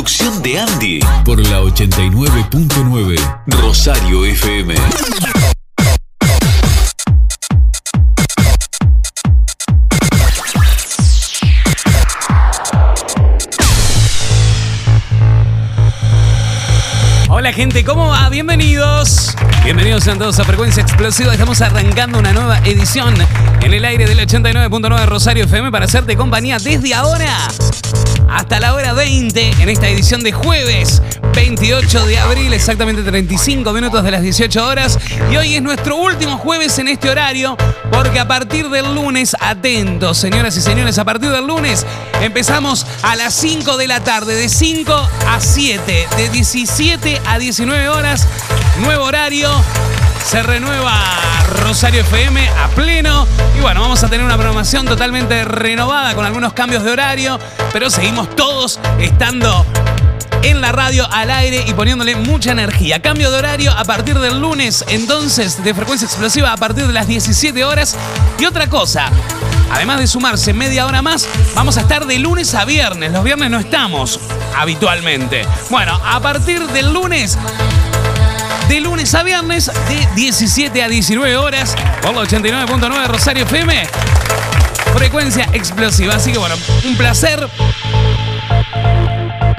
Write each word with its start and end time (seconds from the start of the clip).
conducción 0.00 0.42
de 0.42 0.58
Andy 0.58 1.00
por 1.26 1.38
la 1.38 1.60
89.9 1.60 3.42
Rosario 3.48 4.24
FM. 4.24 4.74
Hola 17.28 17.52
gente, 17.52 17.84
¿cómo 17.84 18.08
va? 18.08 18.30
Bienvenidos. 18.30 19.36
Bienvenidos 19.64 20.08
a 20.08 20.16
todos 20.16 20.38
a 20.38 20.44
Frecuencia 20.44 20.82
Explosiva. 20.82 21.34
Estamos 21.34 21.60
arrancando 21.60 22.18
una 22.18 22.32
nueva 22.32 22.60
edición 22.60 23.14
en 23.60 23.74
el 23.74 23.84
aire 23.84 24.06
del 24.06 24.18
89.9 24.20 25.04
Rosario 25.04 25.44
FM 25.44 25.70
para 25.70 25.84
hacerte 25.84 26.16
compañía 26.16 26.56
desde 26.56 26.94
ahora 26.94 27.48
hasta 28.28 28.60
la 28.60 28.74
hora 28.74 28.92
20 28.92 29.50
en 29.60 29.68
esta 29.68 29.88
edición 29.88 30.22
de 30.22 30.32
jueves 30.32 31.02
28 31.34 32.06
de 32.06 32.18
abril, 32.18 32.52
exactamente 32.52 33.02
35 33.02 33.72
minutos 33.72 34.02
de 34.04 34.10
las 34.10 34.22
18 34.22 34.66
horas. 34.66 34.98
Y 35.30 35.36
hoy 35.36 35.54
es 35.54 35.62
nuestro 35.62 35.96
último 35.96 36.38
jueves 36.38 36.78
en 36.78 36.88
este 36.88 37.08
horario 37.10 37.56
porque 37.90 38.18
a 38.18 38.28
partir 38.28 38.68
del 38.68 38.94
lunes, 38.94 39.36
atentos 39.40 40.18
señoras 40.18 40.56
y 40.56 40.60
señores, 40.60 40.98
a 40.98 41.04
partir 41.04 41.30
del 41.30 41.46
lunes 41.46 41.86
empezamos 42.20 42.86
a 43.02 43.16
las 43.16 43.34
5 43.34 43.76
de 43.76 43.88
la 43.88 44.00
tarde, 44.00 44.34
de 44.34 44.48
5 44.48 44.92
a 45.28 45.40
7, 45.40 46.08
de 46.16 46.28
17 46.28 47.20
a 47.26 47.38
19 47.38 47.88
horas, 47.88 48.26
nuevo 48.80 49.04
horario. 49.04 49.50
Se 50.24 50.42
renueva 50.42 50.92
Rosario 51.62 52.02
FM 52.02 52.48
a 52.48 52.68
pleno. 52.68 53.26
Y 53.56 53.60
bueno, 53.60 53.80
vamos 53.80 54.02
a 54.04 54.08
tener 54.08 54.24
una 54.24 54.36
programación 54.36 54.86
totalmente 54.86 55.44
renovada 55.44 56.14
con 56.14 56.24
algunos 56.24 56.52
cambios 56.52 56.84
de 56.84 56.92
horario. 56.92 57.38
Pero 57.72 57.90
seguimos 57.90 58.34
todos 58.36 58.78
estando 59.00 59.66
en 60.42 60.60
la 60.60 60.72
radio 60.72 61.06
al 61.10 61.30
aire 61.30 61.64
y 61.66 61.74
poniéndole 61.74 62.16
mucha 62.16 62.52
energía. 62.52 63.02
Cambio 63.02 63.30
de 63.30 63.38
horario 63.38 63.72
a 63.72 63.84
partir 63.84 64.18
del 64.18 64.40
lunes, 64.40 64.84
entonces, 64.88 65.62
de 65.62 65.74
frecuencia 65.74 66.06
explosiva 66.06 66.52
a 66.52 66.56
partir 66.56 66.86
de 66.86 66.92
las 66.92 67.06
17 67.06 67.64
horas. 67.64 67.96
Y 68.38 68.44
otra 68.46 68.68
cosa, 68.68 69.10
además 69.72 69.98
de 70.00 70.06
sumarse 70.06 70.52
media 70.52 70.86
hora 70.86 71.02
más, 71.02 71.28
vamos 71.54 71.76
a 71.76 71.82
estar 71.82 72.06
de 72.06 72.18
lunes 72.18 72.54
a 72.54 72.64
viernes. 72.64 73.12
Los 73.12 73.24
viernes 73.24 73.50
no 73.50 73.58
estamos 73.58 74.20
habitualmente. 74.56 75.46
Bueno, 75.70 76.00
a 76.04 76.20
partir 76.20 76.66
del 76.68 76.92
lunes 76.92 77.36
de 78.70 78.78
lunes 78.78 79.12
a 79.16 79.24
viernes 79.24 79.66
de 79.66 80.08
17 80.14 80.80
a 80.80 80.88
19 80.88 81.36
horas 81.36 81.74
por 82.00 82.14
la 82.14 82.22
89.9 82.22 83.06
Rosario 83.08 83.42
FM. 83.42 83.88
Frecuencia 84.94 85.48
explosiva. 85.52 86.14
Así 86.14 86.30
que 86.30 86.38
bueno, 86.38 86.54
un 86.84 86.96
placer 86.96 87.48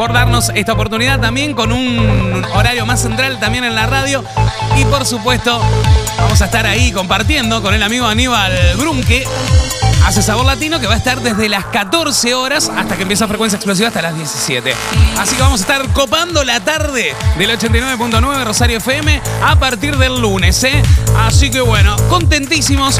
por 0.01 0.13
darnos 0.13 0.51
esta 0.55 0.73
oportunidad 0.73 1.19
también 1.19 1.53
con 1.53 1.71
un 1.71 2.43
horario 2.55 2.87
más 2.87 3.03
central 3.03 3.39
también 3.39 3.65
en 3.65 3.75
la 3.75 3.85
radio. 3.85 4.23
Y 4.75 4.83
por 4.85 5.05
supuesto, 5.05 5.61
vamos 6.17 6.41
a 6.41 6.45
estar 6.45 6.65
ahí 6.65 6.91
compartiendo 6.91 7.61
con 7.61 7.75
el 7.75 7.83
amigo 7.83 8.07
Aníbal 8.07 8.51
Brunque. 8.77 9.27
Hace 10.03 10.23
Sabor 10.23 10.47
Latino 10.47 10.79
que 10.79 10.87
va 10.87 10.95
a 10.95 10.97
estar 10.97 11.21
desde 11.21 11.47
las 11.49 11.65
14 11.65 12.33
horas 12.33 12.71
hasta 12.75 12.95
que 12.95 13.03
empieza 13.03 13.27
Frecuencia 13.27 13.57
Explosiva 13.57 13.89
hasta 13.89 14.01
las 14.01 14.15
17. 14.15 14.73
Así 15.19 15.35
que 15.35 15.41
vamos 15.43 15.59
a 15.59 15.63
estar 15.65 15.87
copando 15.93 16.43
la 16.43 16.59
tarde 16.61 17.13
del 17.37 17.51
89.9 17.51 18.43
Rosario 18.43 18.77
FM 18.77 19.21
a 19.45 19.59
partir 19.59 19.97
del 19.97 20.19
lunes. 20.19 20.63
¿eh? 20.63 20.81
Así 21.15 21.51
que 21.51 21.61
bueno, 21.61 21.95
contentísimos, 22.09 22.99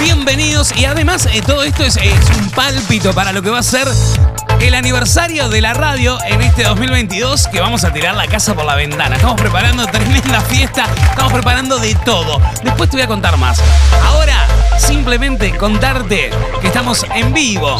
bienvenidos 0.00 0.72
y 0.76 0.86
además 0.86 1.28
eh, 1.32 1.42
todo 1.46 1.62
esto 1.62 1.84
es, 1.84 1.96
es 1.96 2.38
un 2.40 2.50
pálpito 2.50 3.12
para 3.12 3.30
lo 3.30 3.40
que 3.40 3.50
va 3.50 3.60
a 3.60 3.62
ser 3.62 3.86
el 4.60 4.74
aniversario 4.74 5.48
de 5.48 5.60
la 5.60 5.74
radio 5.74 6.18
en 6.24 6.42
este 6.42 6.64
2022 6.64 7.48
que 7.48 7.60
vamos 7.60 7.84
a 7.84 7.92
tirar 7.92 8.14
la 8.14 8.26
casa 8.26 8.54
por 8.54 8.64
la 8.64 8.74
ventana. 8.74 9.16
Estamos 9.16 9.40
preparando 9.40 9.86
tremenda 9.86 10.40
fiesta, 10.42 10.86
estamos 11.10 11.32
preparando 11.32 11.78
de 11.78 11.94
todo. 12.04 12.40
Después 12.62 12.90
te 12.90 12.96
voy 12.96 13.02
a 13.02 13.06
contar 13.06 13.36
más. 13.38 13.60
Ahora, 14.04 14.46
simplemente 14.78 15.56
contarte 15.56 16.30
que 16.60 16.66
estamos 16.66 17.04
en 17.14 17.32
vivo 17.32 17.78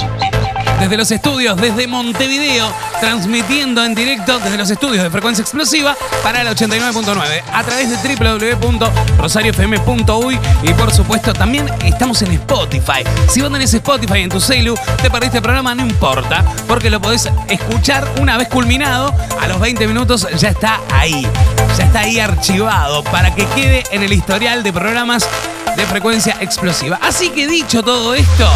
desde 0.81 0.97
los 0.97 1.11
estudios, 1.11 1.61
desde 1.61 1.87
Montevideo, 1.87 2.73
transmitiendo 3.01 3.85
en 3.85 3.95
directo 3.95 4.39
desde 4.39 4.57
los 4.57 4.71
estudios 4.71 5.05
de 5.05 5.11
Frecuencia 5.11 5.43
Explosiva 5.43 5.95
para 6.23 6.41
el 6.41 6.49
89.9 6.49 7.43
a 7.53 7.63
través 7.63 7.91
de 7.91 7.99
www.rosariofm.uy 8.17 10.41
y 10.63 10.73
por 10.73 10.91
supuesto 10.93 11.35
también 11.35 11.71
estamos 11.85 12.23
en 12.23 12.33
Spotify. 12.33 13.05
Si 13.29 13.43
vos 13.43 13.53
tenés 13.53 13.75
Spotify 13.75 14.21
en 14.21 14.31
tu 14.31 14.41
celu, 14.41 14.75
te 15.03 15.11
perdiste 15.11 15.37
el 15.37 15.43
programa, 15.43 15.75
no 15.75 15.83
importa, 15.83 16.43
porque 16.67 16.89
lo 16.89 16.99
podés 17.01 17.29
escuchar 17.49 18.09
una 18.19 18.39
vez 18.39 18.49
culminado, 18.49 19.15
a 19.39 19.49
los 19.49 19.61
20 19.61 19.87
minutos 19.87 20.27
ya 20.39 20.49
está 20.49 20.81
ahí, 20.93 21.29
ya 21.77 21.85
está 21.85 22.01
ahí 22.01 22.19
archivado 22.19 23.05
para 23.05 23.35
que 23.35 23.45
quede 23.49 23.85
en 23.91 24.03
el 24.03 24.15
historial 24.15 24.63
de 24.63 24.73
programas 24.73 25.29
de 25.77 25.85
frecuencia 25.85 26.39
explosiva. 26.41 26.99
Así 27.03 27.29
que 27.31 27.47
dicho 27.47 27.83
todo 27.83 28.15
esto, 28.15 28.49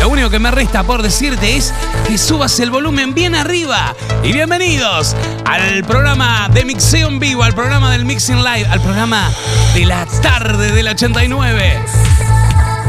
lo 0.00 0.08
único 0.08 0.30
que 0.30 0.38
me 0.38 0.50
resta 0.50 0.82
por 0.82 1.02
decirte 1.02 1.58
es 1.58 1.74
que 2.06 2.16
subas 2.16 2.58
el 2.58 2.70
volumen 2.70 3.12
bien 3.12 3.34
arriba. 3.34 3.94
Y 4.22 4.32
bienvenidos 4.32 5.14
al 5.44 5.84
programa 5.84 6.48
de 6.48 6.64
mixeo 6.64 7.08
en 7.08 7.18
vivo, 7.18 7.42
al 7.42 7.54
programa 7.54 7.92
del 7.92 8.06
Mixing 8.06 8.42
Live, 8.42 8.66
al 8.66 8.80
programa 8.80 9.30
de 9.74 9.84
la 9.84 10.06
tarde 10.22 10.72
del 10.72 10.88
89. 10.88 11.78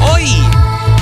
Hoy, 0.10 0.34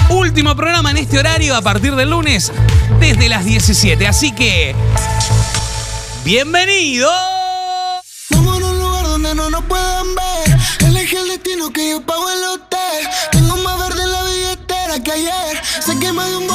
último 0.10 0.56
programa 0.56 0.90
en 0.90 0.98
este 0.98 1.20
horario 1.20 1.56
a 1.56 1.62
partir 1.62 1.96
del 1.96 2.10
lunes 2.10 2.52
desde 3.00 3.30
las 3.30 3.46
17. 3.46 4.08
Así 4.08 4.32
que, 4.32 4.76
bienvenido. 6.26 7.12
Vamos 8.32 8.64
a 8.64 8.66
un 8.66 8.80
lugar 8.80 9.06
donde 9.06 9.36
no 9.36 9.52
nos 9.52 9.64
puedan 9.66 10.08
ver. 10.16 10.58
Elige 10.88 11.18
el 11.20 11.28
destino 11.28 11.70
que 11.72 11.92
yo 11.92 12.02
pago 12.02 12.32
el 12.32 12.49
que 15.10 15.14
ayer. 15.14 15.62
Sé 15.82 15.98
que 15.98 16.14
más 16.14 16.30
de 16.30 16.38
un 16.38 16.48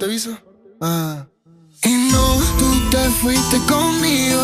era 0.00 0.06
la 0.06 0.06
otra 0.06 0.06
parte, 0.06 0.06
Visa? 0.06 0.42
Ah. 0.80 1.26
Y 1.84 2.10
no, 2.12 2.36
tú 2.58 2.90
te 2.90 3.10
fuiste 3.20 3.58
conmigo 3.68 4.39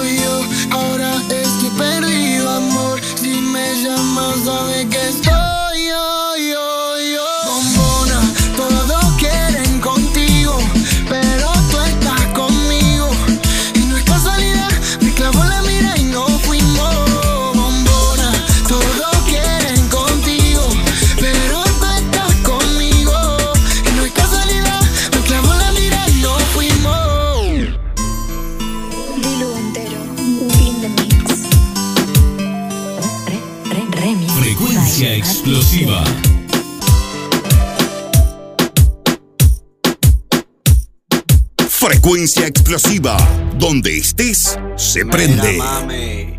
Donde 43.67 43.99
estés, 43.99 44.57
se 44.77 45.05
prende. 45.05 45.55
Mira, 45.55 45.65
mami, 45.65 46.39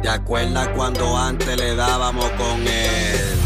¿te 0.00 0.08
acuerdas 0.08 0.68
cuando 0.68 1.18
antes 1.18 1.56
le 1.56 1.74
dábamos 1.74 2.30
con 2.38 2.60
él? 2.64 3.40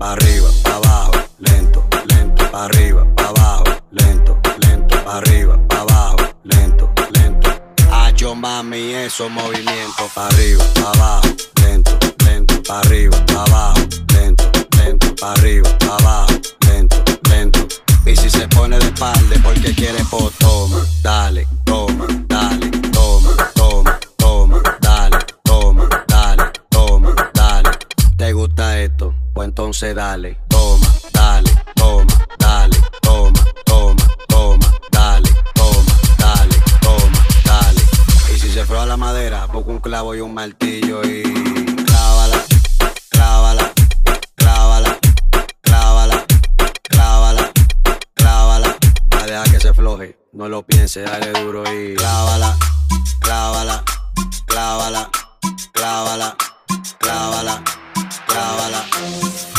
Pa' 0.00 0.14
arriba, 0.14 0.48
pa' 0.64 0.74
abajo, 0.74 1.12
lento, 1.38 1.86
lento, 2.08 2.50
pa' 2.50 2.64
arriba, 2.64 3.06
pa' 3.14 3.28
abajo, 3.28 3.64
lento, 3.92 4.40
lento, 4.60 5.04
pa' 5.04 5.18
arriba, 5.18 5.60
pa' 5.68 5.80
abajo, 5.82 6.16
lento, 6.42 6.92
lento. 7.12 7.50
Hacho 7.92 8.34
mami, 8.34 8.94
esos 8.94 9.30
movimientos 9.30 10.10
pa' 10.12 10.26
arriba, 10.26 10.64
pa' 10.74 10.90
abajo, 10.90 11.28
lento, 11.62 11.96
lento, 12.26 12.62
pa' 12.64 12.80
arriba, 12.80 13.24
pa' 13.26 13.44
abajo, 13.44 13.80
lento, 14.12 14.50
lento, 14.76 15.14
pa' 15.20 15.34
arriba, 15.34 15.78
pa' 15.78 15.96
abajo, 15.98 16.34
se 18.38 18.48
pone 18.48 18.78
de 18.78 18.84
espalda 18.84 19.36
porque 19.42 19.74
quiere 19.74 20.04
po, 20.04 20.30
toma, 20.38 20.80
dale, 21.02 21.46
toma, 21.64 22.06
dale, 22.28 22.70
toma, 22.92 23.30
toma, 23.54 23.98
toma, 24.16 24.62
dale, 24.80 25.18
toma, 25.42 25.88
dale, 26.06 26.44
toma, 26.68 27.14
dale. 27.34 27.70
¿Te 28.16 28.32
gusta 28.32 28.78
esto? 28.80 29.14
Pues 29.34 29.48
entonces 29.48 29.94
dale, 29.94 30.38
toma, 30.48 30.86
dale, 31.12 31.50
toma, 31.74 32.14
dale, 32.38 32.76
toma, 33.02 33.44
toma, 33.64 34.04
toma, 34.28 34.66
dale, 34.92 35.30
toma, 35.54 35.92
dale, 36.18 36.56
toma, 36.80 37.26
dale. 37.44 37.82
Y 38.32 38.38
si 38.38 38.50
se 38.50 38.64
froa 38.64 38.86
la 38.86 38.96
madera, 38.96 39.46
busca 39.46 39.70
un 39.70 39.80
clavo 39.80 40.14
y 40.14 40.20
un 40.20 40.32
martillo 40.32 41.02
y 41.02 41.57
piense, 50.88 51.02
dale 51.02 51.32
duro 51.42 51.62
y 51.70 51.94
clávala, 51.96 52.56
clávala, 53.20 53.84
clávala, 54.46 55.10
clávala, 55.72 56.36
clávala, 56.98 57.62
clávala. 58.26 58.84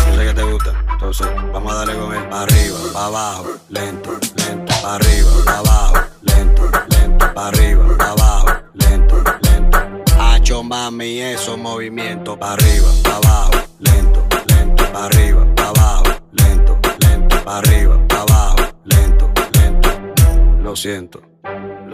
Yo 0.08 0.16
sé 0.16 0.26
que 0.26 0.34
te 0.34 0.44
gusta, 0.44 0.86
entonces 0.92 1.28
vamos 1.54 1.72
a 1.72 1.76
darle 1.76 1.96
con 1.96 2.16
él. 2.16 2.34
Arriba, 2.34 2.78
abajo, 2.96 3.46
lento, 3.70 4.09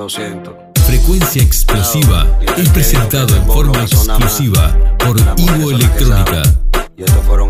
lo 0.05 0.09
siento. 0.09 0.55
Frecuencia 0.85 1.41
explosiva 1.41 2.27
es 2.57 2.69
presentado 2.69 3.35
en 3.35 3.43
forma 3.47 3.81
exclusiva 3.81 4.77
por 4.99 5.19
Ivo 5.35 5.71
Electrónica. 5.71 6.43
Y 6.95 7.03
estos 7.03 7.25
fueron 7.25 7.49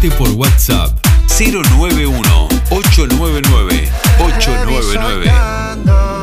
Comunicate 0.00 0.10
por 0.16 0.30
WhatsApp 0.36 0.92
091 1.26 2.22
899 2.70 3.88
899. 4.20 6.17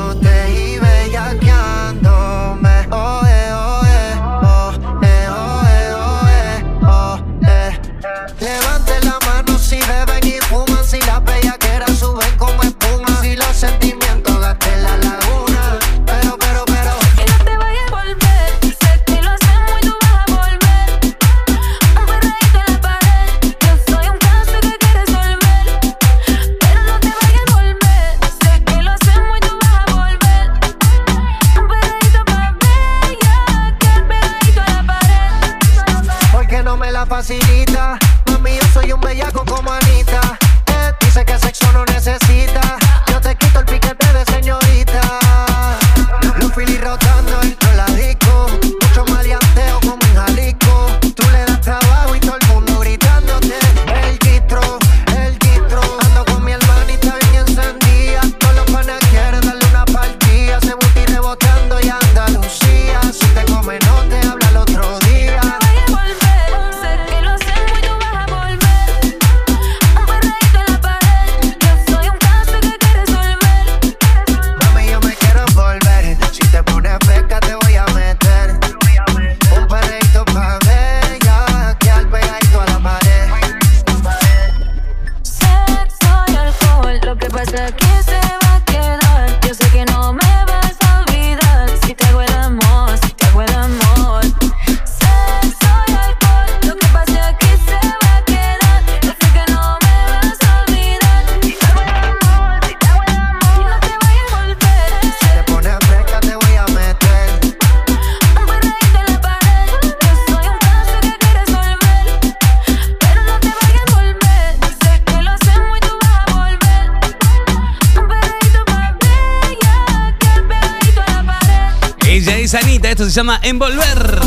Llama 123.15 123.39
Envolver. 123.43 124.19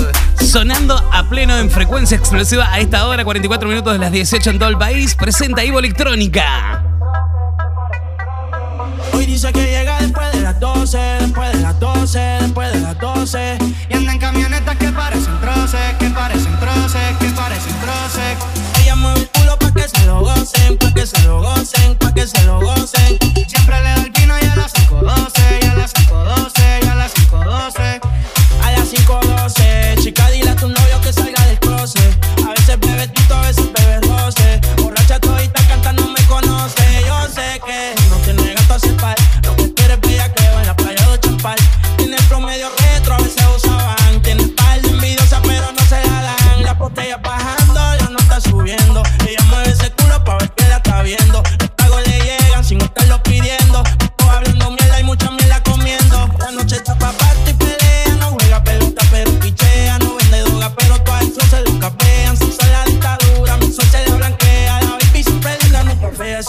Sonando 0.43 0.97
a 1.13 1.29
pleno 1.29 1.59
en 1.59 1.71
frecuencia 1.71 2.17
explosiva 2.17 2.73
a 2.73 2.81
esta 2.81 3.07
hora, 3.07 3.23
44 3.23 3.69
minutos 3.69 3.93
de 3.93 3.99
las 3.99 4.11
18 4.11 4.49
en 4.49 4.59
todo 4.59 4.71
el 4.71 4.79
país. 4.79 5.15
Presenta 5.15 5.63
Ivo 5.63 5.79
Electrónica. 5.79 6.78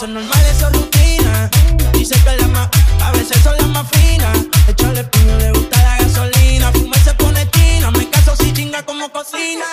Eso 0.00 0.06
es 0.06 0.12
normal, 0.12 0.46
eso 0.50 0.66
es 0.68 0.72
rutina. 0.72 1.50
Dice 1.92 2.14
que 2.22 2.36
la 2.36 2.48
más, 2.48 2.68
a 3.02 3.12
veces 3.12 3.42
son 3.42 3.56
las 3.58 3.68
más 3.68 3.86
finas. 3.90 4.38
Echarle 4.66 5.04
piño, 5.04 5.36
le 5.38 5.52
gusta 5.52 5.82
la 5.82 5.98
gasolina. 5.98 6.72
Fuma 6.72 6.96
y 6.96 7.00
se 7.00 7.14
pone 7.14 7.50
china. 7.50 7.90
Me 7.90 8.08
caso 8.08 8.34
si 8.36 8.52
chinga 8.52 8.82
como 8.84 9.10
cocina. 9.10 9.64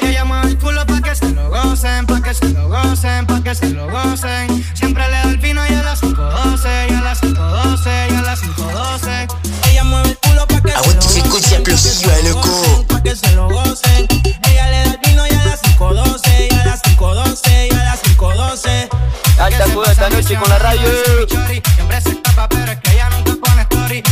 Ella 0.00 0.24
mueve 0.24 0.48
el 0.48 0.58
culo 0.58 0.86
pa' 0.86 1.00
que 1.02 1.14
se 1.14 1.28
lo 1.30 1.50
gocen, 1.50 2.06
pa' 2.06 2.22
que 2.22 2.34
se 2.34 2.48
lo 2.48 2.68
gocen, 2.68 3.26
pa' 3.26 3.42
que 3.42 3.54
se 3.54 3.68
lo 3.70 3.90
gocen. 3.90 4.64
Siempre 4.74 5.04
le 5.04 5.16
da 5.16 5.30
el 5.30 5.38
pino 5.40 5.62
y 5.66 5.74
a 5.74 5.82
las 5.82 6.00
512, 6.00 6.68
y 6.88 6.94
a 6.94 7.00
las 7.02 7.20
512, 7.20 7.90
y 8.10 8.14
a 8.14 8.22
las 8.22 8.40
512. 8.40 9.28
Ella 9.70 9.84
mueve 9.84 10.08
el 10.10 10.18
culo 10.18 10.46
pa' 10.46 10.60
que 10.62 10.72
Ah 10.72 10.82
se 11.76 12.04
lo 12.04 12.34
gocen. 12.34 12.86
Pa' 12.86 13.02
que 13.02 13.14
se 13.14 13.32
lo 13.32 13.48
gocen. 13.50 14.08
Ella 14.48 14.68
le 14.70 14.78
da 14.84 14.90
el 14.90 14.98
vino 15.04 15.26
y 15.26 15.34
a 15.34 15.44
las 15.44 15.62
5.12, 15.62 16.47
y 16.47 16.47
a 16.47 16.47
las 16.47 16.47
5.12, 16.98 17.68
y 17.70 17.74
a 17.76 17.84
las 17.84 18.02
5.12. 18.02 18.88
Alta 19.38 19.64
cuda 19.72 19.92
esta 19.92 20.10
noche 20.10 20.36
con 20.36 20.48
la 20.48 20.58
radio. 20.58 20.90
Siempre 21.28 22.00
se 22.00 22.08
escapa, 22.10 22.48
pero 22.48 22.72
es 22.72 22.80
que 22.80 22.92
ella 22.92 23.08
nunca 23.10 23.36
pone 23.40 23.62
story. 23.62 24.02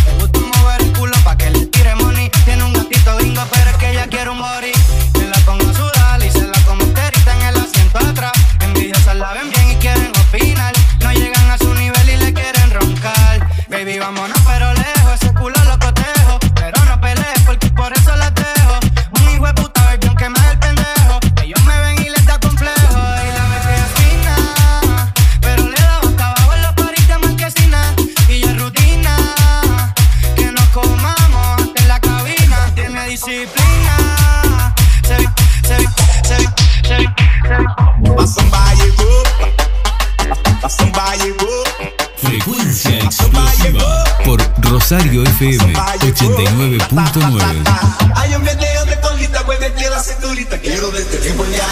Frecuencia 42.17 42.99
explosiva 42.99 44.05
por 44.25 44.43
Rosario 44.63 45.23
FM 45.23 45.75
89.9. 45.75 48.13
Hay 48.17 48.35
un 48.35 48.43
video 48.43 48.85
de 48.87 49.01
colita, 49.01 49.45
muévete 49.45 49.89
la 49.89 50.03
cinturita, 50.03 50.59
quiero 50.59 50.91
verte 50.91 51.21
revolear. 51.21 51.69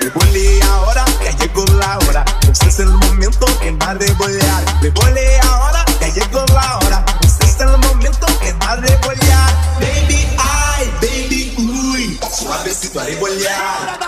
Revolea 0.00 0.72
ahora, 0.72 1.04
ya 1.24 1.36
llegó 1.36 1.64
la 1.80 1.98
hora. 1.98 2.24
Este 2.48 2.68
es 2.68 2.78
el 2.78 2.92
momento 2.92 3.44
que 3.60 3.72
va 3.72 3.90
a 3.90 3.94
revolear. 3.94 4.64
Revolea 4.80 5.42
ahora, 5.42 5.84
ya 6.00 6.06
llegó 6.06 6.44
la 6.54 6.78
hora. 6.78 7.04
Este 7.22 7.46
es 7.46 7.60
el 7.60 7.76
momento 7.76 8.26
que 8.40 8.52
va 8.52 8.70
a 8.70 8.76
revolear. 8.76 9.50
Baby, 9.80 10.28
ay, 10.38 10.92
baby, 11.00 11.54
uy. 11.58 12.20
Suavecito 12.32 13.00
a 13.00 13.04
revolear. 13.04 14.05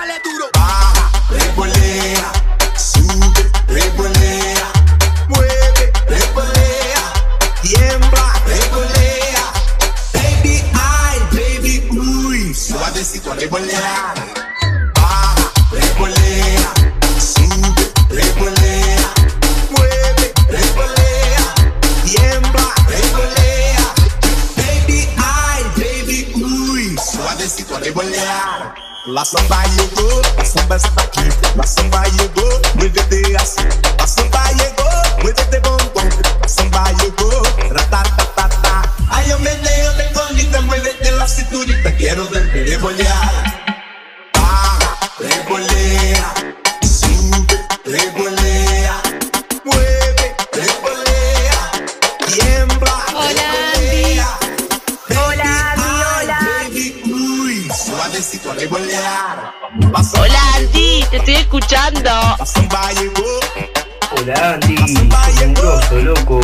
Suavecito 13.58 13.74
a 13.74 13.80
revolear. 13.80 14.14
Baja, 14.94 15.52
revolea. 15.72 16.72
Sube, 17.18 17.92
revolea. 18.08 19.14
Mueve, 19.70 20.32
revolea. 20.48 21.54
Tiembla, 22.04 22.74
revolea. 22.86 23.94
Baby, 24.56 25.08
ay, 25.16 25.64
baby, 25.76 26.32
uy. 26.36 26.96
Suavecito 26.98 27.76
a 27.76 27.80
revolear. 27.80 28.74
La 29.06 29.24
samba 29.24 29.64
llegó, 29.76 30.22
la 30.36 30.44
samba 30.44 30.76
está 30.76 31.02
aquí. 31.02 31.28
La 31.56 31.66
samba 31.66 32.04
llegó, 32.04 32.60
muévete 32.74 33.36
así. 33.36 33.62
La 33.98 34.06
samba 34.06 34.52
llegó, 34.52 34.88
muévete 35.22 35.58
bombón. 35.58 36.08
La 36.40 36.48
samba 36.48 36.92
llegó, 36.92 37.42
ratatatata. 37.70 38.82
Hay 39.10 39.32
un 39.32 39.42
meneo 39.42 39.92
de 39.94 40.12
colita, 40.12 40.60
muévete 40.60 41.10
la 41.12 41.26
cinturita. 41.26 41.92
Quiero 41.96 42.28
verte 42.28 42.64
revolear. 42.64 43.47
Hola 59.98 60.54
Andy, 60.54 61.04
te 61.10 61.16
estoy 61.16 61.34
escuchando. 61.34 62.10
Hola 64.12 64.54
Andy, 64.54 64.76
grosso, 65.54 65.96
loco. 65.96 66.40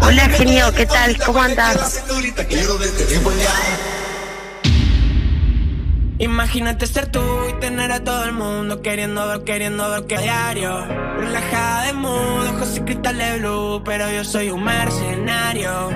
Hola 0.00 0.28
genio, 0.30 0.72
¿qué 0.72 0.86
tal? 0.86 1.18
¿Cómo 1.18 1.42
andas? 1.42 2.04
Imagínate 6.16 6.86
ser 6.86 7.08
tú 7.08 7.20
y 7.50 7.60
tener 7.60 7.92
a 7.92 8.02
todo 8.02 8.24
el 8.24 8.32
mundo 8.32 8.80
queriendo 8.80 9.28
ver, 9.28 9.44
queriendo 9.44 9.90
ver 9.90 10.06
que 10.06 10.16
a 10.16 10.20
diario. 10.20 10.86
Relajada 11.18 11.84
de 11.84 11.92
mood, 11.92 12.46
ojos 12.54 12.78
y 12.78 12.80
cristales 12.80 13.40
blue, 13.40 13.82
pero 13.84 14.10
yo 14.10 14.24
soy 14.24 14.48
un 14.48 14.64
mercenario. 14.64 15.90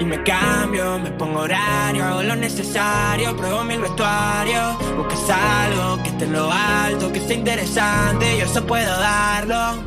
Y 0.00 0.04
me 0.04 0.22
cambio, 0.22 0.98
me 0.98 1.10
pongo 1.12 1.40
horario, 1.40 2.04
hago 2.04 2.22
lo 2.22 2.34
necesario, 2.36 3.36
pruebo 3.36 3.62
mil 3.64 3.80
vestuarios. 3.80 4.76
Buscas 4.96 5.30
algo 5.30 6.02
que 6.02 6.08
esté 6.08 6.24
en 6.24 6.32
lo 6.32 6.50
alto, 6.50 7.12
que 7.12 7.20
sea 7.20 7.36
interesante, 7.36 8.38
yo 8.38 8.44
eso 8.44 8.66
puedo 8.66 8.98
darlo. 8.98 9.82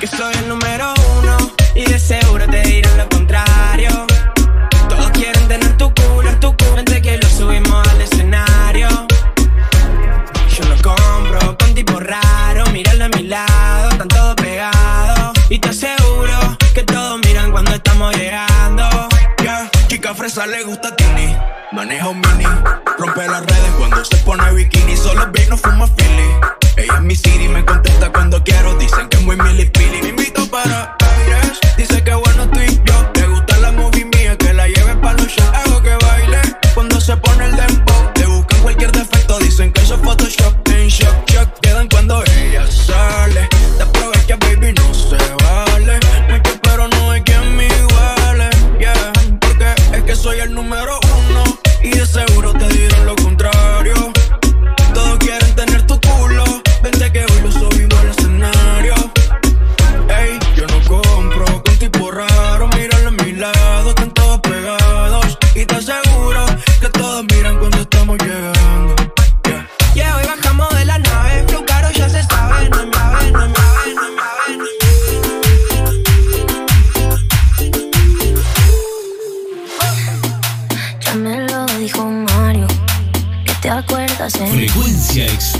Que 0.00 0.06
soy 0.06 0.34
el 0.34 0.48
número 0.48 0.92
uno 1.18 1.36
y 1.74 1.84
de 1.84 1.98
seguro 1.98 2.46
te 2.46 2.62
dirán 2.62 2.98
lo 2.98 3.08
contrario. 3.08 3.90
Todos 4.88 5.10
quieren 5.12 5.46
tener 5.48 5.76
tu 5.76 5.92
culo 5.94 6.38
tu 6.40 6.56
culo, 6.56 6.74
vente 6.74 7.00
que 7.00 7.16
lo 7.18 7.28
subimos 7.28 7.86
al 7.88 8.00
escenario. 8.00 8.88
Yo 10.56 10.64
lo 10.64 10.76
compro 10.82 11.56
con 11.58 11.74
tipo 11.74 12.00
raro, 12.00 12.66
míralo 12.72 13.04
a 13.04 13.08
mi 13.08 13.22
lado, 13.22 13.90
están 13.90 14.08
todos 14.08 14.34
pegados. 14.34 15.32
Y 15.48 15.58
te 15.60 15.68
aseguro 15.68 16.58
que 16.74 16.82
todos 16.82 17.20
miran 17.24 17.52
cuando 17.52 17.72
estamos 17.72 18.16
llegando. 18.16 18.51
Fresa 20.22 20.46
le 20.46 20.62
gusta 20.62 20.94
Tini. 20.94 21.36
Maneja 21.72 22.08
un 22.08 22.20
mini. 22.20 22.46
Rompe 22.96 23.26
las 23.26 23.44
redes 23.44 23.72
cuando 23.76 24.04
se 24.04 24.16
pone 24.18 24.52
bikini. 24.52 24.96
Solo 24.96 25.28
ve 25.32 25.42
y 25.44 25.50
no 25.50 25.56
fuma 25.56 25.88
Philly. 25.96 26.30
Ella 26.76 26.94
es 26.94 27.00
mi 27.00 27.16
city, 27.16 27.48
me 27.48 27.64
contesta 27.64 28.08
cuando 28.12 28.40
quiero. 28.44 28.72
Dicen 28.76 29.08
que 29.08 29.16
es 29.16 29.24
muy 29.24 29.34
milipili. 29.34 30.00
Me 30.00 30.10
invito 30.10 30.46
para 30.46 30.96
aires. 31.16 31.58
Dice 31.76 32.04
que 32.04 32.14
bueno 32.14 32.48
tú 32.50 32.60
y 32.60 32.80
yo. 32.84 33.10
Le 33.14 33.26
gusta 33.26 33.58
la 33.58 33.72
movie 33.72 34.04
mía, 34.04 34.36
que 34.38 34.52
la 34.52 34.68
lleve 34.68 34.94
pa' 34.94 35.14
los. 35.14 35.36
Hago 35.40 35.82
que 35.82 35.96
baile 35.96 36.40
cuando 36.72 37.00
se 37.00 37.16
pone 37.16 37.46
el 37.46 37.56
dembow. 37.56 38.12
Le 38.14 38.26
buscan 38.26 38.60
cualquier 38.60 38.92
defecto, 38.92 39.40
dicen 39.40 39.72
que 39.72 39.80
eso 39.80 39.96
es 39.96 40.02
Photoshop. 40.02 40.68
En 40.68 40.86
shock, 40.86 41.31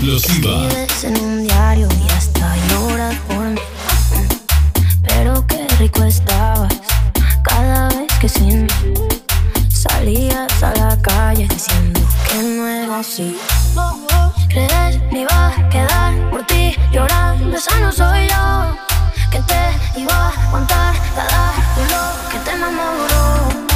explosiva. 0.03 0.67
En 1.03 1.23
un 1.23 1.43
diario 1.43 1.87
y 1.87 2.11
hasta 2.11 2.55
lloras 2.69 3.15
por 3.27 3.45
mí. 3.45 3.61
Pero 5.07 5.45
qué 5.47 5.65
rico 5.79 6.03
estabas 6.03 6.73
cada 7.43 7.87
vez 7.89 8.11
que 8.19 8.27
sin 8.27 8.63
mí 8.63 8.93
salías 9.69 10.61
a 10.61 10.73
la 10.75 11.01
calle 11.01 11.47
diciendo 11.47 12.01
que 12.27 12.43
no 12.43 12.67
era 12.67 12.99
así. 12.99 13.37
Crees 14.49 15.01
me 15.11 15.21
iba 15.21 15.47
a 15.47 15.69
quedar 15.69 16.29
por 16.29 16.45
ti 16.45 16.75
llorando, 16.91 17.57
esa 17.57 17.79
no 17.79 17.91
soy 17.91 18.27
yo. 18.27 18.75
Que 19.31 19.39
te 19.41 19.99
iba 19.99 20.13
a 20.13 20.47
aguantar 20.47 20.95
cada 21.15 21.53
dolor 21.75 22.13
que 22.29 22.37
te 22.39 22.51
enamoró. 22.51 23.72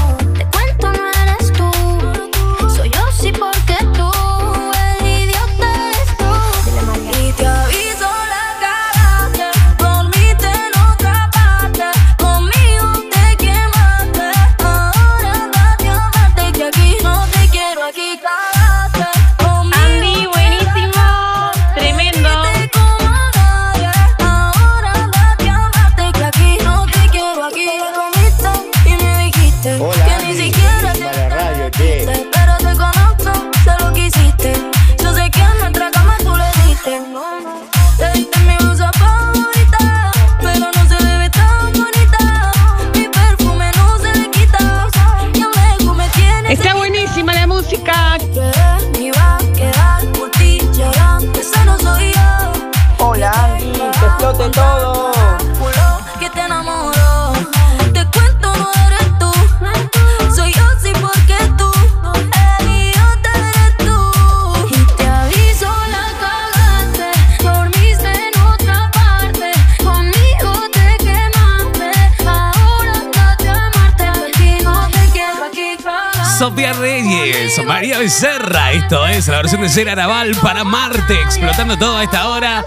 Esto 78.07 79.05
es 79.05 79.27
la 79.27 79.35
versión 79.35 79.61
de 79.61 79.67
Cera 79.67 79.93
Naval 79.93 80.31
para 80.41 80.63
Marte, 80.63 81.21
explotando 81.21 81.77
todo 81.77 81.97
a 81.97 82.03
esta 82.05 82.29
hora. 82.29 82.63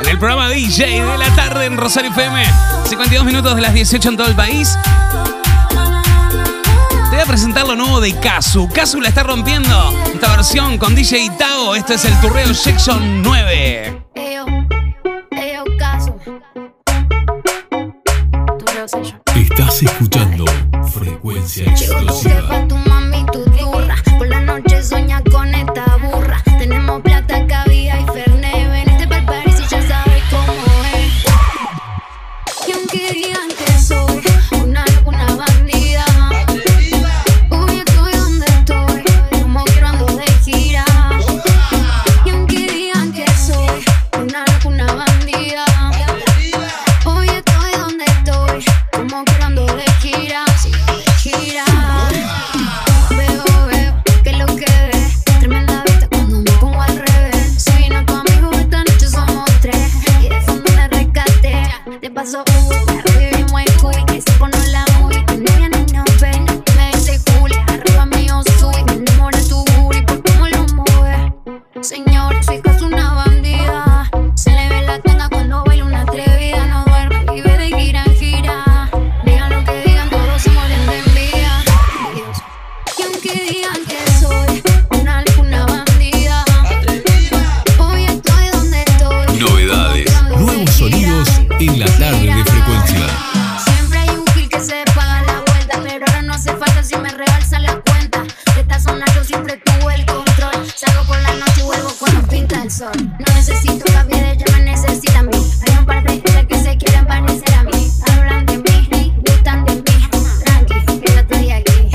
En 0.00 0.08
el 0.08 0.18
programa 0.20 0.48
DJ 0.48 1.04
de 1.04 1.18
la 1.18 1.34
tarde 1.34 1.64
en 1.64 1.76
Rosario 1.76 2.12
FM. 2.12 2.44
52 2.84 3.26
minutos 3.26 3.56
de 3.56 3.60
las 3.60 3.74
18 3.74 4.08
en 4.10 4.16
todo 4.16 4.28
el 4.28 4.36
país. 4.36 4.78
Te 7.10 7.10
voy 7.10 7.18
a 7.18 7.26
presentar 7.26 7.66
lo 7.66 7.74
nuevo 7.74 8.00
de 8.00 8.14
Kazu. 8.20 8.68
Kazu 8.68 9.00
la 9.00 9.08
está 9.08 9.24
rompiendo. 9.24 9.92
Esta 10.14 10.36
versión 10.36 10.78
con 10.78 10.94
DJ 10.94 11.32
Tao. 11.36 11.74
Este 11.74 11.94
es 11.94 12.04
el 12.04 12.14
Turreo 12.20 12.54
Section 12.54 13.20
9. 13.24 14.04
Eyo, 14.14 14.46
eyo, 15.32 15.64
caso. 15.76 16.14
Tu 18.58 18.66
real 18.66 18.86
Estás 19.34 19.82
escuchando 19.82 20.44
Frecuencia 20.94 21.64
siempre 99.28 99.58
tuve 99.58 99.94
el 99.94 100.06
control. 100.06 100.72
Salgo 100.74 101.04
por 101.04 101.20
la 101.20 101.34
noche 101.34 101.60
y 101.60 101.62
vuelvo 101.62 101.90
cuando 101.98 102.26
pinta 102.28 102.62
el 102.62 102.70
sol. 102.70 102.92
No 102.96 103.34
necesito 103.34 103.84
de 104.06 104.32
ella, 104.32 104.44
me 104.52 104.62
necesita 104.62 105.18
a 105.18 105.22
mí. 105.22 105.36
Hay 105.66 105.78
un 105.78 105.84
par 105.84 106.02
de 106.02 106.14
ellas 106.14 106.46
que 106.48 106.58
se 106.62 106.76
quieren 106.78 107.06
parecer 107.06 107.54
a 107.54 107.62
mí. 107.64 107.92
Hablan 108.10 108.46
de 108.46 108.58
mí, 108.58 109.14
gustan 109.26 109.66
de 109.66 109.74
mí. 109.74 109.82
Tranqui, 110.44 111.50
aquí. 111.50 111.90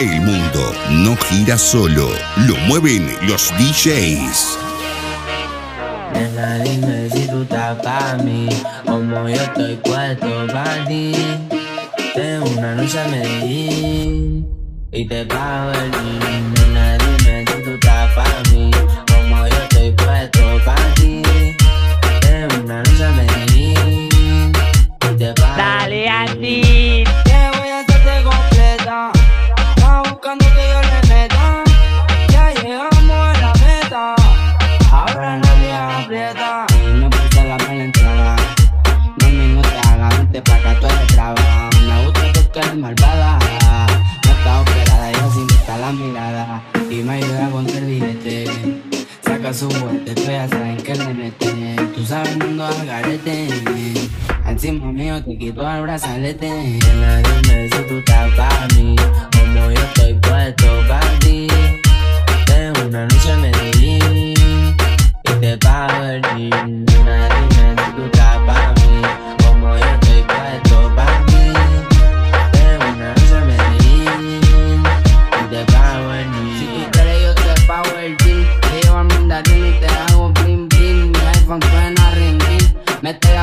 El 0.00 0.20
mundo 0.20 0.74
no 0.90 1.16
gira 1.16 1.56
solo, 1.56 2.10
lo 2.46 2.56
mueven 2.66 3.16
los 3.22 3.50
DJs. 3.56 4.63
Dime 6.44 7.08
si 7.08 7.26
tú 7.26 7.42
estás 7.42 7.80
pa' 7.82 8.18
mí, 8.22 8.48
como 8.84 9.28
yo 9.28 9.34
estoy 9.34 9.76
puesto 9.76 10.46
pa' 10.52 10.84
ti. 10.86 11.14
Tengo 12.14 12.50
una 12.58 12.74
noche 12.74 13.00
a 13.00 13.08
Medellín 13.08 14.46
y 14.92 15.08
te 15.08 15.24
pago 15.24 15.72
el. 15.72 15.90
Nena, 16.54 16.98
dime 16.98 17.23
mío, 55.04 55.22
te 55.22 55.36
quito 55.36 55.70
el 55.70 55.82
brazalete. 55.82 56.48
Nena, 56.48 57.18
dime 57.18 57.68
si 57.68 57.82
tú 57.88 57.98
estás 57.98 58.32
para 58.36 58.66
mí, 58.74 58.96
como 59.32 59.70
yo 59.70 59.80
estoy 59.82 60.14
puesto 60.14 60.66
para 60.88 61.18
ti. 61.18 61.46
Tengo 62.46 62.88
una 62.88 63.04
noche 63.04 63.32
en 63.32 63.40
Medellín 63.42 64.34
y 65.24 65.30
te 65.40 65.58
pago 65.58 66.04
el 66.04 66.22
jean. 66.22 66.84
Nena, 66.86 67.28
dime 67.28 67.74
si 67.84 67.92
tú 67.96 68.04
estás 68.06 68.38
para 68.46 68.72
mí, 68.72 69.02
como 69.44 69.76
yo 69.76 69.84
estoy 69.84 70.22
puesto 70.22 70.94
para 70.96 71.26
ti. 71.26 71.44
Tengo 72.52 72.84
una 72.94 73.08
noche 73.14 73.36
en 73.38 73.46
Medellín 73.46 74.82
y 75.40 75.54
te 75.54 75.72
pago 75.72 76.12
el. 76.14 76.26
Si 76.58 76.66
tú 76.66 76.90
quieres, 76.92 77.22
yo 77.22 77.34
te 77.34 77.60
pago 77.66 77.90
el. 77.98 78.16
Te 78.16 78.80
llevo 78.82 78.96
al 78.98 79.06
mandarín 79.06 79.66
y 79.66 79.72
te 79.80 79.86
hago 79.86 80.32
bling 80.32 80.68
bling. 80.68 81.12
Mi 81.12 81.18
iPhone 81.18 81.60
suena 81.62 82.10
ring 82.12 82.40
ring. 82.48 82.68
Me 83.02 83.10
estoy 83.10 83.36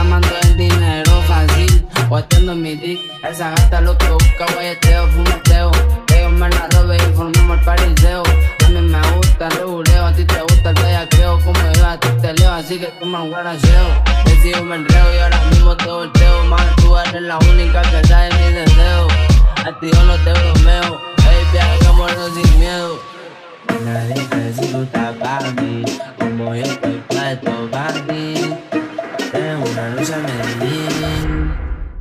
fácil, 2.21 2.49
o 2.49 2.51
estando 2.51 2.51
en 2.53 2.61
mi 2.61 2.75
dick. 2.75 2.99
Esa 3.23 3.49
gata 3.51 3.81
lo 3.81 3.97
que 3.97 4.09
busca, 4.09 4.45
guayeteo, 4.53 5.07
fumeteo. 5.07 5.71
Yo 6.09 6.29
me 6.29 6.49
la 6.49 6.67
robe 6.71 6.97
y 6.97 7.15
formemos 7.15 7.57
el 7.57 7.65
pariseo. 7.65 8.23
A 8.65 8.69
mí 8.69 8.81
me 8.81 9.01
gusta 9.17 9.47
el 9.47 9.51
reguleo, 9.51 10.05
a 10.05 10.13
ti 10.13 10.25
te 10.25 10.41
gusta 10.41 10.69
el 10.69 10.75
bellaqueo. 10.75 11.39
Como 11.39 11.59
yo 11.73 11.87
a 11.87 11.99
ti 11.99 12.07
te 12.21 12.33
leo, 12.33 12.51
así 12.51 12.79
que 12.79 12.87
toma 12.99 13.23
un 13.23 13.31
guaracheo. 13.31 14.03
Decido 14.25 14.63
me 14.63 14.75
enreo 14.75 15.15
y 15.15 15.19
ahora 15.19 15.41
mismo 15.45 15.75
te 15.77 15.85
volteo. 15.85 16.43
Más 16.45 16.75
tú 16.77 16.97
eres 16.97 17.21
la 17.21 17.37
única 17.39 17.81
que 17.81 18.07
sabe 18.07 18.29
mi 18.35 18.53
deseo. 18.53 19.07
A 19.65 19.79
ti 19.79 19.89
yo 19.91 20.03
no 20.03 20.15
te 20.17 20.31
bromeo, 20.31 21.01
baby, 21.17 21.57
hagámoslo 21.59 22.33
sin 22.35 22.59
miedo. 22.59 22.99
Nadie 23.85 24.21
estás 24.83 25.15
para 25.17 25.51
mí, 25.51 25.83
como 26.19 26.55
yo 26.55 26.63
estoy 26.63 27.03
para 27.71 27.93
ti. 27.93 28.55
Tengo 29.31 29.63
una 29.71 29.89
noche 29.89 30.13
en 30.13 30.23
Medellín 30.23 31.00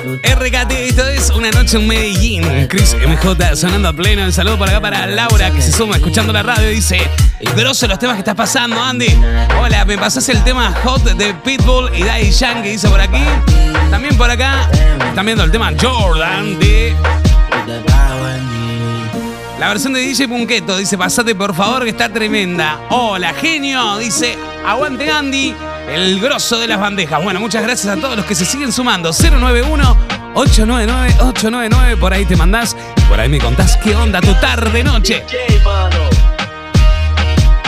RKT, 0.00 0.72
esto 0.72 1.06
es 1.08 1.30
Una 1.30 1.50
Noche 1.50 1.76
en 1.76 1.86
Medellín. 1.86 2.66
Chris 2.68 2.96
MJ 2.96 3.54
sonando 3.54 3.88
a 3.88 3.92
pleno. 3.92 4.24
Un 4.24 4.32
saludo 4.32 4.56
por 4.56 4.68
acá 4.68 4.80
para 4.80 5.06
Laura 5.06 5.50
que 5.50 5.60
se 5.60 5.72
suma 5.72 5.96
escuchando 5.96 6.32
la 6.32 6.42
radio. 6.42 6.68
Dice: 6.68 6.98
Grosso 7.54 7.86
los 7.86 7.98
temas 7.98 8.14
que 8.14 8.20
estás 8.20 8.34
pasando, 8.34 8.80
Andy. 8.82 9.14
Hola, 9.60 9.84
me 9.84 9.98
pasas 9.98 10.26
el 10.30 10.42
tema 10.42 10.72
Hot 10.84 11.02
de 11.02 11.34
Pitbull 11.34 11.90
y 11.94 12.02
Daddy 12.02 12.30
Yankee. 12.30 12.70
Dice 12.70 12.88
por 12.88 13.00
aquí. 13.00 13.22
También 13.90 14.16
por 14.16 14.30
acá. 14.30 14.70
Están 15.06 15.26
viendo 15.26 15.44
el 15.44 15.50
tema 15.50 15.70
Jordan 15.78 16.58
de. 16.58 16.96
La 19.58 19.68
versión 19.68 19.92
de 19.92 20.00
DJ 20.00 20.26
Punqueto 20.26 20.78
dice, 20.78 20.96
pasate 20.96 21.34
por 21.34 21.54
favor 21.54 21.84
que 21.84 21.90
está 21.90 22.10
tremenda. 22.10 22.80
Hola, 22.88 23.34
genio, 23.34 23.98
dice, 23.98 24.38
aguante 24.66 25.10
Andy, 25.10 25.54
el 25.88 26.20
grosso 26.20 26.58
de 26.58 26.66
las 26.68 26.78
bandejas. 26.80 27.22
Bueno, 27.22 27.40
muchas 27.40 27.62
gracias 27.62 27.96
a 27.96 28.00
todos 28.00 28.16
los 28.16 28.26
que 28.26 28.34
se 28.34 28.44
siguen 28.44 28.72
sumando. 28.72 29.10
091-899-899, 29.12 31.96
por 31.98 32.12
ahí 32.12 32.24
te 32.24 32.36
mandás 32.36 32.76
y 32.96 33.00
por 33.02 33.20
ahí 33.20 33.28
me 33.28 33.38
contás 33.38 33.76
qué 33.78 33.94
onda 33.94 34.20
tu 34.20 34.34
tarde 34.34 34.82
noche. 34.84 35.24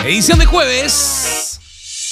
Edición 0.05 0.38
de 0.38 0.46
jueves. 0.46 1.38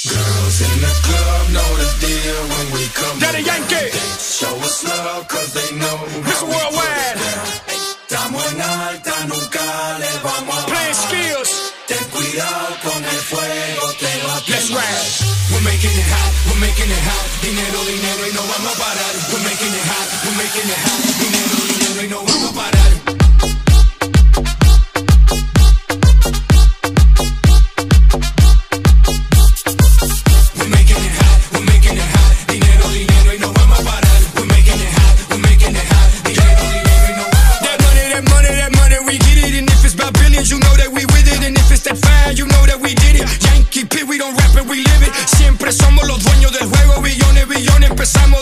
Girls 0.02 0.60
in 0.62 0.80
the 0.80 0.86
club 1.02 1.50
know 1.52 1.76
the 1.76 2.06
deal 2.06 2.40
when 2.48 2.72
we 2.72 2.88
come 2.94 3.18
Daddy 3.20 3.42
Yankee. 3.44 3.90
show 4.18 4.56
us 4.64 4.82
love 4.84 5.26
'cause 5.28 5.52
they 5.52 5.68
know 5.76 6.00
we 6.24 6.32
Worldwide. 6.40 7.20
Estamos 8.08 8.42
en 8.52 8.62
alta, 8.62 9.12
nunca 9.26 9.60
le 9.98 10.08
vamos 10.24 10.56
a 10.56 10.60
bajar. 10.66 10.94
skills. 10.94 11.50
Ten 11.86 12.02
cuidado 12.10 12.76
con 12.82 13.04
el 13.04 13.20
fuego, 13.30 13.92
We're 15.60 15.68
making 15.68 15.92
it 15.92 16.08
hot, 16.08 16.32
we're 16.48 16.58
making 16.58 16.88
it 16.88 17.04
hot. 17.04 17.28
Dinero, 17.42 17.84
dinero 17.84 18.24
y 18.24 18.32
no 18.32 18.40
vamos 18.48 18.72
a 18.72 18.80
parar. 18.80 19.14
We're 19.28 19.44
making 19.44 19.68
it 19.68 19.84
hot, 19.92 20.08
we're 20.24 20.38
making 20.40 20.64
it 20.64 20.80
hot. 20.88 21.00
Dinero, 21.20 21.56
dinero 21.68 22.00
y 22.00 22.08
no 22.08 22.24
vamos 22.24 22.50
a 22.50 22.54
parar. 22.54 23.09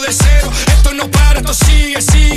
De 0.09 0.15
cero. 0.15 0.51
Esto 0.69 0.95
no 0.95 1.11
para, 1.11 1.41
esto 1.41 1.53
sigue, 1.53 2.01
sigue. 2.01 2.28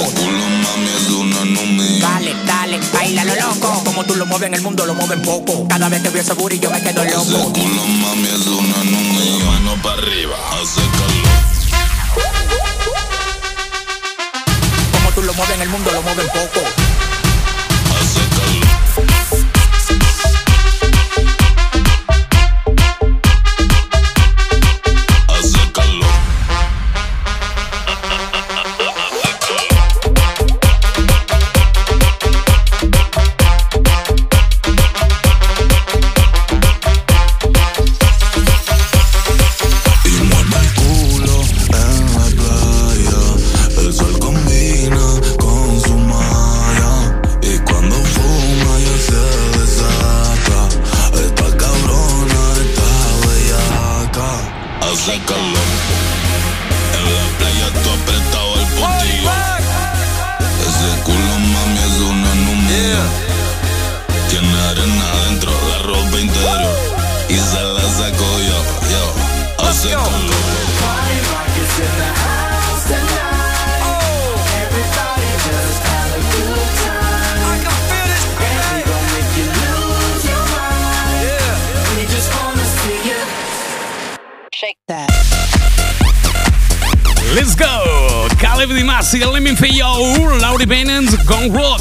Loco. 0.00 0.10
culo, 0.12 0.44
mami, 0.64 0.88
es 0.96 1.08
una 1.10 1.44
no 1.44 1.62
mío. 1.66 1.98
Dale, 2.00 2.34
dale, 2.46 2.80
baila 2.92 3.24
lo 3.24 3.34
loco. 3.34 3.82
Como 3.84 4.04
tú 4.04 4.14
lo 4.16 4.26
mueves 4.26 4.46
en 4.48 4.54
el 4.54 4.62
mundo, 4.62 4.86
lo 4.86 4.94
mueven 4.94 5.20
poco. 5.22 5.66
Cada 5.68 5.88
vez 5.88 6.02
que 6.02 6.10
veo 6.10 6.22
ese 6.22 6.34
booty 6.34 6.58
yo 6.58 6.70
me 6.70 6.80
quedo 6.82 7.02
Ese 7.02 7.14
loco. 7.30 7.52
culo, 7.52 7.82
mami, 7.86 8.28
es 8.28 8.46
una 8.46 8.84
no 8.84 8.98
mío. 9.00 9.44
Mano 9.46 9.82
para 9.82 10.00
arriba, 10.00 10.36
hace 10.52 10.80
calor. 10.80 11.28
Como 14.92 15.10
tú 15.12 15.22
lo 15.22 15.34
mueves 15.34 15.54
en 15.56 15.62
el 15.62 15.68
mundo, 15.68 15.90
lo 15.92 16.02
mueven 16.02 16.26
poco. 16.28 16.47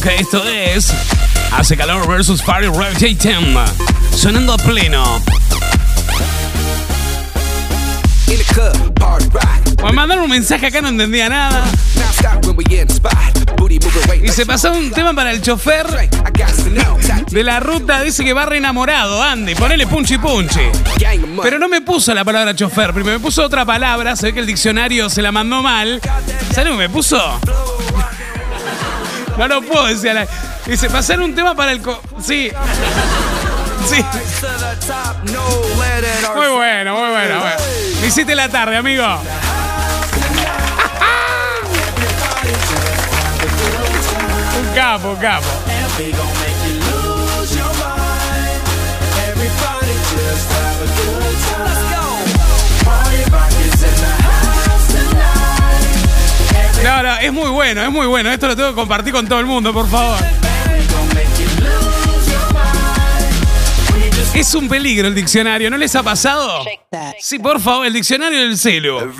Esto 0.07 0.47
es 0.47 0.93
Hace 1.51 1.75
Calor 1.75 2.07
versus 2.07 2.41
Fire 2.41 2.71
Rotating. 2.71 3.55
Sonando 4.15 4.53
a 4.53 4.57
pleno. 4.57 5.21
Party. 8.95 9.83
Me 9.83 9.91
mandaron 9.91 10.23
un 10.23 10.29
mensaje 10.29 10.67
acá, 10.67 10.81
no 10.81 10.89
entendía 10.89 11.29
nada. 11.29 11.63
Y 14.23 14.27
se 14.29 14.45
pasó 14.45 14.71
un 14.71 14.91
tema 14.91 15.13
para 15.13 15.31
el 15.31 15.41
chofer 15.41 16.09
de 17.29 17.43
la 17.43 17.59
ruta. 17.59 18.01
Dice 18.01 18.23
que 18.23 18.33
va 18.33 18.45
re 18.45 18.57
enamorado, 18.57 19.21
Andy. 19.21 19.55
Ponele 19.55 19.85
punchi 19.87 20.17
punchi. 20.17 20.61
Pero 21.41 21.59
no 21.59 21.67
me 21.67 21.81
puso 21.81 22.13
la 22.13 22.23
palabra 22.25 22.55
chofer. 22.55 22.93
Primero 22.93 23.19
me 23.19 23.23
puso 23.23 23.43
otra 23.43 23.65
palabra. 23.65 24.15
Se 24.15 24.27
ve 24.27 24.33
que 24.33 24.39
el 24.39 24.47
diccionario 24.47 25.09
se 25.09 25.21
la 25.21 25.31
mandó 25.31 25.61
mal. 25.61 26.01
¿Sabes 26.51 26.71
lo 26.71 26.77
que 26.77 26.87
me 26.87 26.89
puso? 26.89 27.39
No 29.37 29.47
lo 29.47 29.61
puedo 29.61 29.85
decir. 29.85 30.09
a 30.11 30.13
la- 30.13 30.27
Dice, 30.65 30.89
pasar 30.89 31.19
un 31.21 31.33
tema 31.35 31.55
para 31.55 31.71
el... 31.71 31.81
co- 31.81 32.01
Sí. 32.21 32.51
Sí. 33.87 34.03
Muy 36.35 36.47
bueno, 36.47 36.93
muy 36.99 37.09
bueno. 37.09 37.39
bueno. 37.39 37.55
Me 38.01 38.07
hiciste 38.07 38.35
la 38.35 38.49
tarde, 38.49 38.75
amigo. 38.77 39.05
Un 44.59 44.75
capo, 44.75 45.09
un 45.09 45.15
capo. 45.17 45.47
No, 56.83 57.03
no, 57.03 57.17
es 57.17 57.33
muy 57.33 57.49
bueno, 57.49 57.83
es 57.83 57.91
muy 57.91 58.07
bueno. 58.07 58.31
Esto 58.31 58.47
lo 58.47 58.55
tengo 58.55 58.69
que 58.69 58.75
compartir 58.75 59.13
con 59.13 59.27
todo 59.27 59.39
el 59.39 59.45
mundo, 59.45 59.73
por 59.73 59.89
favor. 59.89 60.17
Es 64.33 64.53
un 64.53 64.69
peligro 64.69 65.07
el 65.07 65.15
diccionario, 65.15 65.69
¿no 65.69 65.77
les 65.77 65.95
ha 65.95 66.03
pasado? 66.03 66.63
Sí, 67.19 67.39
por 67.39 67.59
favor, 67.59 67.87
el 67.87 67.93
diccionario 67.93 68.39
del 68.39 68.57
celo. 68.57 69.11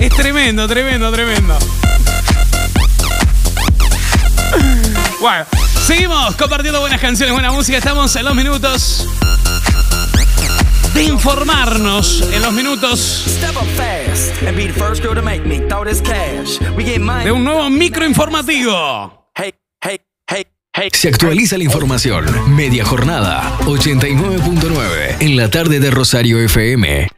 Es 0.00 0.10
tremendo, 0.16 0.66
tremendo, 0.66 1.12
tremendo. 1.12 1.58
Bueno, 5.20 5.44
seguimos 5.86 6.34
compartiendo 6.34 6.80
buenas 6.80 7.00
canciones, 7.00 7.32
buena 7.32 7.52
música. 7.52 7.78
Estamos 7.78 8.16
en 8.16 8.24
los 8.24 8.34
minutos 8.34 9.06
de 10.94 11.04
informarnos. 11.04 12.28
En 12.32 12.42
los 12.42 12.52
minutos 12.52 13.24
Step 13.26 13.56
up 13.56 13.68
fast 13.76 14.42
and 14.46 14.56
be 14.56 14.66
the 14.66 14.72
first 14.72 15.02
girl 15.02 15.14
to 15.14 15.22
make 15.22 15.44
me 15.46 15.58
throw 15.68 15.84
this 15.84 16.00
cash. 16.00 16.60
We 16.76 16.84
get 16.84 17.00
money. 17.00 17.24
de 17.24 17.32
un 17.32 17.44
nuevo 17.44 17.68
micro 17.70 18.04
informativo. 18.04 19.28
Hey, 19.34 19.54
hey, 19.82 20.00
hey, 20.28 20.46
hey. 20.74 20.88
Se 20.92 21.08
actualiza 21.08 21.56
la 21.58 21.64
información. 21.64 22.26
Media 22.54 22.84
jornada, 22.84 23.58
89.9, 23.60 25.16
en 25.20 25.36
la 25.36 25.50
tarde 25.50 25.80
de 25.80 25.90
Rosario 25.90 26.38
FM. 26.40 27.08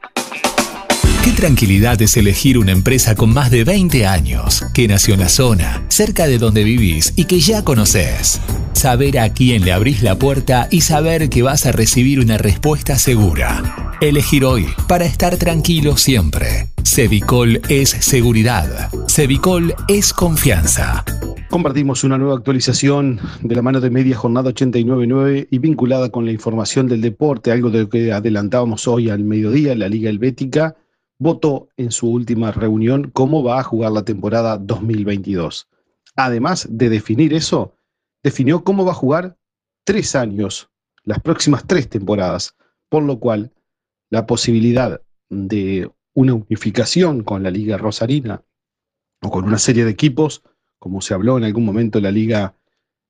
Qué 1.25 1.31
tranquilidad 1.31 2.03
es 2.03 2.17
elegir 2.17 2.59
una 2.59 2.73
empresa 2.73 3.15
con 3.15 3.33
más 3.33 3.53
de 3.53 3.63
20 3.63 4.07
años, 4.09 4.65
que 4.75 4.89
nació 4.89 5.15
en 5.15 5.21
la 5.21 5.29
zona, 5.29 5.85
cerca 5.87 6.27
de 6.27 6.37
donde 6.37 6.65
vivís 6.65 7.13
y 7.15 7.27
que 7.27 7.39
ya 7.39 7.63
conoces. 7.63 8.41
Saber 8.73 9.21
a 9.21 9.33
quién 9.33 9.65
le 9.65 9.73
abrís 9.73 10.03
la 10.03 10.19
puerta 10.19 10.67
y 10.69 10.81
saber 10.81 11.29
que 11.29 11.43
vas 11.43 11.65
a 11.65 11.71
recibir 11.71 12.19
una 12.19 12.39
respuesta 12.39 12.99
segura. 12.99 13.95
Elegir 14.01 14.45
hoy 14.45 14.67
para 14.89 15.05
estar 15.05 15.37
tranquilo 15.37 15.97
siempre. 15.97 16.67
Cevicol 16.83 17.61
es 17.69 17.91
seguridad. 17.91 18.91
Cevicol 19.07 19.77
es 19.87 20.13
confianza. 20.13 21.05
Compartimos 21.49 22.03
una 22.03 22.19
nueva 22.19 22.35
actualización 22.35 23.21
de 23.43 23.55
la 23.55 23.63
mano 23.63 23.81
de 23.81 23.91
Media 23.91 24.17
Jornada 24.17 24.51
89.9 24.51 25.47
y 25.53 25.59
vinculada 25.59 26.09
con 26.09 26.25
la 26.25 26.33
información 26.33 26.89
del 26.89 27.01
deporte, 27.01 27.53
algo 27.53 27.71
de 27.71 27.83
lo 27.83 27.89
que 27.89 28.11
adelantábamos 28.11 28.89
hoy 28.89 29.09
al 29.09 29.23
mediodía, 29.23 29.77
la 29.77 29.89
Liga 29.89 30.11
Helvética 30.11 30.75
votó 31.23 31.69
en 31.77 31.93
su 31.93 32.11
última 32.11 32.51
reunión 32.51 33.11
cómo 33.13 33.45
va 33.45 33.61
a 33.61 33.63
jugar 33.63 33.93
la 33.93 34.05
temporada 34.05 34.59
2022. 34.59 35.69
Además 36.17 36.67
de 36.69 36.89
definir 36.89 37.33
eso, 37.33 37.77
definió 38.25 38.65
cómo 38.65 38.85
va 38.85 38.91
a 38.91 38.97
jugar 38.97 39.39
tres 39.85 40.17
años, 40.17 40.69
las 41.05 41.21
próximas 41.21 41.65
tres 41.65 41.89
temporadas, 41.89 42.57
por 42.89 43.05
lo 43.05 43.21
cual 43.21 43.53
la 44.11 44.27
posibilidad 44.27 45.01
de 45.31 45.89
una 46.13 46.35
unificación 46.35 47.23
con 47.23 47.45
la 47.45 47.51
Liga 47.51 47.79
Rosarina 47.79 48.43
o 49.23 49.31
con 49.31 49.45
una 49.45 49.59
serie 49.59 49.85
de 49.85 49.93
equipos, 49.93 50.43
como 50.81 51.01
se 51.01 51.15
habló 51.15 51.39
en 51.39 51.45
algún 51.45 51.65
momento 51.65 51.99
en 51.99 52.05
la 52.05 52.11
Liga 52.11 52.57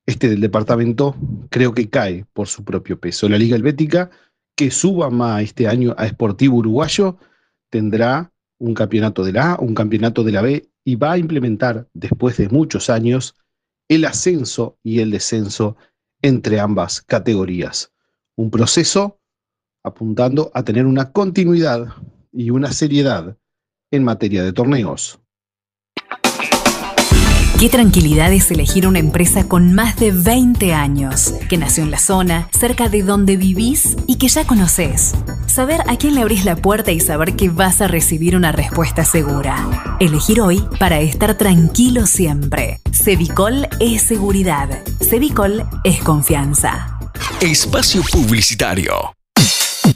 Este 0.05 0.29
del 0.29 0.39
departamento, 0.39 1.15
creo 1.49 1.73
que 1.73 1.89
cae 1.89 2.25
por 2.33 2.47
su 2.47 2.63
propio 2.63 2.99
peso. 2.99 3.27
La 3.27 3.37
Liga 3.37 3.55
Helvética, 3.55 4.11
que 4.55 4.69
suba 4.69 5.09
más 5.09 5.41
este 5.41 5.67
año 5.67 5.95
a 5.97 6.07
Sportivo 6.07 6.57
Uruguayo, 6.57 7.17
tendrá 7.73 8.31
un 8.59 8.75
campeonato 8.75 9.23
de 9.23 9.31
la 9.31 9.53
A, 9.53 9.59
un 9.59 9.73
campeonato 9.73 10.23
de 10.23 10.31
la 10.31 10.43
B 10.43 10.69
y 10.85 10.95
va 10.95 11.13
a 11.13 11.17
implementar, 11.17 11.87
después 11.95 12.37
de 12.37 12.47
muchos 12.47 12.91
años, 12.91 13.35
el 13.87 14.05
ascenso 14.05 14.77
y 14.83 14.99
el 14.99 15.09
descenso 15.09 15.75
entre 16.21 16.59
ambas 16.59 17.01
categorías. 17.01 17.91
Un 18.35 18.51
proceso 18.51 19.19
apuntando 19.83 20.51
a 20.53 20.63
tener 20.63 20.85
una 20.85 21.11
continuidad 21.11 21.87
y 22.31 22.51
una 22.51 22.71
seriedad 22.71 23.37
en 23.89 24.03
materia 24.03 24.43
de 24.43 24.53
torneos. 24.53 25.19
Qué 27.63 27.69
tranquilidad 27.69 28.33
es 28.33 28.51
elegir 28.51 28.85
una 28.85 28.99
empresa 28.99 29.47
con 29.47 29.73
más 29.73 29.95
de 29.95 30.11
20 30.11 30.73
años, 30.73 31.33
que 31.47 31.57
nació 31.57 31.85
en 31.85 31.91
la 31.91 31.97
zona, 31.97 32.49
cerca 32.51 32.89
de 32.89 33.03
donde 33.03 33.37
vivís 33.37 33.95
y 34.05 34.17
que 34.17 34.27
ya 34.27 34.45
conoces. 34.45 35.13
Saber 35.45 35.79
a 35.87 35.95
quién 35.95 36.15
le 36.15 36.23
abrís 36.23 36.43
la 36.43 36.57
puerta 36.57 36.91
y 36.91 36.99
saber 36.99 37.37
que 37.37 37.47
vas 37.47 37.79
a 37.79 37.87
recibir 37.87 38.35
una 38.35 38.51
respuesta 38.51 39.05
segura. 39.05 39.95
Elegir 40.01 40.41
hoy 40.41 40.61
para 40.77 40.99
estar 40.99 41.37
tranquilo 41.37 42.05
siempre. 42.05 42.81
Cevicol 42.91 43.69
es 43.79 44.01
seguridad. 44.01 44.83
Cevicol 44.99 45.63
es 45.85 46.03
confianza. 46.03 46.99
Espacio 47.39 48.01
Publicitario. 48.11 49.13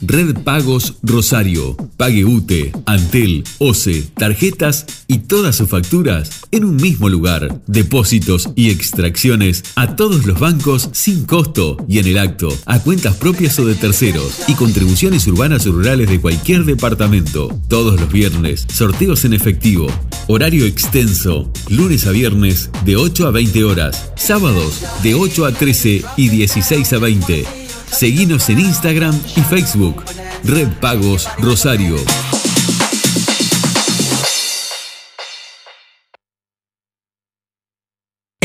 Red 0.01 0.43
Pagos 0.43 0.95
Rosario. 1.03 1.75
Pague 1.97 2.25
UTE, 2.25 2.71
Antel, 2.85 3.43
OCE, 3.57 4.03
tarjetas 4.15 4.85
y 5.07 5.19
todas 5.19 5.55
sus 5.55 5.69
facturas 5.69 6.41
en 6.51 6.65
un 6.65 6.75
mismo 6.75 7.09
lugar. 7.09 7.61
Depósitos 7.67 8.49
y 8.55 8.69
extracciones 8.69 9.63
a 9.75 9.95
todos 9.95 10.25
los 10.25 10.39
bancos 10.39 10.89
sin 10.93 11.25
costo 11.25 11.77
y 11.87 11.99
en 11.99 12.07
el 12.07 12.17
acto, 12.17 12.49
a 12.65 12.79
cuentas 12.79 13.15
propias 13.15 13.57
o 13.59 13.65
de 13.65 13.75
terceros 13.75 14.41
y 14.47 14.53
contribuciones 14.53 15.27
urbanas 15.27 15.65
o 15.67 15.71
rurales 15.71 16.09
de 16.09 16.21
cualquier 16.21 16.65
departamento. 16.65 17.49
Todos 17.67 17.99
los 17.99 18.11
viernes, 18.11 18.65
sorteos 18.71 19.25
en 19.25 19.33
efectivo. 19.33 19.87
Horario 20.27 20.65
extenso. 20.65 21.51
Lunes 21.69 22.05
a 22.05 22.11
viernes 22.11 22.69
de 22.85 22.95
8 22.95 23.27
a 23.27 23.31
20 23.31 23.63
horas. 23.63 24.11
Sábados 24.15 24.81
de 25.03 25.15
8 25.15 25.45
a 25.45 25.51
13 25.51 26.03
y 26.17 26.29
16 26.29 26.93
a 26.93 26.99
20. 26.99 27.66
Seguinos 27.91 28.49
en 28.49 28.59
Instagram 28.59 29.19
y 29.35 29.41
Facebook. 29.41 30.03
Red 30.43 30.69
Pagos 30.79 31.27
Rosario. 31.39 31.95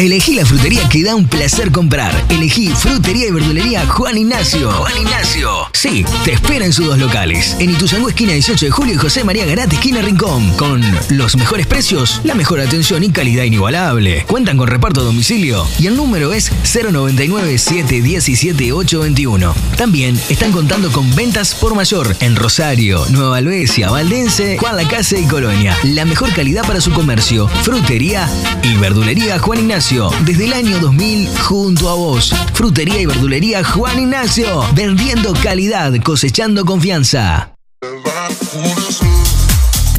Elegí 0.02 0.34
la 0.34 0.44
frutería 0.44 0.86
que 0.88 1.04
da 1.04 1.14
un 1.14 1.28
placer 1.28 1.70
comprar. 1.70 2.12
Elegí 2.28 2.70
Frutería 2.70 3.28
y 3.28 3.30
Verdulería 3.30 3.86
Juan 3.86 4.18
Ignacio. 4.18 4.72
Juan 4.72 4.96
Ignacio. 4.96 5.48
Sí, 5.74 6.04
te 6.24 6.32
espera 6.32 6.64
en 6.64 6.72
sus 6.72 6.86
dos 6.86 6.98
locales. 6.98 7.54
En 7.60 7.70
Ituzangó, 7.70 8.08
esquina 8.08 8.32
18 8.32 8.64
de 8.64 8.70
julio 8.72 8.94
y 8.94 8.96
José 8.96 9.22
María 9.22 9.46
Garate, 9.46 9.76
esquina 9.76 10.02
Rincón. 10.02 10.56
Con 10.56 10.82
los 11.10 11.36
mejores 11.36 11.68
precios, 11.68 12.20
la 12.24 12.34
mejor 12.34 12.58
atención 12.58 13.04
y 13.04 13.10
calidad 13.10 13.44
inigualable. 13.44 14.24
Cuentan 14.26 14.56
con 14.56 14.66
reparto 14.66 15.02
a 15.02 15.04
domicilio 15.04 15.64
y 15.78 15.86
el 15.86 15.94
número 15.94 16.32
es 16.32 16.50
099-717-821. 16.64 19.54
También 19.76 20.20
están 20.28 20.50
contando 20.50 20.90
con 20.90 21.14
ventas 21.14 21.54
por 21.54 21.76
mayor 21.76 22.16
en 22.18 22.34
Rosario, 22.34 23.06
Nueva 23.10 23.36
Albesia, 23.36 23.88
Valdense, 23.88 24.58
Juan 24.58 24.74
Lacase 24.74 25.20
y 25.20 25.26
Colonia. 25.26 25.78
La 25.84 26.04
mejor 26.04 26.34
calidad 26.34 26.66
para 26.66 26.80
su 26.80 26.90
comercio. 26.90 27.46
Frutería 27.62 28.28
y 28.64 28.74
Verdulería 28.78 29.38
Juan 29.38 29.60
Ignacio. 29.60 29.91
Desde 30.24 30.46
el 30.46 30.54
año 30.54 30.78
2000 30.78 31.28
junto 31.40 31.90
a 31.90 31.94
vos. 31.94 32.32
Frutería 32.54 32.98
y 32.98 33.04
verdulería 33.04 33.62
Juan 33.62 33.98
Ignacio, 33.98 34.64
vendiendo 34.74 35.34
calidad, 35.42 35.92
cosechando 36.02 36.64
confianza. 36.64 37.52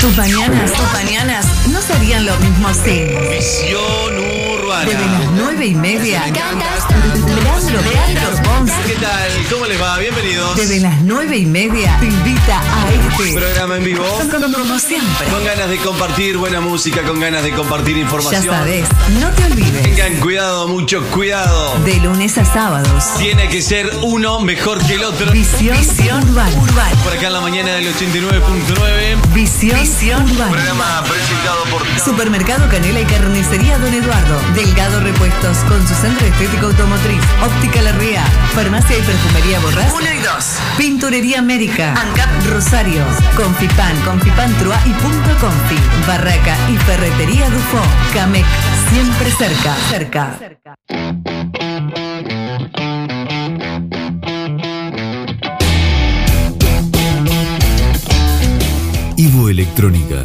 Tus 0.00 0.16
mañanas, 0.16 0.72
tus 0.72 0.92
mañanas 0.92 1.46
no 1.68 1.82
serían 1.82 2.24
lo 2.24 2.34
mismo 2.36 2.72
sin. 2.72 3.30
Visión 3.30 4.58
urbana. 4.58 4.84
Desde 4.84 5.06
las 5.06 5.30
nueve 5.32 5.66
y 5.66 5.74
media. 5.74 6.24
Leandro, 6.26 7.80
Leandro 7.82 8.43
¿Qué 8.64 8.94
tal? 8.94 9.30
¿Cómo 9.50 9.66
les 9.66 9.80
va? 9.80 9.98
Bienvenidos. 9.98 10.56
Desde 10.56 10.80
las 10.80 11.02
nueve 11.02 11.36
y 11.36 11.44
media 11.44 11.98
te 12.00 12.06
invita 12.06 12.60
a 12.60 12.90
este 12.92 13.34
Programa 13.38 13.76
en 13.76 13.84
vivo. 13.84 14.04
Como 14.30 14.78
siempre. 14.78 15.26
Con 15.28 15.44
ganas 15.44 15.68
de 15.68 15.76
compartir 15.78 16.38
buena 16.38 16.60
música, 16.60 17.02
con 17.02 17.20
ganas 17.20 17.42
de 17.42 17.52
compartir 17.52 17.98
información. 17.98 18.42
Ya 18.42 18.50
sabes, 18.50 18.86
no 19.20 19.28
te 19.30 19.44
olvides. 19.44 19.82
Tengan 19.82 20.14
cuidado, 20.14 20.66
mucho 20.68 21.02
cuidado. 21.10 21.78
De 21.84 21.96
lunes 21.96 22.38
a 22.38 22.46
sábados. 22.46 23.04
Tiene 23.18 23.50
que 23.50 23.60
ser 23.60 23.90
uno 24.02 24.40
mejor 24.40 24.78
que 24.86 24.94
el 24.94 25.04
otro. 25.04 25.30
Visión, 25.30 25.76
urbana. 26.30 26.56
Por 27.02 27.12
acá 27.12 27.26
en 27.26 27.32
la 27.34 27.40
mañana 27.42 27.72
del 27.72 27.94
89.9. 27.94 29.34
Visión, 29.34 30.22
urbana. 30.30 30.50
Programa 30.50 31.04
presentado 31.06 31.64
por 31.70 31.82
Supermercado 32.02 32.68
Canela 32.70 33.00
y 33.00 33.04
Carnicería 33.04 33.78
Don 33.78 33.92
Eduardo. 33.92 34.40
Delgado 34.54 35.00
Repuestos 35.00 35.58
con 35.68 35.86
su 35.86 35.94
centro 35.94 36.26
estético 36.26 36.66
automotriz. 36.66 37.20
Óptica 37.42 37.82
La 37.82 37.92
Ría. 37.92 38.24
Farmacia 38.54 38.96
y 38.96 39.02
perfumería 39.02 39.58
Borrás. 39.58 39.92
1 39.92 40.02
y 40.14 40.18
2. 40.18 40.28
Pinturería 40.78 41.40
América. 41.40 41.92
ANCAP 42.00 42.46
Rosario. 42.52 43.02
Confipan, 43.36 43.96
Confipan 44.02 44.54
Trua 44.58 44.78
y 44.86 44.90
Punto 44.90 45.30
Confi. 45.40 45.76
Barraca 46.06 46.56
y 46.72 46.76
Ferretería 46.76 47.50
Dufo. 47.50 47.82
Camec. 48.14 48.46
Siempre 48.90 49.30
cerca. 49.32 49.74
Cerca. 49.90 50.38
Ivo 59.16 59.48
Electrónica. 59.48 60.24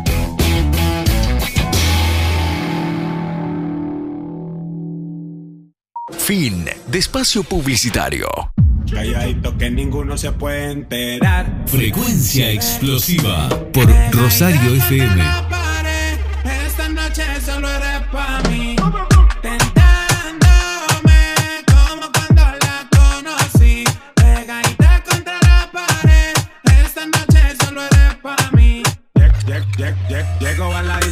Fin 6.23 6.65
de 6.87 6.99
espacio 6.99 7.43
publicitario. 7.43 8.27
Calladito 8.91 9.57
que 9.57 9.71
ninguno 9.71 10.15
se 10.17 10.31
puede 10.31 10.71
enterar. 10.71 11.63
Frecuencia 11.65 12.51
explosiva 12.51 13.49
por 13.73 13.87
Rosario 14.11 14.75
FM. 14.75 15.60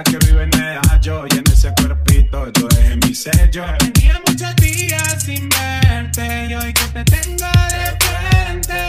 Que 0.00 0.16
vive 0.26 0.44
en 0.44 0.50
Medallo 0.50 1.24
y 1.28 1.36
en 1.36 1.44
ese 1.52 1.72
cuerpito 1.74 2.50
yo 2.52 2.68
dejé 2.68 2.96
mi 2.96 3.14
sello. 3.14 3.64
Tenía 3.78 4.20
muchos 4.26 4.56
días 4.56 5.22
sin 5.22 5.48
verte 5.50 6.46
y 6.48 6.54
hoy 6.54 6.72
que 6.72 6.84
te 6.84 7.04
tengo 7.04 7.46
de 7.68 7.84
frente, 8.00 8.82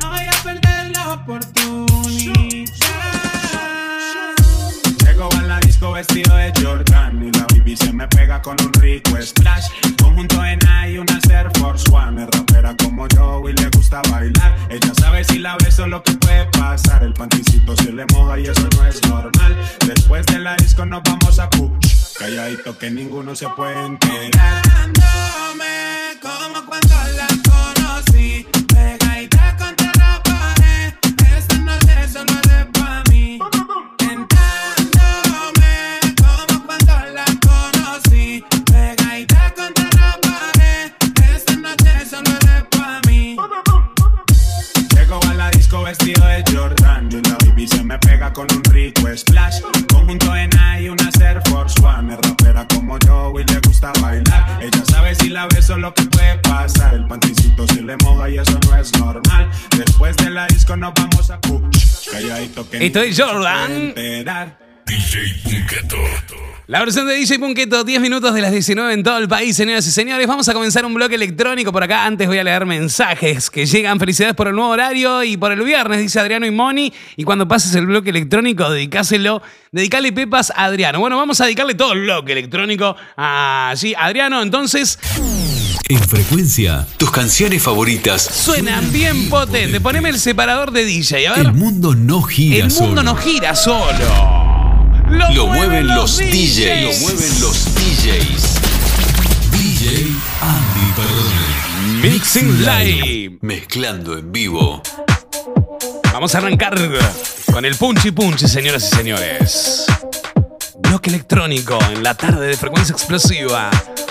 no 0.00 0.10
voy 0.10 0.26
a 0.26 0.44
perder 0.44 0.90
la 0.92 1.14
oportunidad. 1.14 2.70
Llego 5.04 5.28
a 5.36 5.42
la 5.42 5.58
disco 5.60 5.92
vestido 5.92 6.36
de 6.36 6.52
Jordan 6.62 7.26
y 7.26 7.32
la 7.36 7.46
baby 7.50 7.76
se 7.76 7.92
me 7.92 8.06
pega 8.06 8.40
con 8.40 8.56
un 8.60 8.72
rico 8.74 9.20
splash. 9.20 9.66
Conjunto 10.00 10.44
en 10.44 10.60
y 10.88 10.98
una 10.98 11.18
Air 11.30 11.50
Force 11.58 11.90
One. 11.90 12.22
Es 12.22 12.28
rapera 12.30 12.76
como 12.76 13.08
yo 13.08 13.48
y 13.48 13.52
le 13.54 13.73
bailar. 14.02 14.56
Ella 14.68 14.92
sabe 14.98 15.24
si 15.24 15.38
la 15.38 15.56
beso 15.56 15.86
lo 15.86 16.02
que 16.02 16.12
puede 16.12 16.46
pasar. 16.46 17.02
El 17.02 17.14
panticito 17.14 17.76
se 17.76 17.92
le 17.92 18.04
moja 18.12 18.38
y 18.38 18.44
eso 18.44 18.68
no 18.76 18.86
es 18.86 19.02
normal. 19.08 19.56
Después 19.86 20.26
de 20.26 20.38
la 20.38 20.56
disco 20.56 20.84
nos 20.84 21.02
vamos 21.02 21.38
a 21.38 21.48
push. 21.50 22.14
Calladito 22.18 22.76
que 22.78 22.90
ninguno 22.90 23.34
se 23.34 23.48
puede 23.50 23.86
enterar. 23.86 24.62
Como 26.20 26.66
cuando 26.66 26.94
la 27.16 27.26
conocí. 27.44 28.46
Pega 48.24 48.32
con 48.32 48.46
un 48.54 48.64
rico 48.64 49.08
splash. 49.16 49.60
Conjunto 49.92 50.34
en 50.36 50.50
y 50.80 50.88
una 50.88 51.10
Air 51.20 51.40
Force 51.48 51.80
One. 51.82 52.14
Es 52.14 52.20
rapera 52.20 52.66
como 52.68 52.98
yo 53.00 53.32
y 53.38 53.44
le 53.44 53.60
gusta 53.60 53.92
bailar. 54.00 54.58
Ella 54.60 54.84
sabe 54.84 55.14
si 55.14 55.28
la 55.28 55.46
beso 55.46 55.76
lo 55.76 55.92
que 55.94 56.04
puede 56.04 56.38
pasar. 56.38 56.94
El 56.94 57.06
panticito 57.06 57.66
se 57.66 57.82
le 57.82 57.96
moja 57.98 58.28
y 58.28 58.38
eso 58.38 58.58
no 58.66 58.76
es 58.76 58.92
normal. 58.98 59.50
Después 59.76 60.16
de 60.16 60.30
la 60.30 60.46
disco 60.46 60.76
nos 60.76 60.94
vamos 60.94 61.30
a 61.30 61.40
push. 61.40 62.10
Calladito 62.10 62.68
que 62.68 62.86
Esto 62.86 63.00
es 63.00 63.18
ninguno 63.18 63.42
se 63.42 63.44
Jordan. 63.44 63.94
DJ 64.86 65.18
Punketo. 65.44 66.53
La 66.66 66.80
versión 66.80 67.06
de 67.06 67.14
DJ 67.14 67.38
Punketo, 67.38 67.84
10 67.84 68.00
minutos 68.00 68.32
de 68.32 68.40
las 68.40 68.50
19 68.50 68.94
en 68.94 69.02
todo 69.02 69.18
el 69.18 69.28
país, 69.28 69.54
señoras 69.54 69.86
y 69.86 69.90
señores. 69.90 70.26
Vamos 70.26 70.48
a 70.48 70.54
comenzar 70.54 70.86
un 70.86 70.94
bloque 70.94 71.14
electrónico 71.14 71.70
por 71.72 71.82
acá. 71.82 72.06
Antes 72.06 72.26
voy 72.26 72.38
a 72.38 72.44
leer 72.44 72.64
mensajes 72.64 73.50
que 73.50 73.66
llegan. 73.66 74.00
Felicidades 74.00 74.34
por 74.34 74.48
el 74.48 74.54
nuevo 74.54 74.70
horario 74.70 75.22
y 75.22 75.36
por 75.36 75.52
el 75.52 75.60
viernes, 75.62 75.98
dice 76.00 76.20
Adriano 76.20 76.46
y 76.46 76.50
Moni. 76.50 76.90
Y 77.16 77.24
cuando 77.24 77.46
pases 77.46 77.74
el 77.74 77.84
bloque 77.84 78.08
electrónico, 78.08 78.70
dedicáselo, 78.70 79.42
dedicale 79.72 80.10
pepas 80.12 80.50
a 80.56 80.64
Adriano. 80.64 81.00
Bueno, 81.00 81.18
vamos 81.18 81.38
a 81.42 81.44
dedicarle 81.44 81.74
todo 81.74 81.92
el 81.92 82.00
bloque 82.00 82.32
electrónico 82.32 82.96
a 83.14 83.74
sí, 83.76 83.94
Adriano. 83.98 84.40
Entonces, 84.40 84.98
En 85.90 86.02
frecuencia, 86.02 86.86
tus 86.96 87.10
canciones 87.10 87.62
favoritas. 87.62 88.22
suenan 88.22 88.90
bien 88.90 89.28
potente. 89.28 89.82
Poneme 89.82 90.08
el 90.08 90.18
separador 90.18 90.70
de 90.70 90.86
DJ. 90.86 91.28
A 91.28 91.32
ver. 91.34 91.44
El 91.44 91.52
mundo 91.52 91.94
no 91.94 92.22
gira 92.22 92.56
El 92.64 92.70
mundo 92.70 92.74
solo. 92.86 93.02
no 93.02 93.16
gira 93.16 93.54
solo. 93.54 94.43
Lo, 95.08 95.46
mueven 95.46 95.86
los 95.88 96.18
DJs. 96.18 96.82
Lo 96.82 96.92
mueven 97.00 97.40
los 97.40 97.74
DJs. 97.74 98.60
DJ 99.52 100.06
Andy 100.40 100.92
Perdone. 100.96 102.08
Mixing 102.08 102.64
Live. 102.64 103.38
Mezclando 103.42 104.16
en 104.18 104.32
vivo. 104.32 104.82
Vamos 106.12 106.34
a 106.34 106.38
arrancar 106.38 106.74
con 107.52 107.64
el 107.64 107.76
punchi 107.76 108.10
punchi, 108.12 108.48
señoras 108.48 108.84
y 108.84 108.96
señores. 108.96 109.86
Bloque 110.78 111.10
electrónico 111.10 111.78
en 111.90 112.02
la 112.02 112.14
tarde 112.14 112.46
de 112.46 112.56
frecuencia 112.56 112.92
explosiva. 112.92 113.70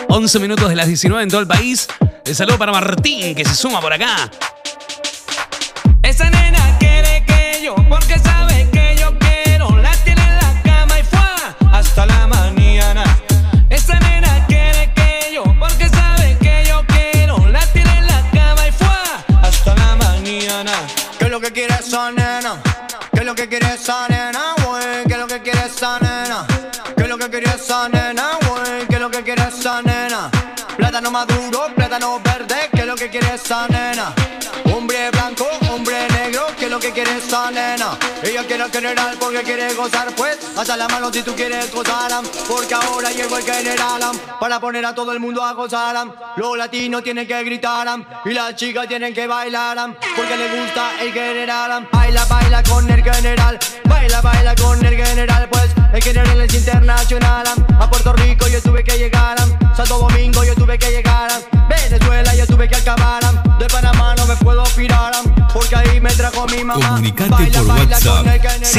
11 0.10 0.40
minutos 0.40 0.70
de 0.70 0.76
las 0.76 0.88
19 0.88 1.24
en 1.24 1.30
todo 1.30 1.42
el 1.42 1.48
país. 1.48 1.88
El 2.26 2.36
saludo 2.36 2.58
para 2.58 2.72
Martín, 2.72 3.36
que 3.36 3.46
se 3.46 3.56
suma 3.56 3.82
por 3.82 3.94
acá. 3.94 4.30
Esa 6.04 6.30
nena 6.30 6.78
quiere 6.78 7.24
que 7.26 7.62
yo, 7.64 7.76
porque 7.90 8.20
sabe 8.20 8.43
que 23.44 23.50
quiere 23.50 23.76
esa 23.76 24.08
nena, 24.08 24.56
güey? 24.66 25.04
¿Qué 25.06 25.18
lo 25.18 25.28
que 25.28 25.42
quiere 25.42 25.66
esa 25.66 26.00
nena? 26.00 26.46
¿Qué 26.96 27.08
lo 27.08 27.18
que 27.18 27.30
quiere 27.30 27.50
esa 27.50 27.90
nena, 27.90 28.38
güey? 28.48 28.88
¿Qué 28.88 28.96
es 28.96 29.02
lo 29.02 29.12
que 29.12 29.22
quiere 29.22 29.44
esa 29.50 29.82
nena? 29.82 30.32
Plátano 30.78 31.12
maduro, 31.12 31.68
plátano 31.76 32.22
verde, 32.22 32.70
¿qué 32.74 32.86
lo 32.86 32.96
que 32.96 33.10
quiere 33.10 33.36
esa 33.36 33.68
nena? 33.68 34.14
Esa 37.18 37.52
nena? 37.52 37.98
Ella 38.22 38.44
quiere 38.46 38.70
general 38.70 39.18
porque 39.20 39.42
quiere 39.44 39.74
gozar, 39.74 40.14
pues 40.16 40.38
hasta 40.58 40.78
la 40.78 40.88
mano 40.88 41.12
si 41.12 41.22
tú 41.22 41.34
quieres 41.36 41.72
gozar, 41.72 42.12
porque 42.48 42.74
ahora 42.74 43.12
llegó 43.12 43.38
el 43.38 43.44
general 43.44 44.02
para 44.40 44.60
poner 44.60 44.86
a 44.86 44.96
todo 44.96 45.12
el 45.12 45.20
mundo 45.20 45.44
a 45.44 45.54
gozar. 45.54 45.96
Los 46.38 46.58
latinos 46.58 47.04
tienen 47.04 47.28
que 47.28 47.44
gritar 47.44 47.88
y 48.26 48.32
las 48.32 48.56
chicas 48.56 48.88
tienen 48.88 49.14
que 49.14 49.28
bailar, 49.28 49.98
porque 50.16 50.38
les 50.38 50.60
gusta 50.60 50.92
el 51.02 51.12
general. 51.12 51.88
Baila, 51.92 52.26
baila 52.26 52.64
con 52.64 52.90
el 52.90 53.04
general, 53.04 53.60
baila, 53.86 54.22
baila 54.22 54.56
con 54.56 54.86
el 54.86 54.96
general, 54.96 55.50
pues 55.50 55.70
el 55.94 56.04
general 56.04 56.42
es 56.42 56.54
internacional. 56.54 57.48
A 57.80 57.90
Puerto 57.90 58.14
Rico 58.14 58.48
yo 58.48 58.62
tuve 58.62 58.84
que 58.84 58.98
llegar. 58.98 59.38
Santo 59.76 59.98
Domingo 59.98 60.44
yo 60.44 60.54
tuve 60.56 60.78
que 60.78 60.90
llegar. 60.92 61.32
Venezuela 61.68 62.36
yo 62.36 62.46
tuve 62.46 62.68
que 62.68 62.76
acabar, 62.76 63.22
de 63.58 63.68
Panamá 63.68 64.14
no 64.16 64.26
me 64.28 64.36
puedo 64.36 64.64
pirar, 64.76 65.14
porque 65.54 65.76
ahí 65.76 66.00
me 66.00 66.12
trajo 66.12 66.46
mi 66.48 66.64
mamá. 66.64 67.02
Comunicate 67.04 67.52
por 67.52 67.68
WhatsApp 67.68 68.26
el 68.28 68.40
general. 68.40 68.72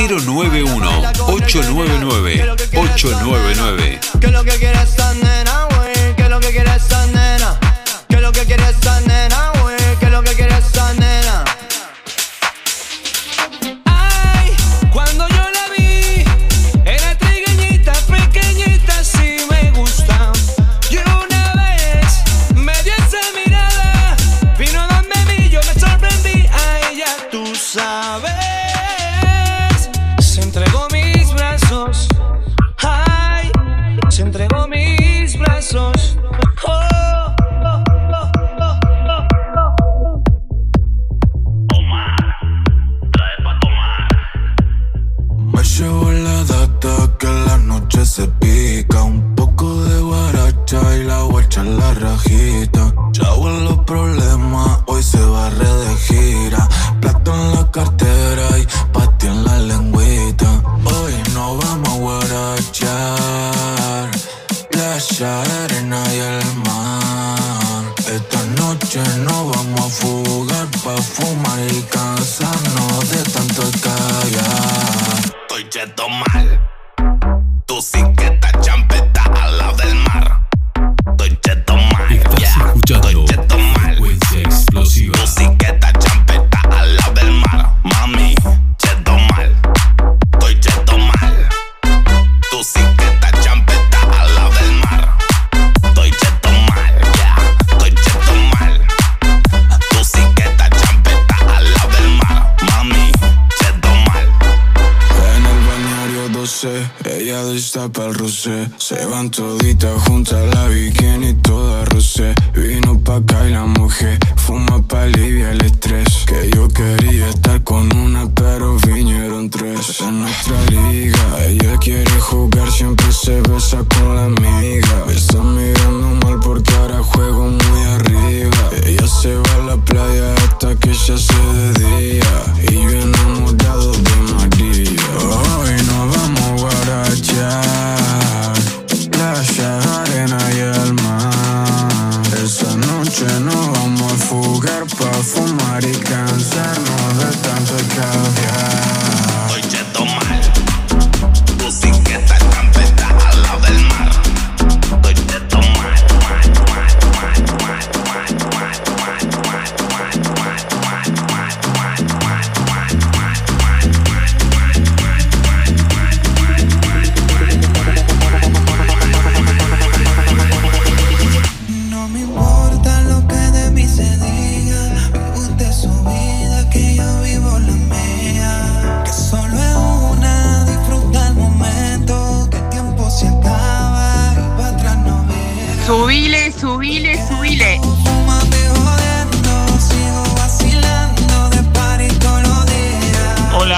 091-899-899. 2.72 4.00
¿Qué 4.18 4.28
lo 4.28 4.44
que 4.44 4.52
quiere 4.52 4.82
esa 4.82 5.12
nena, 5.12 5.68
güey? 5.76 6.16
¿Qué 6.16 6.28
lo 6.30 6.40
que 6.40 6.48
quiere 6.48 6.74
esa 6.74 7.06
nena? 7.08 7.60
¿Qué 8.08 8.20
lo 8.20 8.32
que 8.32 8.46
quiere 8.46 8.70
esa 8.70 9.00
nena, 9.02 9.52
güey? 9.60 9.76
¿Qué 10.00 10.08
lo 10.08 10.22
que 10.22 10.32
quiere 10.32 10.56
esa 10.56 10.94
nena? 10.94 11.03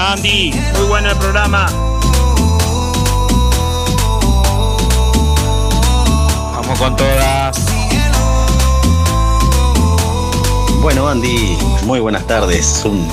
Hola 0.07 0.15
Andy, 0.15 0.53
muy 0.77 0.87
bueno 0.87 1.09
el 1.11 1.17
programa. 1.17 1.65
Vamos 6.53 6.79
con 6.79 6.95
todas. 6.95 7.65
Bueno, 10.79 11.09
Andy, 11.09 11.57
muy 11.83 11.99
buenas 11.99 12.25
tardes. 12.25 12.85
Un 12.85 13.05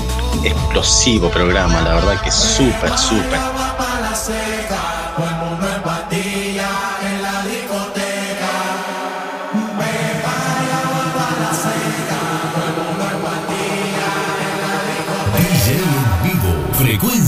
explosivo 0.45 1.29
programa, 1.29 1.81
la 1.81 1.95
verdad 1.95 2.21
que 2.21 2.31
súper, 2.31 2.97
súper. 2.97 3.64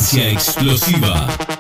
Frecuencia 0.08 0.32
explosiva. 0.32 1.57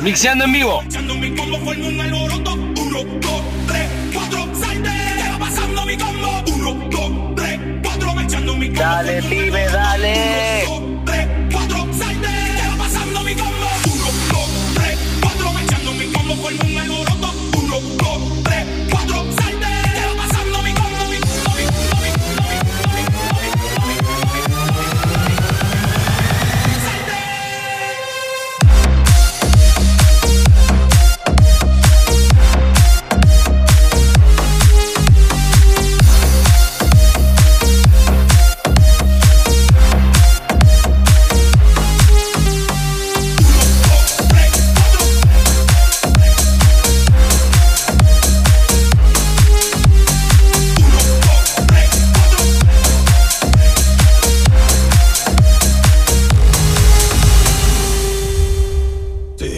Las 0.00 0.02
bandejas, 0.02 0.02
mixeando 0.02 0.44
en 0.44 0.52
vivo. 0.52 0.82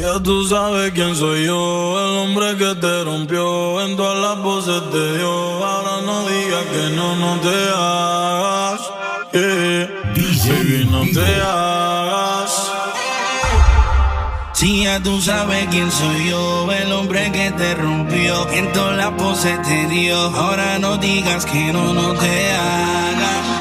Ya 0.03 0.21
tú 0.21 0.45
sabes 0.49 0.91
quién 0.93 1.15
soy 1.15 1.47
yo, 1.47 1.61
el 2.05 2.17
hombre 2.23 2.57
que 2.57 2.75
te 2.75 3.05
rompió, 3.05 3.81
en 3.87 3.97
todas 3.97 4.19
las 4.19 4.43
voces 4.43 4.83
te 4.91 5.17
dio. 5.17 5.65
Ahora 5.65 6.03
no 6.05 6.27
digas 6.27 6.65
que 6.73 6.97
no, 6.97 7.17
no 7.17 7.41
te 7.41 7.57
hagas. 7.73 8.81
Yeah. 9.33 10.03
Baby, 10.49 10.89
no 10.91 11.03
te 11.15 11.41
hagas. 11.41 12.73
Si 14.55 14.85
ya 14.85 15.01
tú 15.01 15.21
sabes 15.21 15.69
quién 15.71 15.91
soy 15.91 16.31
yo, 16.31 16.71
el 16.73 16.93
hombre 16.93 17.31
que 17.31 17.53
te 17.53 17.75
rompió, 17.77 18.51
en 18.51 18.73
todas 18.73 18.97
las 18.97 19.11
poses 19.13 19.63
te 19.63 19.87
dio. 19.87 20.17
Ahora 20.17 20.81
no 20.81 20.97
digas 20.97 21.47
que 21.47 21.73
no, 21.73 21.95
no 21.95 22.15
te 22.15 22.53
hagas. 22.53 23.52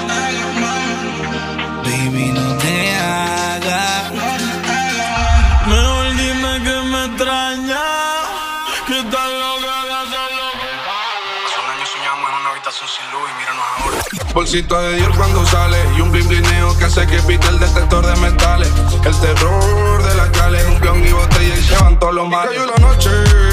Bolsito 14.34 14.82
de 14.82 14.96
Dior 14.96 15.14
cuando 15.18 15.46
sale 15.46 15.78
y 15.98 16.02
un 16.02 16.12
blin 16.12 16.28
blineo 16.28 16.78
que 16.78 16.86
hace 16.86 17.06
que 17.06 17.20
pite 17.24 17.48
el 17.48 17.60
detector 17.60 18.06
de 18.06 18.16
metales. 18.22 18.70
El 19.04 19.20
terror 19.20 20.04
de 20.04 20.16
las 20.16 20.30
cales, 20.30 20.66
un 20.68 20.80
peón 20.80 21.06
y 21.06 21.12
botella 21.12 21.58
y 21.58 21.62
se 21.62 21.76
van 21.76 22.00
todos 22.00 22.14
los 22.14 22.30
males. 22.30 22.52
Cayó 22.52 22.66
la 22.66 22.78
noche, 22.78 23.10
la 23.10 23.51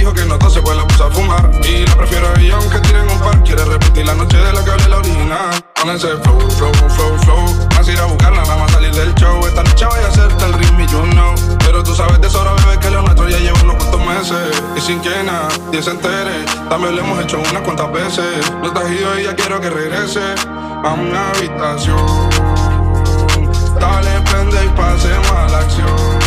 dijo 0.00 0.14
que 0.14 0.24
no 0.24 0.38
se 0.50 0.62
pues 0.62 0.76
la 0.76 0.86
puse 0.86 1.02
a 1.04 1.10
fumar. 1.10 1.50
Y 1.62 1.86
la 1.86 1.96
prefiero 1.96 2.28
a 2.28 2.40
ella 2.40 2.56
aunque 2.56 2.78
tiren 2.80 3.08
un 3.08 3.18
par. 3.20 3.42
Quiere 3.44 3.64
repetir 3.64 4.06
la 4.06 4.14
noche 4.14 4.36
de 4.38 4.52
la 4.52 4.64
que 4.64 4.70
hablé 4.70 4.88
la 4.88 4.98
original. 4.98 5.64
Con 5.80 5.90
ese 5.90 6.08
flow, 6.22 6.40
flow, 6.50 6.72
flow, 6.72 7.18
flow. 7.18 7.68
Más 7.74 7.88
ir 7.88 7.98
a 7.98 8.06
buscarla, 8.06 8.42
nada 8.42 8.56
más 8.56 8.70
salir 8.72 8.92
del 8.92 9.14
show. 9.14 9.46
Esta 9.46 9.62
noche 9.62 9.84
voy 9.84 10.00
a 10.00 10.08
hacerte 10.08 10.44
el 10.44 10.54
ritmo 10.54 10.80
y 10.80 10.86
you 10.86 11.02
know. 11.12 11.34
Pero 11.58 11.82
tú 11.82 11.94
sabes 11.94 12.20
de 12.20 12.30
sobra, 12.30 12.52
bebé, 12.52 12.78
que 12.80 12.90
lo 12.90 13.02
nuestro 13.02 13.28
ya 13.28 13.38
lleva 13.38 13.60
unos 13.62 13.76
cuantos 13.76 14.00
meses. 14.06 14.62
Y 14.76 14.80
sin 14.80 15.00
que 15.00 15.10
nadie 15.22 15.82
se 15.82 15.90
entere, 15.90 16.44
también 16.68 16.96
lo 16.96 17.02
hemos 17.02 17.22
hecho 17.22 17.38
unas 17.38 17.62
cuantas 17.62 17.92
veces. 17.92 18.50
No 18.62 18.68
estás 18.68 18.90
ido 18.90 19.20
y 19.20 19.24
ya 19.24 19.36
quiero 19.36 19.60
que 19.60 19.68
regrese 19.68 20.34
a 20.82 20.92
una 20.92 21.28
habitación. 21.30 22.30
Dale, 23.78 24.20
prende 24.30 24.64
y 24.64 24.68
pasemos 24.70 25.30
a 25.30 25.48
la 25.48 25.58
acción. 25.58 26.19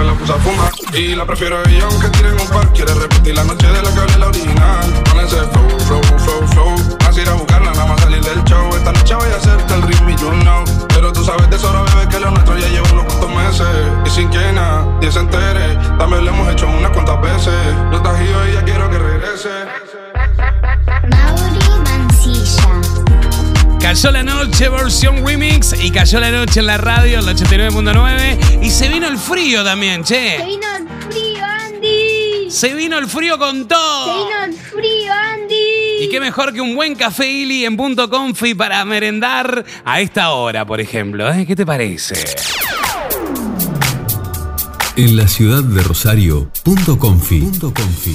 Excusa 0.00 0.34
fuma. 0.38 0.70
Y 0.92 1.14
la 1.14 1.26
prefiero 1.26 1.58
a 1.58 1.68
ella 1.68 1.86
aunque 1.90 2.08
tiren 2.08 2.40
un 2.40 2.48
par. 2.48 2.72
Quiere 2.72 2.94
repetir 2.94 3.34
la 3.34 3.44
noche 3.44 3.66
de 3.66 3.82
la 3.82 3.92
que 3.92 4.00
hablé 4.00 4.18
la 4.18 4.26
original. 4.28 5.04
Con 5.10 5.20
ese 5.20 5.36
flow, 5.36 5.80
flow, 5.86 6.02
flow, 6.18 6.48
flow. 6.48 6.98
A 7.06 7.20
ir 7.20 7.28
a 7.28 7.34
buscarla, 7.34 7.72
nada 7.72 7.86
más 7.86 8.00
salir 8.00 8.22
del 8.22 8.42
show. 8.44 8.74
Esta 8.74 8.92
noche 8.92 9.14
voy 9.14 9.30
a 9.30 9.36
hacerte 9.36 9.74
el 9.74 9.82
ritmo 9.82 10.10
y 10.10 10.16
you 10.16 10.30
know. 10.30 10.64
Pero 10.88 11.12
tú 11.12 11.24
sabes 11.24 11.48
de 11.50 11.58
sobra, 11.58 11.82
bebé, 11.82 12.08
que 12.08 12.20
lo 12.20 12.30
nuestro 12.30 12.58
ya 12.58 12.68
lleva 12.68 12.90
unos 12.92 13.04
cuantos 13.04 13.30
meses. 13.30 13.66
Y 14.06 14.10
sin 14.10 14.30
que 14.30 14.52
nadie 14.52 15.12
se 15.12 15.20
entere, 15.20 15.76
también 15.98 16.24
lo 16.24 16.30
hemos 16.30 16.48
hecho 16.48 16.66
unas 16.66 16.90
cuantas 16.92 17.20
veces. 17.20 17.54
Yo 17.92 18.00
tajío 18.00 18.48
y 18.48 18.52
ya 18.54 18.64
quiero 18.64 18.88
que 18.90 18.98
regrese. 18.98 19.81
Cayó 23.92 24.10
la 24.10 24.22
noche 24.22 24.70
versión 24.70 25.22
remix 25.22 25.74
y 25.78 25.90
cayó 25.90 26.18
la 26.18 26.30
noche 26.30 26.60
en 26.60 26.66
la 26.66 26.78
radio, 26.78 27.18
en 27.18 27.26
la 27.26 27.34
89.9 27.34 28.62
y 28.62 28.70
se 28.70 28.88
vino 28.88 29.06
el 29.06 29.18
frío 29.18 29.62
también, 29.62 30.02
che. 30.02 30.38
Se 30.38 30.46
vino 30.46 30.66
el 30.78 30.88
frío, 31.10 31.44
Andy. 31.44 32.50
Se 32.50 32.74
vino 32.74 32.96
el 32.96 33.06
frío 33.06 33.36
con 33.36 33.68
todo. 33.68 34.06
Se 34.06 34.24
vino 34.24 34.44
el 34.44 34.54
frío, 34.54 35.12
Andy. 35.12 36.04
Y 36.04 36.08
qué 36.10 36.20
mejor 36.20 36.54
que 36.54 36.62
un 36.62 36.74
buen 36.74 36.94
café 36.94 37.30
Ili 37.30 37.66
en 37.66 37.76
punto 37.76 38.08
confi 38.08 38.54
para 38.54 38.82
merendar 38.86 39.62
a 39.84 40.00
esta 40.00 40.30
hora, 40.30 40.64
por 40.64 40.80
ejemplo. 40.80 41.30
¿eh? 41.30 41.44
¿Qué 41.44 41.54
te 41.54 41.66
parece? 41.66 42.14
En 44.96 45.16
la 45.18 45.28
ciudad 45.28 45.62
de 45.62 45.82
Rosario, 45.82 46.50
punto 46.62 46.98
confi. 46.98 47.40
Punto 47.40 47.74
confi. 47.74 48.14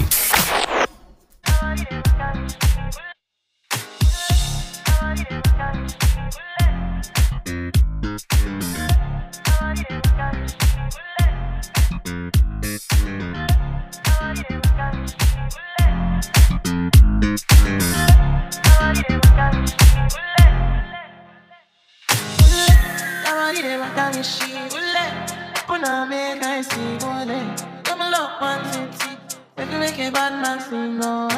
now 25.84 26.06
make 26.06 26.42
I 26.42 26.62
see 26.62 26.98
good 26.98 27.28
day. 27.28 27.46
Come 27.84 28.00
along, 28.00 28.40
150. 28.40 29.36
If 29.58 29.72
you 29.72 29.78
make 29.78 29.98
a 29.98 30.10
bad 30.10 30.32
man 30.42 30.58
see 30.60 30.88
no. 30.98 31.28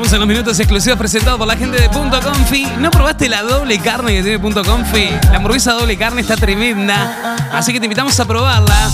Estamos 0.00 0.14
en 0.14 0.20
los 0.20 0.28
minutos 0.28 0.58
exclusivos 0.58 0.98
presentados 0.98 1.38
por 1.38 1.46
la 1.46 1.58
gente 1.58 1.78
de 1.78 1.90
Punto 1.90 2.18
Confi. 2.22 2.66
¿No 2.78 2.90
probaste 2.90 3.28
la 3.28 3.42
doble 3.42 3.78
carne 3.80 4.14
que 4.14 4.22
tiene 4.22 4.40
Confi? 4.40 5.10
La 5.24 5.36
hamburguesa 5.36 5.72
doble 5.72 5.98
carne 5.98 6.22
está 6.22 6.36
tremenda. 6.36 7.36
Así 7.52 7.70
que 7.70 7.80
te 7.80 7.84
invitamos 7.84 8.18
a 8.18 8.24
probarla. 8.24 8.90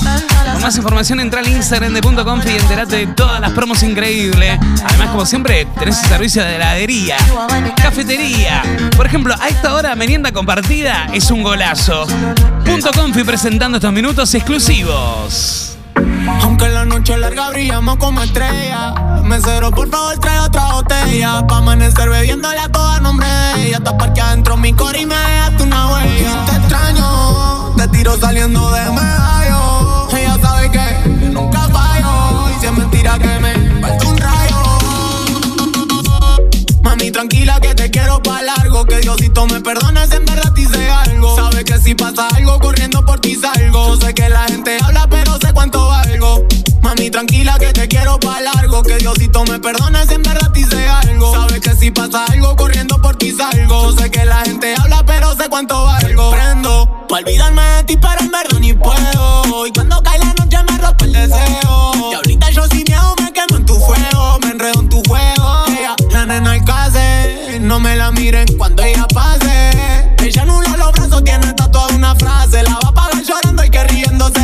Con 0.53 0.63
más 0.63 0.77
información 0.77 1.21
entra 1.21 1.39
al 1.39 1.49
Instagram 1.49 1.93
de 1.93 2.03
Punto 2.03 2.25
Confi 2.25 2.49
y 2.51 2.57
enterate 2.57 2.97
de 2.97 3.07
todas 3.07 3.41
las 3.41 3.53
promos 3.53 3.85
increíbles. 3.85 4.59
Además, 4.85 5.11
como 5.11 5.25
siempre, 5.27 5.69
tenés 5.79 6.03
el 6.03 6.09
servicio 6.09 6.43
de 6.43 6.57
heladería, 6.57 7.19
cafetería. 7.77 8.65
Por 8.97 9.07
ejemplo, 9.07 9.33
a 9.41 9.47
esta 9.47 9.75
hora 9.75 9.95
merienda 9.95 10.33
compartida 10.33 11.07
es 11.15 11.31
un 11.31 11.45
golazo. 11.45 12.05
Punto 12.65 12.91
Confi 12.91 13.23
presentando 13.23 13.77
estos 13.77 13.93
minutos 13.93 14.35
exclusivos. 14.35 15.76
Aunque 16.43 16.69
la 16.69 16.85
noche 16.85 17.17
larga 17.17 17.51
brillamos 17.51 17.97
como 17.97 18.21
estrella. 18.23 18.95
Mesero, 19.25 19.71
por 19.71 19.89
favor, 19.89 20.19
trae 20.19 20.39
otra 20.41 20.73
botella. 20.73 21.47
Pa' 21.47 21.59
amanecer 21.59 22.09
bebiéndole 22.09 22.59
a 22.59 22.69
toda 22.69 23.01
nombre 23.01 23.27
de 23.27 23.69
ella. 23.69 23.79
Está 23.79 23.97
parqueada 23.97 24.33
dentro 24.33 24.57
mi 24.57 24.73
cor 24.73 24.97
y 24.97 25.07
me 25.07 25.15
dejaste 25.15 25.63
una 25.63 25.93
huella. 25.93 26.45
Te 26.47 26.57
extraño, 26.57 27.75
te 27.77 27.89
tiro 27.89 28.17
saliendo 28.19 28.71
de 28.71 28.91
medallo. 28.91 30.09
Ella 30.17 30.39
sabe 30.41 30.71
que 30.71 31.09
nunca 31.31 31.69
fallo. 31.69 32.51
Y 32.51 32.61
si 32.61 32.67
es 32.67 32.73
mentira 32.73 33.19
que 33.19 33.39
me 33.39 33.81
falta 33.81 34.07
un 34.07 34.17
rayo. 34.19 34.57
Mami, 36.83 37.11
tranquila 37.11 37.61
que 37.61 37.75
te 37.75 37.91
quiero 37.91 38.23
pa' 38.23 38.43
largo. 38.43 38.85
Que 38.85 39.01
Diosito 39.01 39.47
me 39.47 39.61
perdone 39.61 40.07
si 40.07 40.17
en 40.17 40.25
verdad 40.25 40.53
te 40.53 40.61
hice 40.63 40.91
algo. 40.91 41.37
Sabe 41.37 41.65
que 41.65 41.79
si 41.79 41.95
pasa 41.95 42.29
algo, 42.35 42.59
corriendo 42.59 43.05
por 43.05 43.19
ti 43.21 43.35
salgo. 43.35 43.97
Sé 43.97 44.15
que 44.15 44.29
la 44.29 44.45
gente 44.45 44.79
habla, 44.83 45.07
pero 45.09 45.39
sé 45.39 45.53
cuánto. 45.53 45.86
Mami, 46.87 47.11
tranquila 47.11 47.59
que 47.59 47.73
te 47.73 47.89
quiero 47.89 48.17
pa' 48.21 48.41
largo. 48.41 48.81
Que 48.85 48.97
Diosito 48.99 49.43
me 49.47 49.59
perdone 49.59 50.07
si 50.07 50.15
en 50.15 50.23
verdad 50.23 50.53
te 50.53 50.61
hice 50.61 50.87
algo. 50.87 51.35
Sabe 51.35 51.61
que 51.61 51.75
si 51.75 51.91
pasa 51.91 52.25
algo, 52.27 52.55
corriendo 52.55 53.03
por 53.03 53.17
ti 53.17 53.33
salgo. 53.33 53.91
Sé 53.91 54.09
que 54.09 54.25
la 54.25 54.43
gente 54.45 54.73
habla, 54.79 55.03
pero 55.05 55.35
sé 55.35 55.49
cuánto 55.49 55.83
valgo. 55.83 56.31
Prendo, 56.31 57.07
pa' 57.09 57.17
olvidarme 57.17 57.61
de 57.61 57.83
ti, 57.83 57.97
pero 57.97 58.21
en 58.21 58.31
verdad 58.31 58.61
ni 58.61 58.73
puedo. 58.73 59.67
Y 59.67 59.73
cuando 59.73 60.01
cae 60.01 60.21
la 60.21 60.33
noche 60.35 60.59
me 60.63 60.79
rompe 60.79 61.07
el 61.07 61.13
deseo. 61.13 61.93
Y 62.13 62.15
ahorita 62.15 62.51
yo 62.51 62.65
sin 62.69 62.85
miedo 62.87 63.17
me 63.21 63.33
quemo 63.33 63.57
en 63.57 63.67
tu 63.67 63.75
fuego. 63.81 64.39
Me 64.43 64.51
enredo 64.51 64.81
en 64.81 64.89
tu 64.89 65.03
juego. 65.09 65.65
Ella, 65.67 65.97
la 66.13 66.27
nena 66.27 66.53
alcance, 66.53 67.59
no 67.63 67.81
me 67.81 67.97
la 67.97 68.13
miren 68.13 68.47
cuando 68.57 68.85
ella 68.85 69.09
pase. 69.13 70.15
Ella 70.21 70.43
anula 70.43 70.77
los 70.77 70.93
brazos, 70.93 71.25
tiene 71.25 71.53
tatuada 71.53 71.93
una 71.97 72.15
frase. 72.15 72.63
La 72.63 72.79
va 72.79 72.91
a 72.91 72.95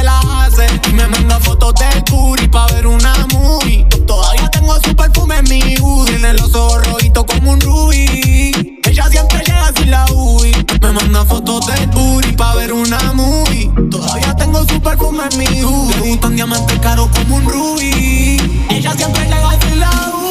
Y 0.04 0.92
me 0.94 1.06
manda 1.06 1.38
fotos 1.38 1.74
del 1.74 2.02
puri 2.02 2.48
pa' 2.48 2.66
ver 2.72 2.88
una 2.88 3.14
movie. 3.32 3.84
Todavía 4.04 4.50
tengo 4.50 4.74
su 4.80 4.96
perfume 4.96 5.36
en 5.36 5.44
mi 5.44 5.76
hoodie. 5.76 6.16
Tiene 6.16 6.32
los 6.34 6.52
ojos 6.56 6.84
rojitos 6.88 7.24
como 7.24 7.52
un 7.52 7.60
rubí. 7.60 8.80
Ella 8.82 9.08
siempre 9.08 9.38
llega 9.46 9.72
sin 9.76 9.92
la 9.92 10.04
UI. 10.12 10.52
Me 10.80 10.92
manda 10.92 11.24
fotos 11.24 11.66
del 11.68 11.88
puri 11.90 12.32
pa' 12.32 12.56
ver 12.56 12.72
una 12.72 13.12
movie. 13.12 13.70
Todavía 13.92 14.34
tengo 14.34 14.66
su 14.66 14.80
perfume 14.82 15.22
en 15.30 15.38
mi 15.38 15.62
hoodie. 15.62 15.94
Le 15.94 16.08
gustan 16.10 16.34
diamantes 16.34 16.78
caros 16.80 17.08
como 17.16 17.36
un 17.36 17.44
rubí. 17.44 18.38
Ella 18.70 18.92
siempre 18.96 19.24
llega 19.24 19.60
sin 19.60 19.78
la 19.78 19.90
UI. 20.16 20.21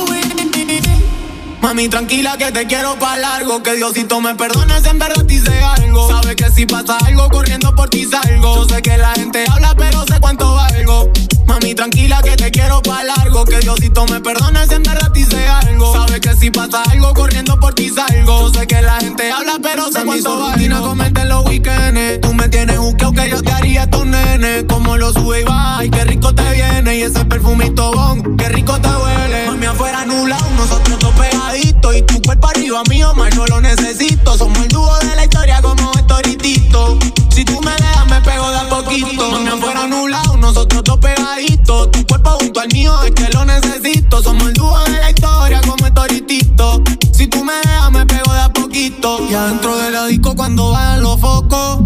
Mami, 1.61 1.87
tranquila 1.89 2.37
que 2.37 2.51
te 2.51 2.65
quiero 2.65 2.97
pa' 2.97 3.17
largo. 3.17 3.61
Que 3.61 3.75
Diosito 3.75 4.19
me 4.19 4.35
perdone 4.35 4.81
si 4.81 4.89
en 4.89 4.99
verdad 4.99 5.25
te 5.25 5.33
hice 5.35 5.61
algo. 5.61 6.09
Sabe 6.09 6.35
que 6.35 6.49
si 6.49 6.65
pasa 6.65 6.97
algo, 7.05 7.29
corriendo 7.29 7.73
por 7.75 7.89
ti 7.89 8.05
salgo. 8.05 8.67
Sé 8.67 8.81
que 8.81 8.97
la 8.97 9.13
gente 9.13 9.45
habla, 9.49 9.75
pero 9.77 10.03
sé 10.05 10.19
cuánto 10.19 10.53
valgo. 10.53 11.11
Mami, 11.45 11.75
tranquila 11.75 12.21
que 12.21 12.35
te 12.35 12.51
quiero 12.51 12.81
pa' 12.81 13.03
largo. 13.03 13.45
Que 13.45 13.59
Diosito 13.59 14.05
me 14.07 14.19
perdone 14.19 14.65
si 14.67 14.75
en 14.75 14.83
verdad 14.83 15.11
hice 15.15 15.47
algo. 15.47 15.93
Sabe 15.93 16.19
que 16.19 16.35
si 16.35 16.51
pasa 16.51 16.83
algo, 16.83 17.13
corriendo 17.13 17.59
por 17.59 17.73
ti 17.73 17.89
salgo. 17.89 18.51
Sé 18.53 18.67
que 18.67 18.81
la 18.81 18.99
gente 18.99 19.31
habla, 19.31 19.57
pero 19.61 19.91
sé 19.91 20.03
cuánto 20.03 20.51
comerte 20.81 21.21
en 21.21 21.29
los 21.29 21.45
weekends. 21.45 22.21
Tú 22.21 22.33
me 22.33 22.47
tienes 22.49 22.77
buqueo 22.77 23.11
que 23.11 23.29
yo 23.29 23.41
te 23.41 23.51
haría 23.51 23.83
estos 23.83 24.05
nenes. 24.05 24.65
Como 24.67 24.97
lo 24.97 25.11
sube 25.13 25.41
y 25.41 25.43
baja, 25.43 25.85
y 25.85 25.89
qué 25.89 26.03
rico 26.05 26.33
te 26.33 26.49
viene. 26.51 26.97
Y 26.97 27.01
ese 27.01 27.25
perfumito 27.25 27.91
bon, 27.93 28.37
qué 28.37 28.49
rico 28.49 28.79
te 28.79 28.89
huele. 28.89 29.47
Mami, 29.47 29.65
afuera 29.65 30.05
nublado, 30.05 30.49
nosotros 30.57 30.99
dos 30.99 31.13
pegaditos. 31.13 31.95
Y 31.95 32.01
tu 32.03 32.21
cuerpo 32.21 32.47
arriba 32.47 32.83
mío, 32.89 33.13
más 33.15 33.35
no 33.35 33.45
lo 33.47 33.61
necesito. 33.61 34.37
Somos 34.37 34.57
el 34.59 34.69
dúo 34.69 34.97
de 34.99 35.15
la 35.15 35.23
historia 35.23 35.61
como 35.61 35.91
Estoritito. 35.93 36.99
Si 37.29 37.45
tú 37.45 37.59
me 37.61 37.71
dejas, 37.71 38.07
me 38.07 38.21
pego 38.21 38.49
de 38.51 38.57
a 38.57 38.69
poquito. 38.69 39.31
Mami 39.31 39.49
afuera 39.49 39.87
nublado, 39.87 40.37
nosotros 40.37 40.83
dos 40.83 40.97
pegaditos. 40.99 41.40
Tu 41.41 42.05
cuerpo 42.05 42.37
junto 42.39 42.59
al 42.59 42.67
mío, 42.71 42.93
es 43.01 43.11
que 43.11 43.27
lo 43.33 43.43
necesito. 43.45 44.21
Somos 44.21 44.49
el 44.49 44.53
dúo 44.53 44.77
de 44.83 44.99
la 44.99 45.09
historia 45.09 45.59
como 45.61 45.87
Estoritito. 45.87 46.83
Si 47.11 47.25
tú 47.25 47.43
me 47.43 47.53
dejas, 47.53 47.91
me 47.91 48.05
pego 48.05 48.31
de 48.31 48.41
a 48.41 48.49
poquito. 48.49 49.17
Y 49.27 49.33
adentro 49.33 49.75
de 49.77 49.89
la 49.89 50.05
disco 50.05 50.35
cuando 50.35 50.69
vayan 50.69 51.01
los 51.01 51.19
focos. 51.19 51.79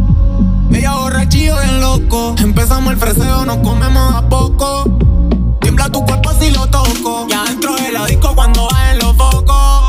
Ella 0.73 0.95
borrachillo 0.95 1.55
bien 1.61 1.79
loco. 1.79 2.35
Empezamos 2.39 2.91
el 2.91 2.99
freseo, 2.99 3.45
nos 3.45 3.57
comemos 3.57 4.15
a 4.15 4.27
poco. 4.27 4.83
Tiembla 5.61 5.89
tu 5.89 6.05
cuerpo 6.05 6.31
si 6.37 6.51
lo 6.51 6.67
toco. 6.67 7.25
Ya 7.29 7.45
dentro 7.45 7.75
de 7.77 7.93
la 7.93 8.05
disco 8.07 8.35
cuando 8.35 8.67
bajen 8.67 8.99
los 8.99 9.15
focos. 9.15 9.83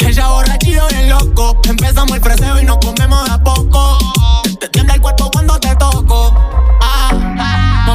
Ella 0.00 0.28
borrachillo 0.28 0.86
bien 0.90 1.08
loco. 1.08 1.56
Empezamos 1.64 2.12
el 2.16 2.22
freseo 2.22 2.60
y 2.60 2.66
nos 2.66 2.76
comemos 2.76 3.30
a 3.30 3.42
poco. 3.42 3.96
Te 4.60 4.68
tiembla 4.68 4.96
el 4.96 5.00
cuerpo 5.00 5.30
cuando 5.32 5.58
te 5.58 5.74
toco. 5.76 6.34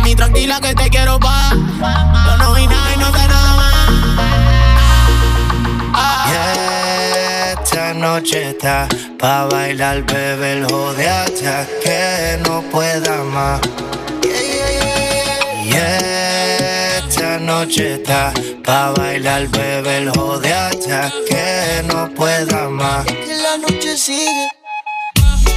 Mami, 0.06 0.16
tranquila 0.16 0.60
que 0.62 0.76
te 0.76 0.88
quiero 0.88 1.20
pa. 1.20 1.50
Yo 1.50 2.38
no 2.38 2.54
vi 2.54 2.68
nada 2.68 2.94
y 2.94 2.98
no 3.00 3.12
sé 3.12 3.28
nada 3.28 3.54
más. 3.56 3.74
Y 6.30 6.32
esta 7.60 7.94
noche 7.96 8.50
está 8.52 8.88
pa' 9.18 9.46
bailar, 9.46 10.04
bebé, 10.04 10.60
el 10.60 10.68
jode 10.68 11.10
hasta 11.10 11.66
que 11.84 12.38
no 12.48 12.62
pueda 12.72 13.24
más. 13.24 13.60
Y 15.64 15.74
esta 15.74 17.40
noche 17.40 17.96
está 17.96 18.32
pa' 18.64 18.92
bailar, 18.92 19.48
bebé, 19.48 19.98
el 19.98 20.12
jode 20.12 20.54
hasta 20.54 21.12
que 21.28 21.82
no 21.88 22.14
pueda 22.14 22.70
más. 22.70 23.06
Que 23.06 23.36
la 23.42 23.58
noche 23.58 23.98
sigue. 23.98 24.50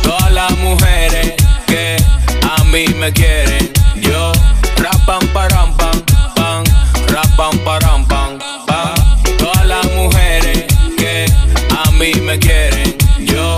Todas 0.03 0.33
las 0.33 0.57
mujeres 0.57 1.35
que 1.67 2.03
a 2.59 2.65
mí 2.65 2.87
me 2.99 3.13
quieren, 3.13 3.71
yo 4.01 4.33
rapan 4.83 5.23
param 5.35 5.75
pam 5.77 5.97
pam, 6.35 6.65
rapan 7.15 7.55
param 7.65 8.05
pam 8.07 8.39
pam. 8.67 8.95
Todas 9.39 9.67
las 9.67 9.85
mujeres 9.93 10.67
que 10.97 11.27
a 11.85 11.91
mí 11.93 12.13
me 12.21 12.39
quieren, 12.39 12.97
yo 13.19 13.57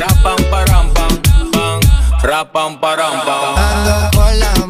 rapan 0.00 0.36
param 0.50 0.92
pam 0.94 1.12
pam, 1.52 1.80
rapan 2.22 2.80
param 2.80 3.16
pam. 3.26 3.56
Ando 3.56 4.10
con 4.16 4.40
la 4.40 4.61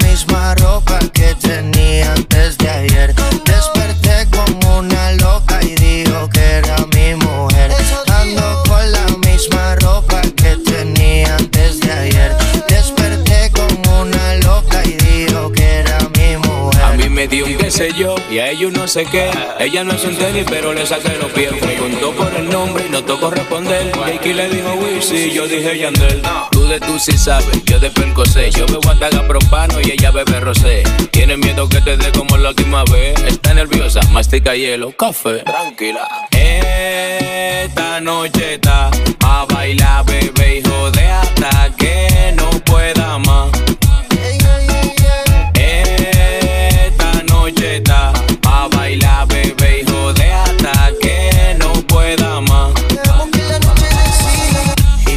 sé 17.72 17.90
yo 17.94 18.14
y 18.30 18.38
a 18.38 18.50
ellos 18.50 18.70
no 18.72 18.86
sé 18.86 19.06
qué. 19.06 19.30
Ella 19.58 19.82
no 19.82 19.92
es 19.92 20.04
un 20.04 20.14
tenis, 20.14 20.44
pero 20.48 20.74
le 20.74 20.86
saqué 20.86 21.16
los 21.16 21.32
pies. 21.32 21.52
Preguntó 21.58 22.12
por 22.12 22.32
el 22.34 22.48
nombre 22.50 22.84
y 22.86 22.90
no 22.90 23.02
tocó 23.02 23.30
responder. 23.30 23.92
Jakey 23.96 24.34
le 24.34 24.48
dijo 24.50 24.74
Wizzy, 24.74 25.30
yo 25.32 25.48
dije 25.48 25.78
Yandel. 25.78 26.22
Tú 26.50 26.66
de 26.66 26.78
tú 26.80 26.98
sí 26.98 27.16
sabes, 27.16 27.64
yo 27.64 27.80
de 27.80 27.90
Percocé. 27.90 28.50
Yo 28.50 28.66
bebo 28.66 28.90
ataga 28.90 29.26
propano 29.26 29.80
y 29.80 29.92
ella 29.92 30.10
bebe 30.10 30.40
rosé. 30.40 30.82
Tiene 31.10 31.38
miedo 31.38 31.66
que 31.68 31.80
te 31.80 31.96
dé 31.96 32.12
como 32.12 32.36
la 32.36 32.50
última 32.50 32.84
vez. 32.84 33.18
Está 33.26 33.54
nerviosa, 33.54 34.00
mastica 34.10 34.54
hielo, 34.54 34.92
café. 34.92 35.38
Tranquila. 35.38 36.06
Esta 36.30 38.00
noche 38.00 38.54
está 38.54 38.90
a 39.24 39.46
bailar, 39.46 40.04
bebé, 40.04 40.58
hijo 40.58 40.90
de 40.90 41.06
hasta 41.06 41.74
que 41.78 42.34
no 42.36 42.50
pueda 42.64 43.18
más. 43.18 43.61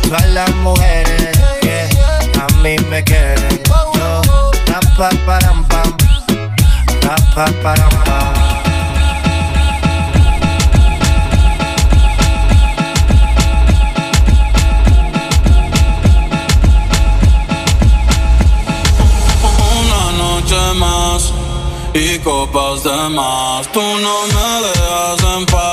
Todas 0.07 0.25
las 0.29 0.55
mujeres 0.55 1.37
que 1.61 1.89
a 2.39 2.47
mí 2.61 2.75
me 2.89 3.03
quieren. 3.03 3.61
Yo, 3.67 4.21
rapa 4.67 5.09
param 5.25 5.63
pam, 5.65 5.97
rapa 7.01 7.45
param 7.63 7.89
pam. 8.05 8.45
Y 21.97 22.19
copas 22.19 22.83
de 22.83 23.09
más. 23.09 23.71
Tú 23.71 23.79
no 23.79 24.27
me 24.27 24.67
dejas 24.67 25.37
en 25.37 25.45
paz, 25.45 25.64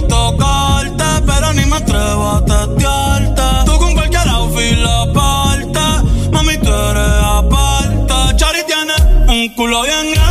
por 0.00 0.08
tocarte, 0.08 1.04
pero 1.26 1.52
ni 1.52 1.64
me 1.66 1.76
atrevo 1.76 2.28
a 2.28 2.44
testearte. 2.44 3.42
Tú 3.66 3.78
con 3.78 3.94
cualquier 3.94 4.28
outfit 4.28 4.76
la 4.78 5.06
parte, 5.12 5.80
mami, 6.32 6.56
tú 6.58 6.68
eres 6.68 7.22
aparte. 7.22 8.36
Chari 8.36 8.60
tiene 8.66 8.94
un 9.28 9.48
culo 9.54 9.82
bien 9.82 10.12
grande, 10.14 10.23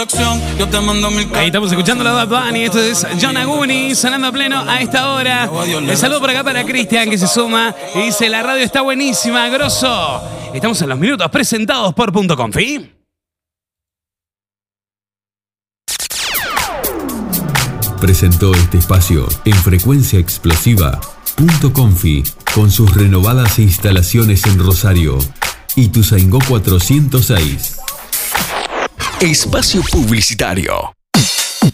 dirección, 0.00 0.40
yo 0.58 0.68
te 0.68 0.80
mando 0.80 1.10
mil 1.10 1.28
Ahí 1.34 1.46
estamos 1.46 1.70
escuchando 1.70 2.02
la 2.02 2.12
Bad 2.12 2.28
Bunny. 2.28 2.64
Esto 2.64 2.80
es 2.80 3.06
John 3.20 3.36
Aguni 3.36 3.94
sonando 3.94 4.28
a 4.28 4.32
pleno 4.32 4.58
a 4.66 4.80
esta 4.80 5.12
hora. 5.12 5.50
El 5.66 5.96
saludo 5.96 6.20
por 6.20 6.30
acá 6.30 6.42
para 6.42 6.64
Cristian 6.64 7.10
que 7.10 7.18
se 7.18 7.26
suma 7.26 7.74
y 7.94 8.06
dice: 8.06 8.28
La 8.28 8.42
radio 8.42 8.64
está 8.64 8.80
buenísima, 8.80 9.48
grosso. 9.48 10.22
Estamos 10.54 10.80
en 10.82 10.88
los 10.88 10.98
minutos 10.98 11.30
presentados 11.30 11.94
por 11.94 12.12
Punto 12.12 12.36
Confi. 12.36 12.92
Presentó 18.00 18.54
este 18.54 18.78
espacio 18.78 19.28
en 19.44 19.54
frecuencia 19.54 20.18
explosiva. 20.18 20.98
Punto 21.36 21.72
Confi, 21.72 22.22
con 22.54 22.70
sus 22.70 22.94
renovadas 22.94 23.58
instalaciones 23.58 24.46
en 24.46 24.58
Rosario. 24.58 25.18
Y 25.76 25.82
Ituzaingó 25.82 26.38
406. 26.48 27.79
Espacio 29.22 29.82
publicitario. 29.82 30.99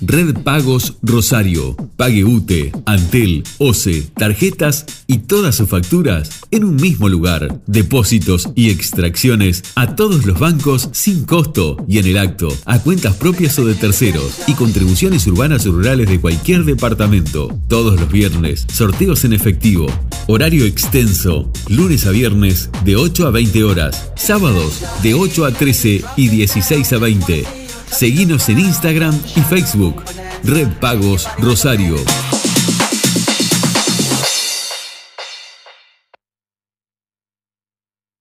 Red 0.00 0.42
Pagos 0.42 0.94
Rosario. 1.02 1.76
Pague 1.96 2.24
UTE, 2.24 2.72
Antel, 2.84 3.42
OCE, 3.58 4.02
tarjetas 4.16 4.84
y 5.06 5.18
todas 5.18 5.56
sus 5.56 5.68
facturas 5.68 6.30
en 6.50 6.64
un 6.64 6.76
mismo 6.76 7.08
lugar. 7.08 7.60
Depósitos 7.66 8.48
y 8.54 8.70
extracciones 8.70 9.64
a 9.74 9.96
todos 9.96 10.26
los 10.26 10.38
bancos 10.38 10.90
sin 10.92 11.24
costo 11.24 11.76
y 11.88 11.98
en 11.98 12.06
el 12.06 12.18
acto 12.18 12.48
a 12.66 12.78
cuentas 12.78 13.16
propias 13.16 13.58
o 13.58 13.64
de 13.64 13.74
terceros 13.74 14.40
y 14.46 14.54
contribuciones 14.54 15.26
urbanas 15.26 15.66
o 15.66 15.72
rurales 15.72 16.08
de 16.08 16.20
cualquier 16.20 16.64
departamento. 16.64 17.58
Todos 17.68 17.98
los 17.98 18.10
viernes, 18.10 18.66
sorteos 18.72 19.24
en 19.24 19.32
efectivo. 19.32 19.86
Horario 20.26 20.64
extenso. 20.64 21.50
Lunes 21.68 22.06
a 22.06 22.10
viernes 22.10 22.70
de 22.84 22.96
8 22.96 23.26
a 23.26 23.30
20 23.30 23.64
horas. 23.64 24.10
Sábados 24.16 24.82
de 25.02 25.14
8 25.14 25.44
a 25.44 25.52
13 25.52 26.04
y 26.16 26.28
16 26.28 26.92
a 26.92 26.98
20. 26.98 27.65
Seguinos 27.90 28.48
en 28.48 28.58
Instagram 28.58 29.18
y 29.34 29.40
Facebook. 29.40 30.02
Red 30.44 30.68
Pagos 30.80 31.28
Rosario. 31.38 31.96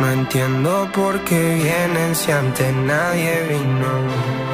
No 0.00 0.10
entiendo 0.10 0.90
por 0.92 1.22
qué 1.22 1.60
vienen 1.62 2.16
si 2.16 2.32
antes 2.32 2.74
nadie 2.74 3.46
vino. 3.48 4.48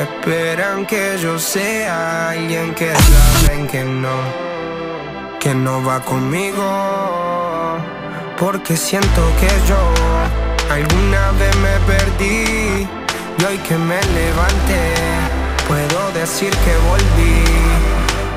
Esperan 0.00 0.86
que 0.86 1.18
yo 1.20 1.36
sea 1.36 2.30
alguien 2.30 2.76
que 2.76 2.92
saben 2.94 3.66
que 3.66 3.82
no, 3.82 4.59
que 5.40 5.54
no 5.54 5.82
va 5.82 6.00
conmigo. 6.00 6.62
Porque 8.38 8.76
siento 8.76 9.22
que 9.40 9.48
yo 9.68 9.80
alguna 10.70 11.32
vez 11.32 11.56
me 11.56 11.76
perdí 11.92 12.86
y 13.38 13.44
hoy 13.44 13.58
que 13.58 13.76
me 13.76 14.00
levanté 14.18 14.94
puedo 15.66 16.12
decir 16.12 16.50
que 16.50 16.74
volví. 16.88 17.44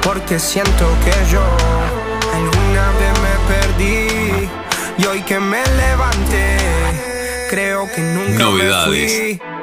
Porque 0.01 0.39
siento 0.39 0.85
que 1.05 1.31
yo 1.31 1.43
alguna 2.33 2.85
vez 2.99 3.13
me 3.25 3.35
perdí 3.53 4.49
y 4.97 5.05
hoy 5.05 5.21
que 5.23 5.39
me 5.39 5.63
levanté 5.83 6.57
creo 7.49 7.87
que 7.93 8.01
nunca 8.01 8.43
Novedades. 8.45 8.89
me 8.89 9.37
fui. 9.37 9.62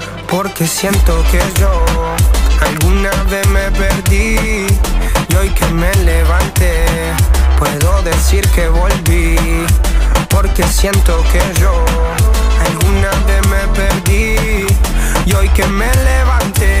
Porque 0.31 0.65
siento 0.65 1.21
que 1.29 1.41
yo 1.59 1.83
alguna 2.61 3.11
vez 3.29 3.45
me 3.49 3.69
perdí 3.71 4.65
y 5.27 5.35
hoy 5.35 5.49
que 5.49 5.65
me 5.67 5.93
levanté 6.05 6.85
puedo 7.59 8.01
decir 8.01 8.47
que 8.51 8.69
volví. 8.69 9.35
Porque 10.29 10.63
siento 10.63 11.21
que 11.33 11.41
yo 11.59 11.73
alguna 12.65 13.11
vez 13.27 13.45
me 13.47 13.67
perdí 13.75 14.65
y 15.25 15.33
hoy 15.33 15.49
que 15.49 15.67
me 15.67 15.93
levanté 15.95 16.80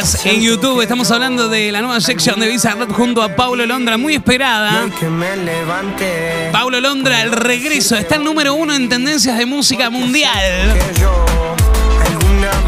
en 0.23 0.41
YouTube. 0.41 0.81
Estamos 0.81 1.11
hablando 1.11 1.47
de 1.47 1.71
la 1.71 1.81
nueva 1.81 2.01
sección 2.01 2.39
de 2.39 2.47
Bizarrap 2.47 2.91
junto 2.91 3.21
a 3.21 3.35
Paulo 3.35 3.67
Londra, 3.67 3.97
muy 3.97 4.15
esperada. 4.15 4.87
Paulo 6.51 6.81
Londra, 6.81 7.21
el 7.21 7.31
regreso. 7.31 7.95
Está 7.95 8.15
el 8.15 8.23
número 8.23 8.55
uno 8.55 8.73
en 8.73 8.89
tendencias 8.89 9.37
de 9.37 9.45
música 9.45 9.91
mundial. 9.91 10.73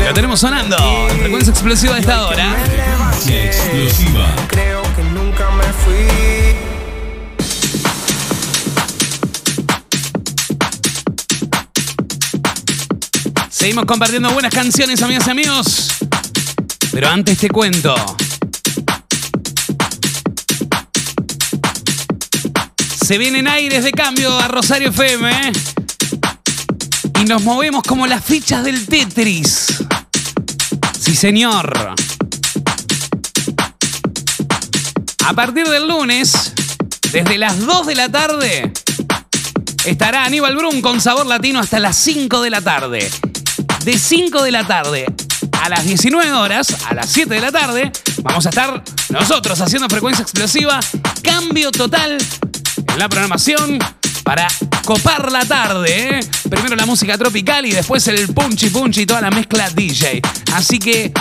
Lo 0.05 0.13
tenemos 0.13 0.39
sonando 0.39 0.77
frecuencia 1.21 1.49
explosiva 1.51 1.95
de 1.95 2.01
esta 2.01 2.27
hora. 2.27 2.55
Creo 4.47 4.83
que 4.95 5.03
nunca 5.03 5.49
me 5.51 5.63
fui. 5.73 6.07
Seguimos 13.49 13.85
compartiendo 13.85 14.29
buenas 14.29 14.53
canciones, 14.53 15.01
amigas 15.01 15.25
y 15.25 15.31
amigos. 15.31 15.87
Pero 16.93 17.09
antes 17.09 17.39
te 17.39 17.49
cuento. 17.49 17.95
Se 23.03 23.17
vienen 23.17 23.47
aires 23.47 23.83
de 23.83 23.91
cambio 23.91 24.37
a 24.37 24.47
Rosario 24.47 24.89
FM. 24.89 25.31
¿eh? 25.31 25.51
Y 27.19 27.25
nos 27.25 27.41
movemos 27.41 27.81
como 27.81 28.05
las 28.05 28.23
fichas 28.23 28.63
del 28.63 28.85
Tetris. 28.85 29.83
Sí, 30.99 31.15
señor. 31.15 31.95
A 35.25 35.33
partir 35.33 35.67
del 35.67 35.87
lunes, 35.87 36.53
desde 37.11 37.39
las 37.39 37.59
2 37.59 37.87
de 37.87 37.95
la 37.95 38.09
tarde, 38.09 38.71
estará 39.83 40.25
Aníbal 40.25 40.55
Brum 40.55 40.79
con 40.81 41.01
sabor 41.01 41.25
latino 41.25 41.59
hasta 41.59 41.79
las 41.79 41.97
5 41.97 42.39
de 42.43 42.49
la 42.51 42.61
tarde. 42.61 43.09
De 43.83 43.97
5 43.97 44.43
de 44.43 44.51
la 44.51 44.67
tarde 44.67 45.07
a 45.63 45.69
las 45.69 45.85
19 45.85 46.33
horas, 46.33 46.75
a 46.89 46.93
las 46.93 47.09
7 47.09 47.35
de 47.35 47.39
la 47.39 47.49
tarde, 47.49 47.89
vamos 48.21 48.45
a 48.45 48.49
estar 48.49 48.83
nosotros 49.09 49.61
haciendo 49.61 49.87
frecuencia 49.87 50.21
explosiva, 50.21 50.77
cambio 51.21 51.71
total 51.71 52.17
en 52.85 52.99
la 52.99 53.07
programación 53.07 53.79
para 54.25 54.45
copar 54.83 55.31
la 55.31 55.45
tarde. 55.45 56.19
¿eh? 56.19 56.19
Primero 56.49 56.75
la 56.75 56.85
música 56.85 57.17
tropical 57.17 57.65
y 57.65 57.71
después 57.71 58.05
el 58.09 58.27
punchy 58.33 58.71
punchy 58.71 59.03
y 59.03 59.05
toda 59.05 59.21
la 59.21 59.31
mezcla 59.31 59.69
DJ. 59.69 60.21
Así 60.53 60.79
que 60.79 61.13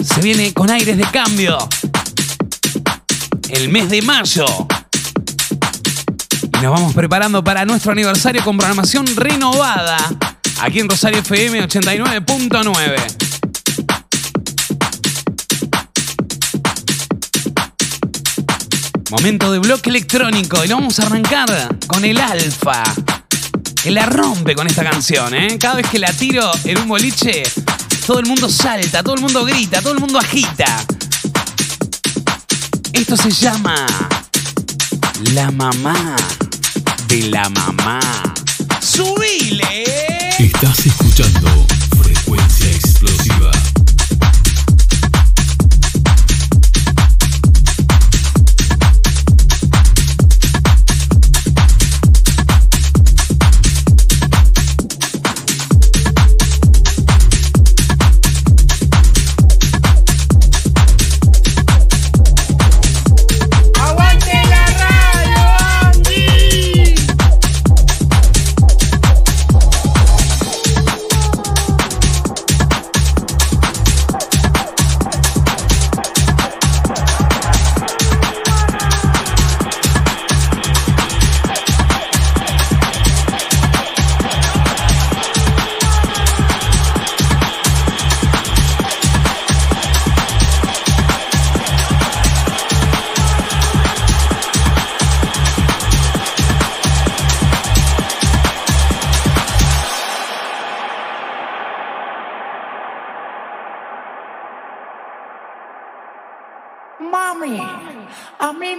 se 0.00 0.20
viene 0.20 0.54
con 0.54 0.70
aires 0.70 0.96
de 0.96 1.04
cambio 1.06 1.58
el 3.48 3.68
mes 3.68 3.90
de 3.90 4.00
mayo. 4.02 4.46
Y 6.56 6.62
nos 6.62 6.72
vamos 6.72 6.94
preparando 6.94 7.42
para 7.42 7.64
nuestro 7.64 7.90
aniversario 7.90 8.44
con 8.44 8.56
programación 8.58 9.06
renovada 9.16 9.96
aquí 10.60 10.78
en 10.78 10.88
Rosario 10.88 11.18
FM 11.18 11.66
89.9. 11.66 13.25
Momento 19.10 19.52
de 19.52 19.60
bloque 19.60 19.90
electrónico 19.90 20.64
y 20.64 20.68
lo 20.68 20.76
vamos 20.76 20.98
a 20.98 21.06
arrancar 21.06 21.76
con 21.86 22.04
el 22.04 22.18
alfa. 22.20 22.82
Que 23.80 23.92
la 23.92 24.04
rompe 24.04 24.56
con 24.56 24.66
esta 24.66 24.82
canción, 24.82 25.32
¿eh? 25.32 25.58
Cada 25.60 25.76
vez 25.76 25.88
que 25.88 26.00
la 26.00 26.12
tiro 26.12 26.50
en 26.64 26.78
un 26.78 26.88
boliche, 26.88 27.44
todo 28.04 28.18
el 28.18 28.26
mundo 28.26 28.48
salta, 28.48 29.04
todo 29.04 29.14
el 29.14 29.20
mundo 29.20 29.44
grita, 29.44 29.80
todo 29.80 29.92
el 29.92 30.00
mundo 30.00 30.18
agita. 30.18 30.84
Esto 32.92 33.16
se 33.16 33.30
llama 33.30 33.86
La 35.34 35.52
mamá 35.52 36.16
de 37.06 37.22
la 37.30 37.48
mamá. 37.50 38.00
¡Subile! 38.80 39.84
Estás 40.38 40.84
escuchando 40.84 41.66
Frecuencia 42.02 42.70
Explosiva. 42.72 43.55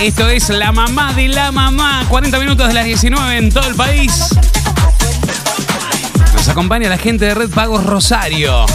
Esto 0.00 0.28
es 0.28 0.48
la 0.48 0.72
mamá 0.72 1.12
de 1.12 1.28
la 1.28 1.52
mamá. 1.52 2.04
40 2.08 2.38
minutos 2.40 2.66
de 2.66 2.74
las 2.74 2.84
19 2.84 3.38
en 3.38 3.52
todo 3.52 3.68
el 3.68 3.74
país. 3.76 4.34
Nos 6.34 6.48
acompaña 6.48 6.88
la 6.88 6.98
gente 6.98 7.26
de 7.26 7.34
Red 7.34 7.50
Pagos 7.50 7.84
Rosario. 7.84 8.66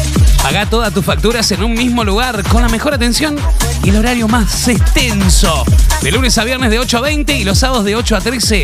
Paga 0.41 0.67
todas 0.67 0.93
tus 0.93 1.03
facturas 1.03 1.51
en 1.51 1.63
un 1.63 1.73
mismo 1.73 2.05
lugar 2.05 2.43
con 2.45 2.61
la 2.61 2.69
mejor 2.69 2.93
atención 2.93 3.36
y 3.84 3.89
el 3.89 3.97
horario 3.97 4.27
más 4.30 4.69
extenso. 4.69 5.65
De 6.01 6.11
lunes 6.11 6.38
a 6.38 6.45
viernes 6.45 6.71
de 6.71 6.80
8 6.80 6.97
a 6.97 7.01
20 7.01 7.38
y 7.38 7.43
los 7.43 7.59
sábados 7.59 7.84
de 7.84 7.95
8 7.95 8.15
a 8.15 8.21
13 8.21 8.63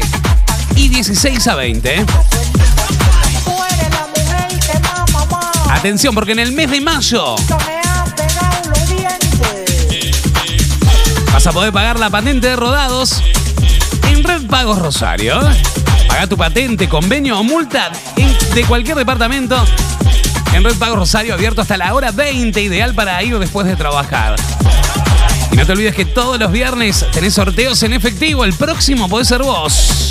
y 0.78 0.88
16 0.88 1.48
a 1.48 1.56
20. 1.56 2.06
Atención, 5.70 6.16
porque 6.16 6.32
en 6.32 6.40
el 6.40 6.54
mes 6.54 6.72
de 6.72 6.80
mayo 6.80 7.36
vas 11.46 11.54
a 11.54 11.60
poder 11.60 11.74
pagar 11.74 12.00
la 12.00 12.10
patente 12.10 12.48
de 12.48 12.56
rodados 12.56 13.22
en 14.10 14.24
Red 14.24 14.48
Pagos 14.48 14.80
Rosario. 14.80 15.40
Paga 16.08 16.26
tu 16.26 16.38
patente, 16.38 16.90
convenio 16.90 17.40
o 17.40 17.44
multa 17.44 17.92
de 18.56 18.64
cualquier 18.64 18.98
departamento 18.98 19.64
en 20.54 20.64
Red 20.64 20.76
Pagos 20.80 20.98
Rosario, 20.98 21.36
abierto 21.36 21.62
hasta 21.62 21.78
la 21.78 21.94
hora 21.94 22.12
20, 22.12 22.60
ideal 22.64 22.96
para 22.96 23.22
ir 23.22 23.38
después 23.38 23.68
de 23.68 23.76
trabajar. 23.76 24.36
Y 25.52 25.56
no 25.56 25.68
te 25.68 25.74
olvides 25.74 25.94
que 25.94 26.06
todos 26.06 26.40
los 26.40 26.52
viernes 26.52 27.06
tenés 27.12 27.36
sorteos 27.36 27.84
en 27.84 27.94
efectivo. 27.94 28.44
El 28.44 28.54
próximo 28.54 29.08
podés 29.08 29.28
ser 29.28 29.44
vos. 29.44 30.10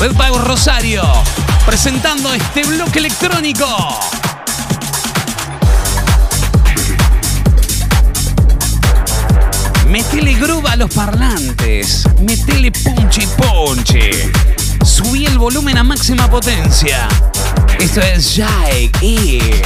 Red 0.00 0.14
Pagos 0.16 0.44
Rosario, 0.44 1.02
presentando 1.64 2.30
este 2.34 2.62
bloque 2.64 2.98
electrónico. 2.98 3.66
Metele 10.12 10.34
groove 10.34 10.68
a 10.68 10.76
los 10.76 10.92
parlantes. 10.92 12.04
Metele 12.20 12.70
punche 12.70 13.26
ponche. 13.28 14.30
Subí 14.84 15.24
el 15.24 15.38
volumen 15.38 15.78
a 15.78 15.82
máxima 15.82 16.28
potencia. 16.30 17.08
Esto 17.78 18.02
es 18.02 18.36
Jake 18.36 18.92
It. 19.00 19.64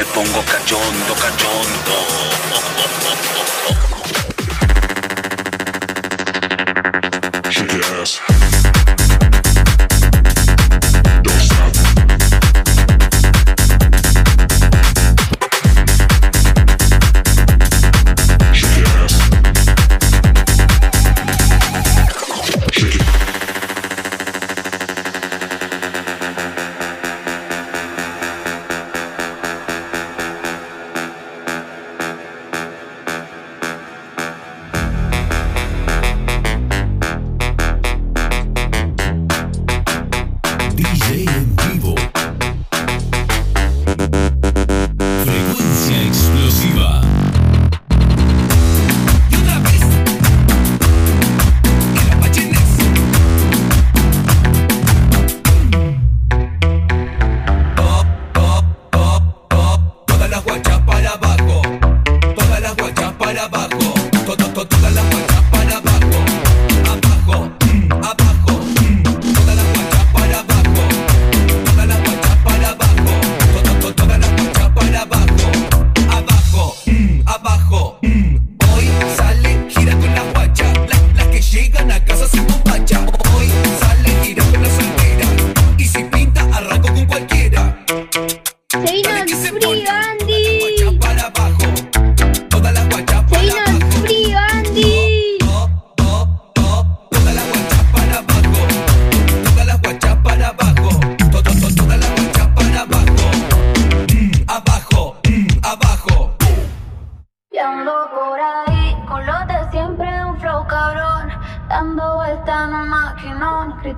me 0.00 0.06
pongo 0.06 0.42
cachondo, 0.46 1.14
cachondo. 1.14 1.90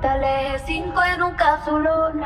Tal 0.02 0.24
eje 0.24 0.58
5 0.58 1.02
en 1.14 1.22
un 1.22 1.34
casulón. 1.36 2.22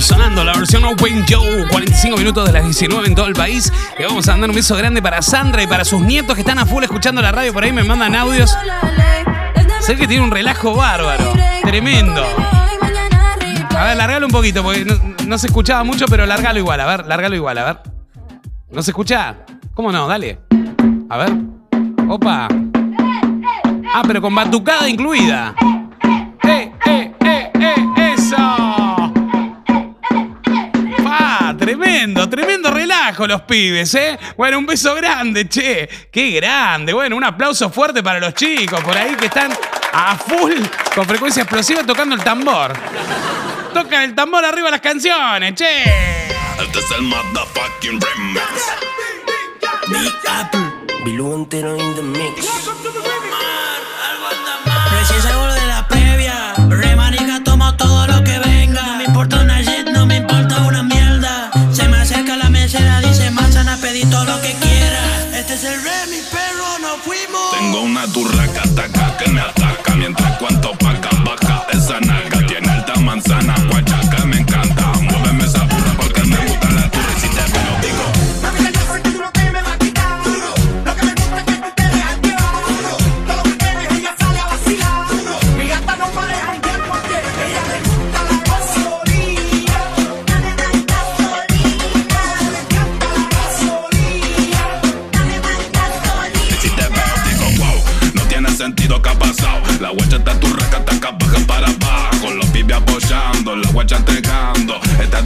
Sonando 0.00 0.44
la 0.44 0.52
versión 0.52 0.84
Open 0.84 1.24
Joe. 1.28 1.66
45 1.68 2.16
minutos 2.16 2.46
de 2.46 2.52
las 2.52 2.62
19 2.62 3.08
en 3.08 3.16
todo 3.16 3.26
el 3.26 3.32
país. 3.32 3.72
Le 3.98 4.06
vamos 4.06 4.28
a 4.28 4.30
mandar 4.30 4.50
un 4.50 4.54
beso 4.54 4.76
grande 4.76 5.02
para 5.02 5.22
Sandra 5.22 5.60
y 5.60 5.66
para 5.66 5.84
sus 5.84 6.00
nietos 6.00 6.36
que 6.36 6.42
están 6.42 6.60
a 6.60 6.66
full 6.66 6.84
escuchando 6.84 7.20
la 7.20 7.32
radio. 7.32 7.52
Por 7.52 7.64
ahí 7.64 7.72
me 7.72 7.82
mandan 7.82 8.14
audios. 8.14 8.56
Sé 9.80 9.96
que 9.96 10.06
tiene 10.06 10.22
un 10.22 10.30
relajo 10.30 10.76
bárbaro. 10.76 11.32
Tremendo. 11.64 12.24
A 13.76 13.84
ver, 13.86 13.96
largalo 13.96 14.26
un 14.26 14.32
poquito, 14.32 14.62
porque 14.62 14.86
no 15.26 15.36
se 15.36 15.48
escuchaba 15.48 15.82
mucho, 15.82 16.06
pero 16.06 16.26
largalo 16.26 16.60
igual. 16.60 16.80
A 16.80 16.86
ver, 16.86 17.06
largalo 17.06 17.34
igual, 17.34 17.58
a 17.58 17.64
ver. 17.64 17.78
¿No 18.70 18.84
se 18.84 18.92
escucha? 18.92 19.34
¿Cómo 19.74 19.90
no? 19.90 20.06
Dale. 20.06 20.38
A 21.08 21.16
ver. 21.16 21.32
Opa. 22.08 22.46
Ah, 23.92 24.02
pero 24.06 24.22
con 24.22 24.32
batucada 24.32 24.88
incluida. 24.88 25.56
Tremendo, 31.70 32.28
tremendo 32.28 32.68
relajo 32.72 33.28
los 33.28 33.42
pibes, 33.42 33.94
¿eh? 33.94 34.18
Bueno, 34.36 34.58
un 34.58 34.66
beso 34.66 34.92
grande, 34.96 35.48
che. 35.48 35.88
¡Qué 36.10 36.32
grande! 36.32 36.92
Bueno, 36.92 37.14
un 37.14 37.22
aplauso 37.22 37.70
fuerte 37.70 38.02
para 38.02 38.18
los 38.18 38.34
chicos 38.34 38.82
por 38.82 38.96
ahí 38.96 39.14
que 39.14 39.26
están 39.26 39.52
a 39.92 40.16
full 40.16 40.52
con 40.92 41.06
frecuencia 41.06 41.44
explosiva 41.44 41.84
tocando 41.84 42.16
el 42.16 42.24
tambor. 42.24 42.72
Tocan 43.72 44.02
el 44.02 44.16
tambor 44.16 44.44
arriba 44.44 44.68
las 44.68 44.80
canciones, 44.80 45.54
che. 45.54 45.84
Este 45.84 46.78
es 46.80 46.90
el 46.90 47.02
motherfucking 47.02 48.00
remix. 48.00 48.42
Big 49.86 50.12
Apple, 50.28 50.72
Bilú 51.04 51.36
entero 51.36 51.76
in 51.76 51.94
the 51.94 52.02
mix. 52.02 52.48
Recién 54.90 55.20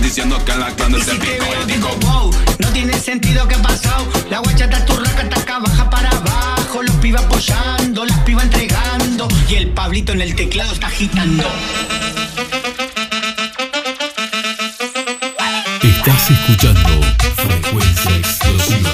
diciendo 0.05 0.39
que 0.45 0.53
en 0.53 0.61
la 0.61 0.71
clan 0.77 0.93
se 1.03 1.15
pico 1.15 1.47
y 1.63 1.73
digo 1.73 1.89
wow, 2.03 2.31
no 2.59 2.69
tiene 2.69 2.93
sentido 3.01 3.49
que 3.49 3.55
ha 3.55 3.63
pasado. 3.63 4.07
La 4.29 4.39
guacha 4.41 4.65
está 4.65 4.85
turraca, 4.85 5.23
está 5.23 5.41
acá, 5.41 5.59
baja 5.61 5.89
para 5.89 6.11
abajo. 6.11 6.83
Los 6.83 6.95
pibas 6.97 7.25
apoyando, 7.25 8.05
las 8.05 8.19
pibas 8.21 8.45
entregando. 8.45 9.29
Y 9.49 9.55
el 9.55 9.69
Pablito 9.71 10.13
en 10.13 10.21
el 10.21 10.35
teclado 10.37 10.75
está 10.75 10.89
agitando. 10.89 11.45
Estás 15.83 16.31
escuchando 16.31 17.01
Frecuencia 17.37 18.17
Explosiva. 18.17 18.91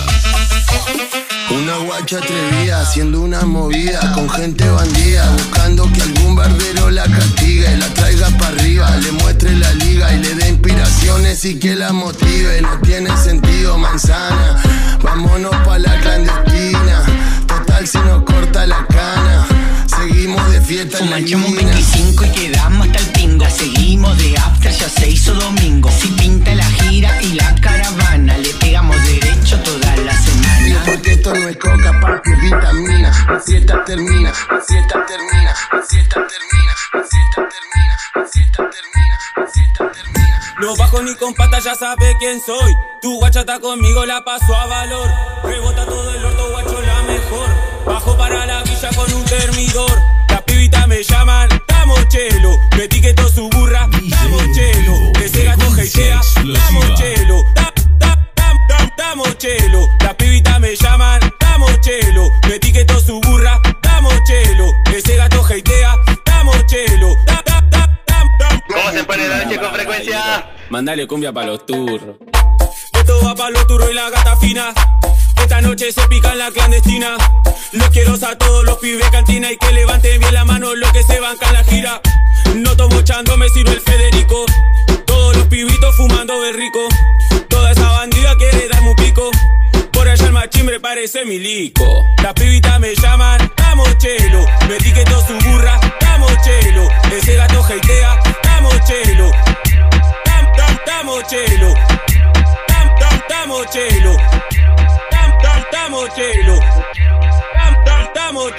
Una 1.51 1.79
guacha 1.79 2.19
atrevida 2.19 2.81
haciendo 2.81 3.23
una 3.23 3.43
movida 3.43 4.13
con 4.13 4.31
gente 4.31 4.69
bandida 4.71 5.29
buscando 5.33 5.91
que 5.93 6.01
algún 6.01 6.37
barbero 6.37 6.91
la 6.91 7.03
castigue, 7.03 7.77
la 7.77 7.87
traiga 7.89 8.29
para 8.39 8.55
arriba, 8.55 8.89
le 8.99 9.11
muestre 9.13 9.57
la 9.57 9.73
liga 9.75 10.15
y 10.15 10.19
le 10.21 10.35
dé 10.37 10.49
inspiraciones 10.49 11.45
y 11.45 11.59
que 11.59 11.75
la 11.75 11.93
motive. 11.93 12.63
No 12.63 12.79
tiene 12.83 13.17
sentido 13.17 13.77
manzana, 13.79 14.63
vámonos 15.03 15.55
pa 15.67 15.79
la 15.81 15.99
clandestina. 16.01 17.03
Total 17.49 17.85
si 17.85 17.99
nos 17.99 18.23
corta 18.23 18.65
la 18.67 18.87
cana, 18.87 19.47
seguimos 19.89 20.53
de 20.53 20.61
fiesta 20.61 20.99
en 20.99 21.11
la 21.11 21.17
Fumachamos 21.17 21.49
un 21.49 21.55
esquina. 21.55 21.73
25 21.73 22.25
y 22.25 22.29
quedamos 22.29 22.87
hasta 22.87 22.99
el 23.01 23.07
pingo. 23.07 23.47
Seguimos 23.51 24.17
de 24.19 24.37
after, 24.39 24.73
ya 24.73 24.89
se 24.89 25.11
hizo 25.11 25.35
domingo. 25.35 25.91
Si 25.91 26.09
pinta 26.13 26.55
la 26.55 26.65
gira 26.65 27.21
y 27.23 27.35
la 27.35 27.53
caravana, 27.57 28.39
le 28.39 28.51
pegamos 28.55 28.97
derecho 29.05 29.59
semana. 29.65 29.80
Porque 30.91 31.13
esto 31.13 31.33
no 31.33 31.49
es 31.49 31.57
coca, 31.57 32.01
papi, 32.01 32.33
es 32.33 32.41
vitamina. 32.41 33.27
La 33.29 33.39
fiesta 33.39 33.85
termina, 33.85 34.33
la 34.51 34.61
fiesta 34.61 35.07
termina, 35.07 35.55
la 35.73 35.83
fiesta 35.83 36.27
termina, 36.27 36.75
la 36.95 37.05
fiesta 37.05 37.49
termina, 37.49 37.99
la 38.17 38.27
fiesta 38.27 38.71
termina, 38.71 39.19
la 39.37 39.47
fiesta 39.47 39.93
termina. 39.93 40.55
No 40.61 40.75
bajo 40.77 41.01
ni 41.03 41.15
con 41.15 41.33
patas, 41.35 41.63
ya 41.63 41.77
sabe 41.77 42.17
quién 42.19 42.41
soy. 42.41 42.75
Tu 43.03 43.17
guacha 43.19 43.41
está 43.41 43.61
conmigo, 43.61 44.05
la 44.05 44.25
paso 44.25 44.53
a 44.53 44.67
valor. 44.67 45.09
Rebota 45.45 45.87
todo 45.87 46.13
el 46.13 46.25
orto, 46.25 46.51
guacho, 46.51 46.83
la 46.83 47.03
mejor. 47.03 47.49
Bajo 47.87 48.17
para 48.17 48.47
la 48.47 48.63
villa 48.65 48.91
con 48.97 49.13
un 49.13 49.25
termidor. 49.27 50.03
Las 50.29 50.43
pibitas 50.43 50.89
me 50.89 51.05
llaman, 51.05 51.49
damos 51.69 52.09
chelo. 52.09 52.59
Me 52.77 52.85
etiquetó 52.85 53.29
su 53.29 53.49
burra, 53.49 53.89
damos 53.93 54.43
chelo. 54.57 55.13
Ese 55.23 55.45
gato 55.45 55.73
heitea, 55.77 56.21
damos 56.35 57.01
Damos 59.11 59.37
chelo. 59.39 59.89
Las 60.03 60.15
pibitas 60.15 60.61
me 60.61 60.77
llaman, 60.77 61.21
damos 61.41 61.81
chelo. 61.81 62.31
Me 62.47 62.55
etiquetó 62.55 63.01
su 63.01 63.21
burra, 63.21 63.61
damos 63.83 64.15
chelo. 64.23 64.67
Ese 64.95 65.17
gato 65.17 65.45
heitea, 65.51 65.97
damos 66.25 66.65
chelo. 66.67 67.09
Da- 67.27 67.43
da- 67.45 67.61
da- 67.73 68.01
da- 68.07 68.31
da- 68.39 68.63
¿Cómo 68.69 68.91
se 68.93 69.03
pone 69.03 69.27
la 69.27 69.45
noche 69.45 69.59
con 69.59 69.73
frecuencia? 69.73 70.49
Mandale 70.69 71.09
cumbia 71.09 71.33
pa' 71.33 71.43
los 71.43 71.67
turros. 71.67 72.19
Esto 72.93 73.21
va 73.25 73.35
pa' 73.35 73.51
los 73.51 73.67
turros 73.67 73.91
y 73.91 73.95
la 73.95 74.11
gata 74.11 74.37
fina. 74.37 74.73
Esta 75.37 75.61
noche 75.61 75.91
se 75.91 76.07
pica 76.07 76.31
en 76.31 76.39
la 76.39 76.53
clandestina. 76.53 77.17
Los 77.73 77.89
quiero 77.91 78.15
a 78.15 78.39
todos 78.39 78.65
los 78.65 78.79
pibes 78.79 79.11
cantina 79.11 79.51
y 79.51 79.57
que 79.57 79.73
levanten 79.73 80.21
bien 80.21 80.35
la 80.35 80.45
mano 80.45 80.73
los 80.77 80.93
que 80.93 81.03
se 81.03 81.19
bancan 81.19 81.53
la 81.53 81.65
gira. 81.65 82.01
No 82.55 82.77
tomo 82.77 83.03
chando, 83.03 83.37
me 83.37 83.49
sirve 83.49 83.73
el 83.73 83.81
Federico. 83.81 84.47
Todos 85.05 85.37
los 85.37 85.47
pibitos 85.49 85.97
fumando 85.97 86.41
de 86.43 86.53
rico. 86.53 86.79
Toda 86.89 86.91
esa 87.31 87.40
bandida 88.01 88.35
quiere 88.37 88.69
darme 88.69 88.91
un 88.91 88.97
pico. 88.97 89.31
Por 89.93 90.09
allá 90.09 90.25
el 90.25 90.33
machimbre 90.33 90.81
parece 90.81 91.27
milico. 91.27 92.07
Las 92.23 92.33
pibitas 92.33 92.81
me 92.81 92.95
llaman, 92.95 93.53
damos 93.57 93.99
chelo. 93.99 94.47
Me 94.69 94.77
etiquetó 94.77 95.21
su 95.27 95.35
burra, 95.35 95.79
damos 96.01 96.33
chelo. 96.43 96.89
Ese 97.13 97.37
gato 97.37 97.63
heitea, 97.69 98.19
damos 98.43 98.75
chelo. 98.87 99.31
Dam, 100.25 100.47
dam, 100.57 100.79
damos 100.87 101.27
chelo. 101.27 101.75
Dam, 102.69 102.89
dam, 103.01 103.21
damos 103.29 103.67
chelo. 103.71 104.17
Dam, 105.11 105.31
dam, 105.45 105.63
damos 105.75 106.09
chelo. 106.17 106.59
Dam, 107.55 107.85
dam, 107.85 108.09
damos 108.15 108.53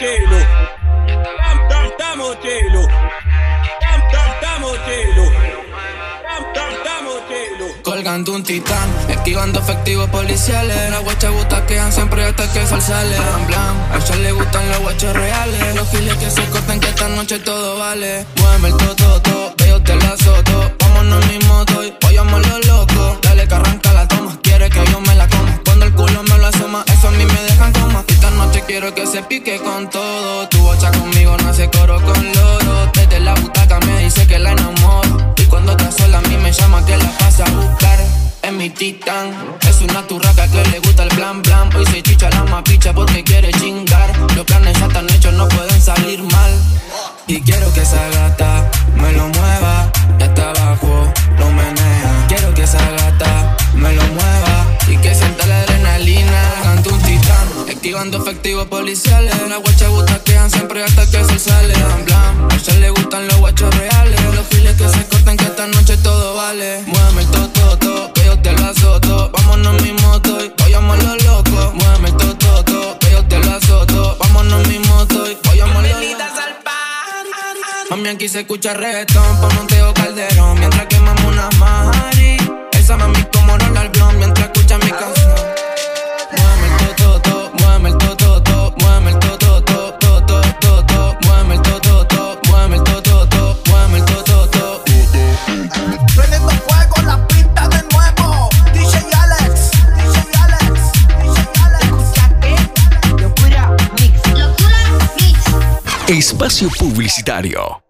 chelo. 4.86 5.31
Colgando 8.02 8.34
un 8.34 8.42
titán, 8.42 8.90
esquivando 9.10 9.60
efectivos 9.60 10.10
policiales. 10.10 10.90
Las 10.90 11.04
guachas 11.04 11.32
butaquean 11.34 11.92
siempre 11.92 12.26
hasta 12.26 12.52
que 12.52 12.66
sol 12.66 12.82
sale. 12.82 13.16
Blam, 13.16 13.46
blam, 13.46 13.78
a 13.92 13.98
ella 13.98 14.16
le 14.16 14.32
gustan 14.32 14.68
los 14.70 14.80
guachos 14.80 15.14
reales. 15.14 15.76
Los 15.76 15.88
giles 15.92 16.16
que 16.16 16.32
se 16.32 16.44
cortan 16.46 16.80
que 16.80 16.90
esta 16.90 17.08
noche 17.10 17.38
todo 17.38 17.78
vale. 17.78 18.26
Mueve 18.38 18.70
el 18.70 18.78
todo, 18.78 19.22
todo, 19.22 19.56
que 19.56 19.68
yo 19.68 19.80
te 19.84 19.96
la 19.98 20.14
azoto. 20.14 20.72
Vámonos 20.80 21.28
mi 21.28 21.38
moto 21.46 21.84
y 21.84 21.94
vayamos 22.02 22.48
los 22.48 22.66
locos. 22.66 23.22
Dale 23.22 23.48
que 23.48 23.54
arranca 23.54 23.94
la 23.94 24.08
toma, 24.08 24.36
quiere 24.42 24.68
que 24.72 24.84
yo 24.84 25.00
me 25.00 25.14
la 25.14 25.28
coma. 25.28 25.62
Cuando 25.64 25.86
el 25.86 25.94
culo 25.94 26.24
me 26.24 26.38
lo 26.40 26.48
asoma, 26.48 26.84
eso 26.92 27.08
a 27.08 27.12
mí 27.12 27.24
me 27.24 27.42
dejan 27.44 27.72
coma. 27.72 28.04
Esta 28.08 28.32
noche 28.32 28.64
quiero 28.66 28.96
que 28.96 29.06
se 29.06 29.22
pique 29.22 29.60
con 29.60 29.88
todo. 29.92 30.50
Tu 30.50 30.58
bocha 30.58 30.90
conmigo 30.90 31.38
no 31.38 31.50
hace 31.50 31.70
coro 31.70 32.02
con 32.02 32.34
loro. 32.34 32.92
Desde 32.96 33.20
la 33.20 33.36
butaca 33.36 33.80
me 33.82 34.00
dice 34.00 34.26
que 34.26 34.40
la 34.40 34.54
enamoro. 34.54 35.01
Cuando 35.52 35.74
está 35.74 35.92
sola 35.92 36.20
a 36.20 36.22
mí 36.22 36.38
me 36.38 36.50
llama 36.50 36.84
que 36.86 36.96
la 36.96 37.12
pasa 37.20 37.44
a 37.44 37.50
buscar. 37.52 38.00
Es 38.42 38.54
mi 38.54 38.70
titán, 38.70 39.58
es 39.68 39.82
una 39.82 40.02
turraca 40.08 40.48
que 40.48 40.64
le 40.70 40.80
gusta 40.80 41.04
el 41.04 41.10
plan 41.10 41.42
plan. 41.42 41.70
Hoy 41.76 41.86
se 41.88 42.02
chicha 42.02 42.30
la 42.30 42.46
mapicha 42.46 42.94
porque 42.94 43.22
quiere 43.22 43.52
chingar. 43.52 44.18
Los 44.34 44.46
planes 44.46 44.80
ya 44.80 44.86
están 44.86 45.10
hechos, 45.10 45.34
no 45.34 45.50
pueden 45.50 45.82
salir 45.82 46.24
mal. 46.24 46.52
Y 47.28 47.42
quiero 47.42 47.72
que 47.74 47.82
esa 47.82 48.02
gata 48.14 48.72
me 48.96 49.12
lo 49.12 49.28
mueva. 49.28 49.92
Y 50.20 50.24
hasta 50.24 50.52
abajo 50.52 51.14
lo 51.38 51.52
menea. 51.52 52.26
Quiero 52.30 52.54
que 52.54 52.64
esa 52.64 52.80
gata 52.80 53.58
me 53.76 53.94
lo 53.94 54.04
mueva. 54.04 54.41
Activando 57.92 58.20
efectivos 58.20 58.68
policiales. 58.68 59.34
Las 59.50 59.60
guachas 59.60 59.90
butaquean 59.90 60.50
siempre 60.50 60.82
hasta 60.82 61.06
que 61.08 61.26
sol 61.26 61.38
sale. 61.38 61.74
Blam, 61.74 62.06
blam. 62.06 62.48
A 62.50 62.56
ella 62.56 62.80
le 62.80 62.90
gustan 62.92 63.28
los 63.28 63.38
guachos 63.38 63.76
reales. 63.76 64.24
Los 64.34 64.48
giles 64.48 64.78
que 64.78 64.88
se 64.88 65.06
cortan 65.08 65.36
que 65.36 65.44
esta 65.44 65.68
noche 65.68 65.98
todo 65.98 66.36
vale. 66.36 66.84
Muéveme 66.88 67.22
el 67.24 67.28
toto, 67.28 67.78
to, 67.80 68.14
que 68.14 68.24
yo 68.24 68.40
te 68.40 68.54
lo 68.54 68.66
azoto. 68.66 69.30
Vámonos 69.34 69.82
mi 69.82 69.92
moto 69.92 70.42
y 70.42 70.54
vayamos 70.58 71.00
a 71.00 71.04
lo 71.04 71.16
loco. 71.18 71.74
Muéveme 71.74 72.10
el 72.10 72.16
toto, 72.16 72.64
to, 72.64 72.98
que 73.00 73.12
yo 73.12 73.26
te 73.26 73.40
lo 73.40 73.52
azoto. 73.52 74.18
Vámonos 74.22 74.68
mi 74.70 74.80
moto 74.80 75.30
y 75.30 75.38
vayamos 75.50 75.76
a 75.76 75.82
lo 75.82 76.00
loco. 76.00 76.24
Mami, 77.90 78.08
aquí 78.08 78.30
se 78.30 78.40
escucha 78.40 78.74
reggaetón 78.74 79.42
por 79.42 79.54
Monteo 79.54 79.94
Calderón 79.94 80.58
Mientras 80.58 80.86
quemamos 80.86 81.26
una 81.26 81.50
mari 81.60 82.38
Esa 82.72 82.96
mami 82.96 83.22
como 83.34 83.52
al 83.52 83.90
blon 83.90 84.18
Mientras 84.18 84.48
escucha 84.48 84.78
mi 84.78 84.90
canción 84.90 85.51
Espacio 106.12 106.70
Publicitario. 106.78 107.84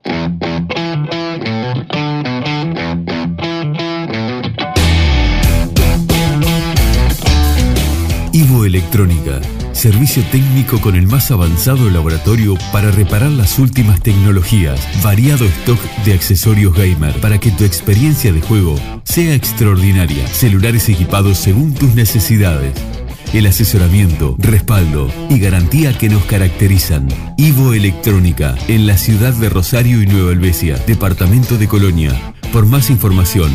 Ivo 8.32 8.66
Electrónica, 8.66 9.42
servicio 9.72 10.24
técnico 10.32 10.80
con 10.82 10.96
el 10.96 11.08
más 11.08 11.32
avanzado 11.32 11.90
laboratorio 11.90 12.54
para 12.72 12.92
reparar 12.92 13.32
las 13.32 13.58
últimas 13.58 14.00
tecnologías, 14.04 14.80
variado 15.02 15.46
stock 15.46 15.82
de 16.06 16.14
accesorios 16.14 16.76
gamer 16.76 17.20
para 17.22 17.40
que 17.40 17.50
tu 17.50 17.64
experiencia 17.64 18.32
de 18.32 18.42
juego 18.42 18.76
sea 19.04 19.34
extraordinaria, 19.34 20.28
celulares 20.28 20.88
equipados 20.90 21.40
según 21.40 21.74
tus 21.74 21.96
necesidades. 21.96 23.01
El 23.34 23.46
asesoramiento, 23.46 24.36
respaldo 24.40 25.10
y 25.30 25.40
garantía 25.40 25.98
que 25.98 26.10
nos 26.10 26.26
caracterizan. 26.26 27.08
Ivo 27.38 27.74
Electrónica, 27.74 28.58
en 28.68 28.86
la 28.86 28.98
ciudad 28.98 29.34
de 29.34 29.48
Rosario 29.48 30.02
y 30.02 30.06
Nueva 30.06 30.34
Helvecia, 30.34 30.76
departamento 30.86 31.58
de 31.58 31.70
Colonia. 31.70 32.34
Por 32.52 32.66
más 32.66 32.90
información, 32.90 33.50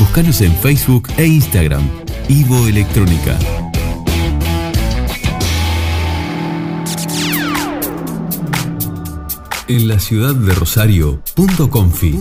búscanos 0.00 0.40
en 0.40 0.52
Facebook 0.56 1.08
e 1.16 1.26
Instagram. 1.26 1.88
Ivo 2.28 2.66
Electrónica. 2.66 3.38
En 9.68 9.86
la 9.86 10.00
ciudad 10.00 10.34
de 10.34 10.54
Rosario, 10.56 11.22
punto 11.36 11.70
confi. 11.70 12.18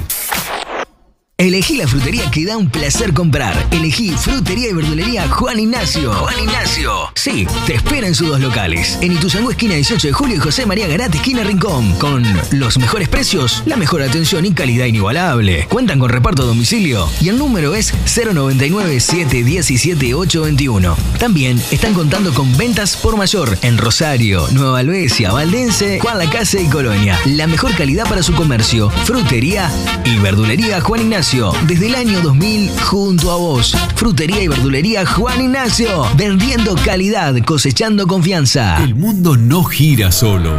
Elegí 1.39 1.77
la 1.77 1.87
frutería 1.87 2.29
que 2.31 2.45
da 2.45 2.57
un 2.57 2.69
placer 2.69 3.13
comprar. 3.13 3.55
Elegí 3.71 4.09
Frutería 4.09 4.71
y 4.71 4.73
Verdulería 4.73 5.29
Juan 5.29 5.57
Ignacio. 5.57 6.11
Juan 6.11 6.37
Ignacio. 6.37 6.91
Sí, 7.15 7.47
te 7.65 7.75
espera 7.75 8.07
en 8.07 8.15
sus 8.15 8.27
dos 8.27 8.41
locales. 8.41 8.97
En 8.99 9.13
Ituzaingó, 9.13 9.49
esquina 9.49 9.75
18 9.75 10.07
de 10.07 10.11
julio 10.11 10.35
y 10.35 10.39
José 10.39 10.65
María 10.65 10.89
Garate, 10.89 11.15
esquina 11.15 11.45
Rincón. 11.45 11.93
Con 11.93 12.25
los 12.51 12.77
mejores 12.77 13.07
precios, 13.07 13.63
la 13.65 13.77
mejor 13.77 14.01
atención 14.01 14.45
y 14.45 14.51
calidad 14.51 14.85
inigualable. 14.85 15.65
Cuentan 15.69 15.97
con 15.97 16.09
reparto 16.09 16.43
a 16.43 16.45
domicilio 16.45 17.07
y 17.21 17.29
el 17.29 17.37
número 17.37 17.73
es 17.73 17.93
099-717-821. 17.93 20.93
También 21.19 21.57
están 21.71 21.93
contando 21.93 22.33
con 22.33 22.57
ventas 22.57 22.97
por 22.97 23.15
mayor 23.15 23.57
en 23.61 23.77
Rosario, 23.77 24.45
Nueva 24.51 24.79
Albesia, 24.79 25.31
Valdense, 25.31 26.01
Juan 26.01 26.17
Lacase 26.17 26.63
y 26.63 26.67
Colonia. 26.67 27.17
La 27.27 27.47
mejor 27.47 27.73
calidad 27.77 28.09
para 28.09 28.23
su 28.23 28.33
comercio. 28.33 28.89
Frutería 29.05 29.71
y 30.03 30.17
Verdulería 30.17 30.81
Juan 30.81 31.03
Ignacio. 31.03 31.28
Desde 31.31 31.85
el 31.85 31.93
año 31.93 32.21
2000 32.21 32.71
junto 32.85 33.31
a 33.31 33.35
vos. 33.35 33.75
Frutería 33.95 34.41
y 34.41 34.47
Verdulería 34.47 35.05
Juan 35.05 35.39
Ignacio. 35.39 36.07
Vendiendo 36.17 36.73
calidad, 36.83 37.35
cosechando 37.45 38.07
confianza. 38.07 38.83
El 38.83 38.95
mundo 38.95 39.37
no 39.37 39.63
gira 39.63 40.11
solo. 40.11 40.51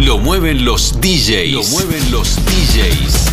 Lo 0.00 0.18
mueven 0.18 0.64
los 0.64 1.00
DJs. 1.00 1.52
Lo 1.52 1.62
mueven 1.68 2.10
los 2.10 2.34
DJs. 2.34 3.30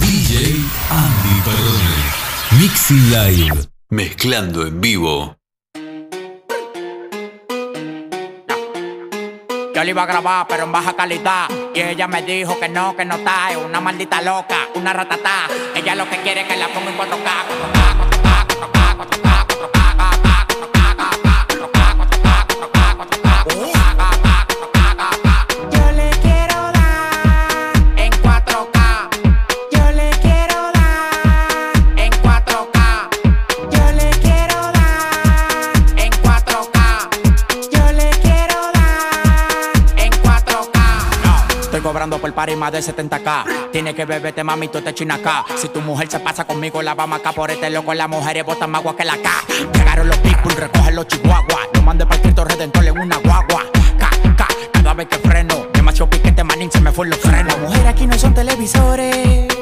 DJ 0.00 0.56
Andy 0.90 1.40
Perrone. 1.42 2.60
Mixing 2.60 3.10
Live. 3.10 3.54
Mezclando 3.88 4.66
en 4.66 4.82
vivo. 4.82 5.38
Le 9.86 9.90
iba 9.90 10.02
a 10.02 10.06
grabar, 10.06 10.46
pero 10.48 10.64
en 10.64 10.72
baja 10.72 10.94
calidad. 10.94 11.48
Y 11.72 11.80
ella 11.80 12.08
me 12.08 12.20
dijo 12.22 12.58
que 12.58 12.68
no, 12.68 12.96
que 12.96 13.04
no 13.04 13.14
está. 13.14 13.52
Es 13.52 13.56
una 13.56 13.80
maldita 13.80 14.20
loca, 14.20 14.66
una 14.74 14.92
ratatá. 14.92 15.46
Ella 15.76 15.94
lo 15.94 16.10
que 16.10 16.16
quiere 16.22 16.40
es 16.40 16.48
que 16.48 16.56
la 16.56 16.66
ponga 16.68 16.90
en 16.90 16.98
4K. 16.98 17.86
Cobrando 41.96 42.18
por 42.18 42.30
party 42.34 42.56
más 42.56 42.72
de 42.72 42.80
70k. 42.80 43.70
Tiene 43.72 43.94
que 43.94 44.04
beberte, 44.04 44.44
mami, 44.44 44.68
tú 44.68 44.82
te 44.82 44.92
china 44.92 45.14
acá. 45.14 45.46
Si 45.56 45.70
tu 45.70 45.80
mujer 45.80 46.10
se 46.10 46.20
pasa 46.20 46.44
conmigo, 46.44 46.82
la 46.82 46.94
vamos 46.94 47.20
acá 47.20 47.32
por 47.32 47.50
este 47.50 47.70
loco. 47.70 47.94
Las 47.94 48.06
mujeres 48.06 48.44
botan 48.44 48.70
más 48.70 48.80
agua 48.80 48.94
que 48.94 49.02
la 49.06 49.16
K. 49.16 49.30
Llegaron 49.72 50.06
los 50.06 50.18
people, 50.18 50.54
recogen 50.56 50.94
los 50.94 51.06
chihuahuas. 51.08 51.68
Yo 51.72 51.80
mandé 51.80 52.04
para 52.04 52.20
Cristo 52.20 52.44
Redentor 52.44 52.84
en 52.84 52.98
una 52.98 53.16
guagua. 53.16 53.64
K, 53.98 54.46
cada 54.74 54.92
vez 54.92 55.08
que 55.08 55.16
freno. 55.26 55.68
Demasiado 55.72 56.10
piquete, 56.10 56.44
manín, 56.44 56.70
se 56.70 56.82
me 56.82 56.92
fue 56.92 57.06
los 57.06 57.18
frenos. 57.18 57.46
Las 57.46 57.58
mujeres 57.60 57.86
aquí 57.86 58.06
no 58.06 58.18
son 58.18 58.34
televisores, 58.34 59.55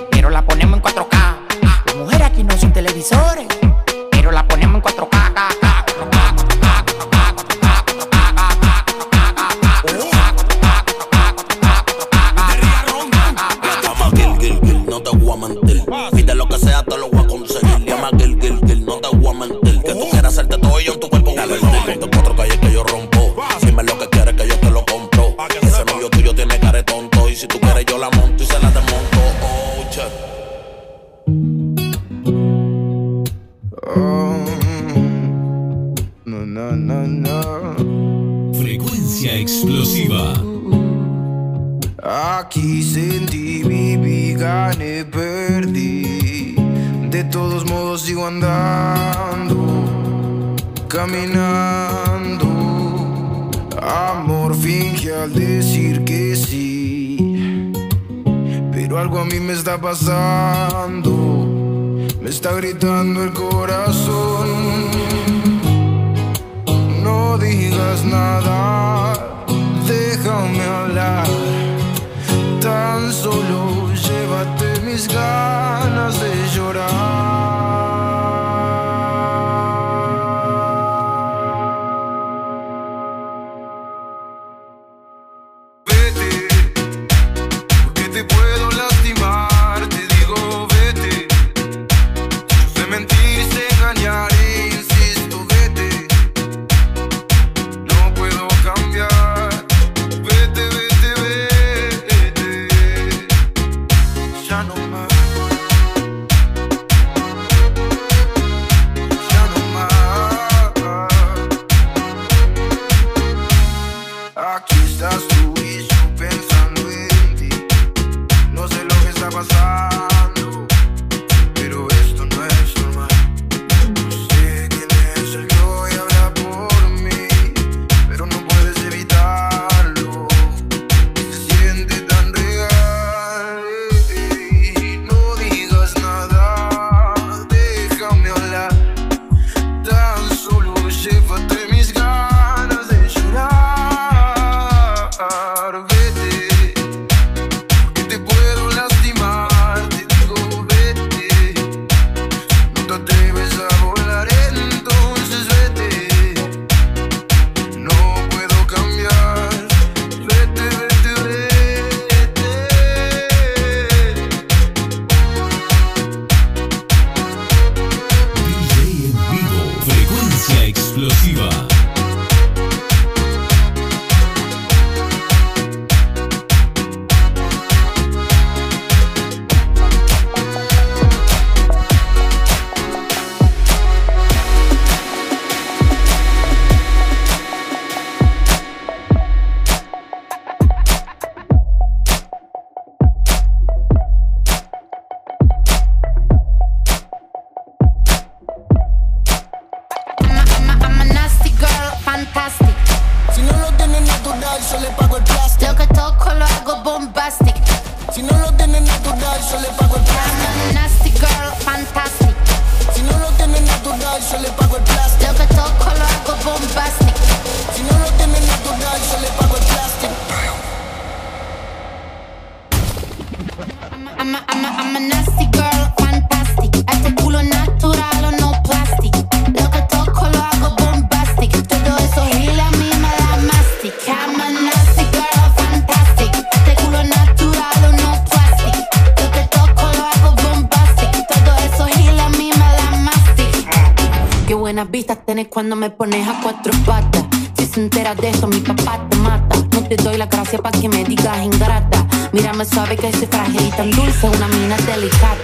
cuando 245.54 245.76
me 245.76 245.88
pones 245.88 246.26
a 246.26 246.40
cuatro 246.42 246.72
patas. 246.84 247.24
Si 247.56 247.66
se 247.66 247.80
entera 247.80 248.12
de 248.16 248.28
esto, 248.28 248.48
mi 248.48 248.58
papá 248.58 248.98
te 249.08 249.16
mata. 249.18 249.56
No 249.72 249.84
te 249.86 249.94
doy 249.94 250.16
la 250.16 250.26
gracia 250.26 250.58
para 250.58 250.76
que 250.76 250.88
me 250.88 251.04
digas 251.04 251.44
ingrata. 251.44 252.04
Mírame 252.32 252.64
suave 252.64 252.96
que 252.96 253.12
soy 253.12 253.28
frágil 253.28 253.62
y 253.62 253.70
tan 253.70 253.90
dulce, 253.92 254.28
una 254.28 254.48
mina 254.48 254.76
delicata. 254.78 255.43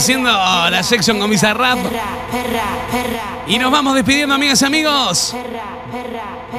Haciendo 0.00 0.30
la 0.30 0.82
sección 0.82 1.18
con 1.18 1.28
Bizarrap. 1.28 1.78
Y 3.46 3.58
nos 3.58 3.70
vamos 3.70 3.94
despidiendo, 3.94 4.34
amigas 4.34 4.62
y 4.62 4.64
amigos. 4.64 5.36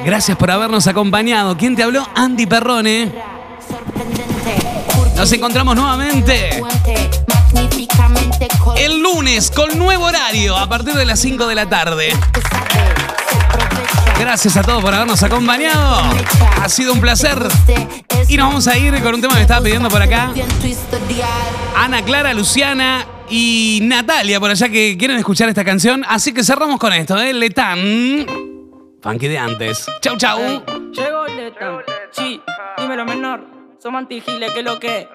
Gracias 0.04 0.38
por 0.38 0.48
habernos 0.52 0.86
acompañado. 0.86 1.56
¿Quién 1.56 1.74
te 1.74 1.82
habló? 1.82 2.06
Andy 2.14 2.46
Perrone. 2.46 3.10
Nos 5.16 5.32
encontramos 5.32 5.74
nuevamente 5.74 6.62
el 8.76 9.02
lunes 9.02 9.50
con 9.50 9.76
nuevo 9.76 10.04
horario 10.04 10.56
a 10.56 10.68
partir 10.68 10.94
de 10.94 11.04
las 11.04 11.18
5 11.18 11.48
de 11.48 11.54
la 11.56 11.68
tarde. 11.68 12.16
Gracias 14.20 14.56
a 14.56 14.62
todos 14.62 14.80
por 14.84 14.94
habernos 14.94 15.20
acompañado. 15.24 16.00
Ha 16.62 16.68
sido 16.68 16.92
un 16.92 17.00
placer. 17.00 17.44
Y 18.28 18.36
nos 18.36 18.46
vamos 18.46 18.68
a 18.68 18.78
ir 18.78 19.02
con 19.02 19.16
un 19.16 19.20
tema 19.20 19.32
que 19.32 19.38
me 19.38 19.42
estaba 19.42 19.62
pidiendo 19.62 19.88
por 19.88 20.00
acá. 20.00 20.32
Ana 21.76 22.04
Clara, 22.04 22.32
Luciana 22.34 23.04
y 23.32 23.80
Natalia 23.82 24.38
por 24.38 24.50
allá 24.50 24.68
que 24.68 24.94
quieren 24.98 25.16
escuchar 25.16 25.48
esta 25.48 25.64
canción. 25.64 26.04
Así 26.06 26.34
que 26.34 26.44
cerramos 26.44 26.78
con 26.78 26.92
esto, 26.92 27.18
¿eh? 27.18 27.32
Letán. 27.32 28.26
Funky 29.00 29.26
de 29.26 29.38
antes. 29.38 29.86
Chau, 30.02 30.18
chau. 30.18 30.38
Llegó 30.92 31.26
Letan. 31.26 31.78
Sí, 32.10 32.42
dímelo 32.76 33.06
menor. 33.06 33.42
Somos 33.78 34.00
antigiles, 34.00 34.52
que 34.52 34.58
es 34.58 34.64
lo 34.64 34.78
que. 34.78 35.08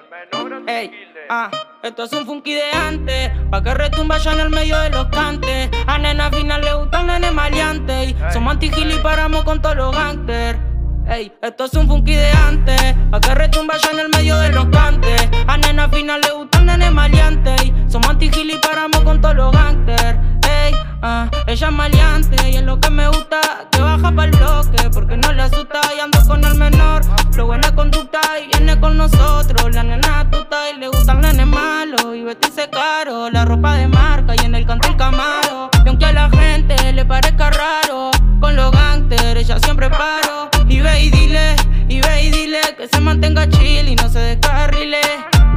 Ey, 0.67 0.91
ah, 1.29 1.51
esto 1.83 2.05
es 2.05 2.13
un 2.13 2.25
funky 2.25 2.55
de 2.55 2.71
antes. 2.71 3.31
Pa' 3.51 3.61
que 3.61 3.73
retumba 3.75 4.17
ya 4.17 4.33
en 4.33 4.39
el 4.39 4.49
medio 4.49 4.79
de 4.79 4.89
los 4.89 5.05
cantes. 5.09 5.69
A 5.85 5.99
nena 5.99 6.31
final 6.31 6.61
le 6.61 6.73
gusta 6.73 7.01
el 7.01 7.07
nene 7.07 7.31
maleante. 7.31 8.05
Y 8.05 8.15
somos 8.33 8.53
antigiles 8.53 8.97
y 8.97 8.99
paramos 8.99 9.43
con 9.43 9.61
todos 9.61 9.75
los 9.75 9.95
gangsters. 9.95 10.59
Ey, 11.09 11.31
esto 11.41 11.65
es 11.65 11.73
un 11.73 11.87
funky 11.87 12.15
de 12.15 12.29
antes. 12.31 12.95
Pa' 13.09 13.21
que 13.21 13.33
retumba 13.33 13.75
ya 13.77 13.91
en 13.91 13.99
el 13.99 14.09
medio 14.09 14.37
de 14.39 14.51
los 14.51 14.65
cantes. 14.65 15.29
A 15.47 15.57
nena 15.57 15.87
final 15.87 16.19
le 16.19 16.31
gusta 16.31 16.59
el 16.59 16.65
nene 16.65 16.91
maleante. 16.91 17.55
Somos 17.87 18.09
antigiles 18.09 18.57
y 18.57 18.59
paramos 18.59 19.01
con 19.01 19.21
todos 19.21 19.35
los 19.35 19.51
gangsters. 19.53 20.19
Ey, 20.49 20.73
Ah, 21.01 21.29
ella 21.45 21.67
es 21.67 21.73
maleante 21.73 22.49
y 22.49 22.55
es 22.55 22.63
lo 22.63 22.79
que 22.79 22.89
me 22.89 23.07
gusta. 23.07 23.39
Que 23.71 23.81
baja 23.81 24.11
para 24.11 24.25
el 24.25 24.31
bloque 24.31 24.89
porque 24.91 25.17
no 25.17 25.31
le 25.31 25.43
asusta. 25.43 25.81
Y 25.95 25.99
ando 25.99 26.19
con 26.27 26.43
el 26.43 26.55
menor, 26.55 27.01
lo 27.35 27.45
buena 27.45 27.73
conducta. 27.75 28.19
Y 28.43 28.57
viene 28.57 28.79
con 28.79 28.97
nosotros, 28.97 29.73
la 29.73 29.83
nena 29.83 30.29
tuta. 30.31 30.71
Y 30.71 30.79
le 30.79 30.87
gustan 30.87 31.21
nenes 31.21 31.45
malos 31.45 32.15
y 32.15 32.23
vestirse 32.23 32.69
caro. 32.69 33.29
La 33.29 33.45
ropa 33.45 33.75
de 33.75 33.87
marca 33.87 34.33
y 34.35 34.45
en 34.45 34.55
el 34.55 34.65
canto 34.65 34.87
el 34.89 34.97
camaro. 34.97 35.69
Y 35.85 35.87
aunque 35.87 36.05
a 36.05 36.13
la 36.13 36.29
gente 36.31 36.93
le 36.93 37.05
parezca 37.05 37.51
raro, 37.51 38.11
con 38.39 38.55
los 38.55 38.71
gangsters 38.71 39.39
ella 39.39 39.59
siempre 39.59 39.89
paro. 39.89 40.49
Y 40.67 40.81
ve 40.81 41.03
y 41.03 41.09
dile, 41.11 41.55
y 41.87 42.01
ve 42.01 42.23
y 42.23 42.31
dile 42.31 42.61
que 42.75 42.87
se 42.87 42.99
mantenga 42.99 43.47
chill 43.49 43.87
y 43.87 43.95
no 43.95 44.09
se 44.09 44.19
descarrile. 44.19 45.01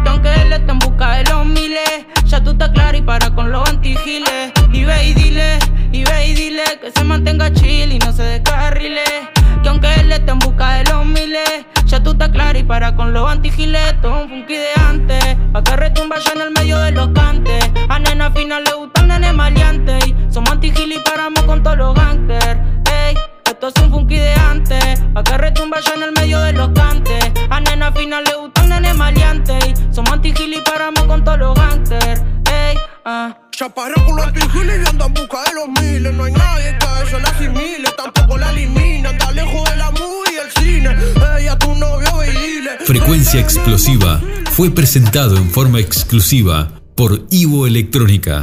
Que 0.03 0.09
aunque 0.09 0.35
él 0.35 0.53
esté 0.53 0.73
en 0.73 0.79
busca 0.79 1.17
de 1.17 1.25
los 1.31 1.47
miles, 1.47 2.07
ya 2.25 2.43
tú 2.43 2.51
estás 2.51 2.71
clara 2.71 2.97
y 2.97 3.03
para 3.03 3.31
con 3.31 3.51
los 3.51 3.69
antigiles. 3.69 4.53
Y 4.73 4.85
ve 4.85 5.09
y 5.09 5.15
dile, 5.15 5.59
y 5.93 6.05
ve 6.05 6.27
y 6.29 6.35
dile 6.35 6.63
que 6.81 6.91
se 6.91 7.05
mantenga 7.05 7.53
chill 7.53 7.93
y 7.93 7.99
no 7.99 8.13
se 8.13 8.23
descarrile. 8.23 9.05
Que 9.63 9.69
aunque 9.69 9.93
él 9.95 10.13
esté 10.13 10.31
en 10.31 10.39
busca 10.39 10.75
de 10.75 10.85
los 10.85 11.05
miles, 11.05 11.67
ya 11.85 12.03
tú 12.03 12.13
estás 12.13 12.29
clara 12.31 12.59
y 12.59 12.63
para 12.63 12.95
con 12.95 13.13
los 13.13 13.29
antigiles. 13.29 14.01
Todo 14.01 14.23
un 14.23 14.29
funky 14.29 14.55
de 14.55 14.69
antes, 14.89 15.37
pa' 15.53 15.63
que 15.63 15.77
retumba 15.77 16.17
ya 16.19 16.33
en 16.33 16.41
el 16.41 16.51
medio 16.53 16.79
de 16.79 16.93
los 16.93 17.09
cantes. 17.09 17.71
A 17.89 17.99
nena 17.99 18.31
final 18.31 18.65
le 18.65 18.73
gusta 18.75 19.01
el 19.03 19.09
nene 19.09 19.33
maleante. 19.33 19.99
Y 20.07 20.33
somos 20.33 20.51
antigiles 20.51 20.99
y 20.99 21.01
paramos 21.09 21.43
con 21.43 21.63
todos 21.63 21.77
los 21.77 21.95
gangsters. 21.95 22.61
Ey, 22.91 23.17
esto 23.61 23.79
es 23.79 23.85
un 23.85 23.91
funky 23.91 24.17
de 24.17 24.33
antes, 24.33 25.01
pa' 25.13 25.23
que 25.23 25.37
retumba 25.37 25.81
ya 25.81 25.93
en 25.95 26.03
el 26.05 26.13
medio 26.13 26.41
de 26.41 26.55
los 26.55 26.71
cantes. 26.71 27.31
A 27.51 27.61
nena 27.61 27.93
final 27.93 28.25
le 28.25 28.35
gusta 28.37 28.63
el 28.63 28.71
nene 28.71 28.95
maleante. 28.95 29.59
Y 29.69 29.95
somos 29.95 30.13
antigiles 30.13 30.61
y 30.61 30.63
paramos 30.63 31.05
con 31.05 31.23
todos 31.23 31.39
los 31.39 31.55
gangsters. 31.55 32.23
Ey, 32.51 32.79
ah. 33.05 33.37
Chaparra 33.51 34.03
con 34.07 34.17
los 34.17 34.33
vigiles 34.33 34.81
y 34.83 34.89
anda 34.89 35.05
en 35.05 35.13
busca 35.13 35.43
de 35.43 35.55
los 35.55 35.69
miles. 35.69 36.15
No 36.15 36.25
hay 36.25 36.33
nadie 36.33 36.79
que 36.79 36.87
a 36.87 37.03
eso 37.03 37.19
la 37.19 37.29
asimile, 37.29 37.89
tampoco 37.99 38.39
la 38.39 38.51
elimina. 38.51 39.11
Anda 39.11 39.31
lejos 39.33 39.71
de 39.71 39.77
la 39.77 39.91
movie 39.91 40.33
y 40.33 40.37
el 40.39 40.51
cine. 40.53 40.97
Ella, 41.39 41.59
tu 41.59 41.75
novio, 41.75 42.09
y 42.25 42.31
dile. 42.31 42.71
Frecuencia 42.87 43.41
Explosiva 43.41 44.23
fue 44.53 44.71
presentado 44.71 45.37
en 45.37 45.51
forma 45.51 45.81
exclusiva 45.81 46.71
por 46.95 47.27
Ivo 47.31 47.67
Electrónica. 47.67 48.43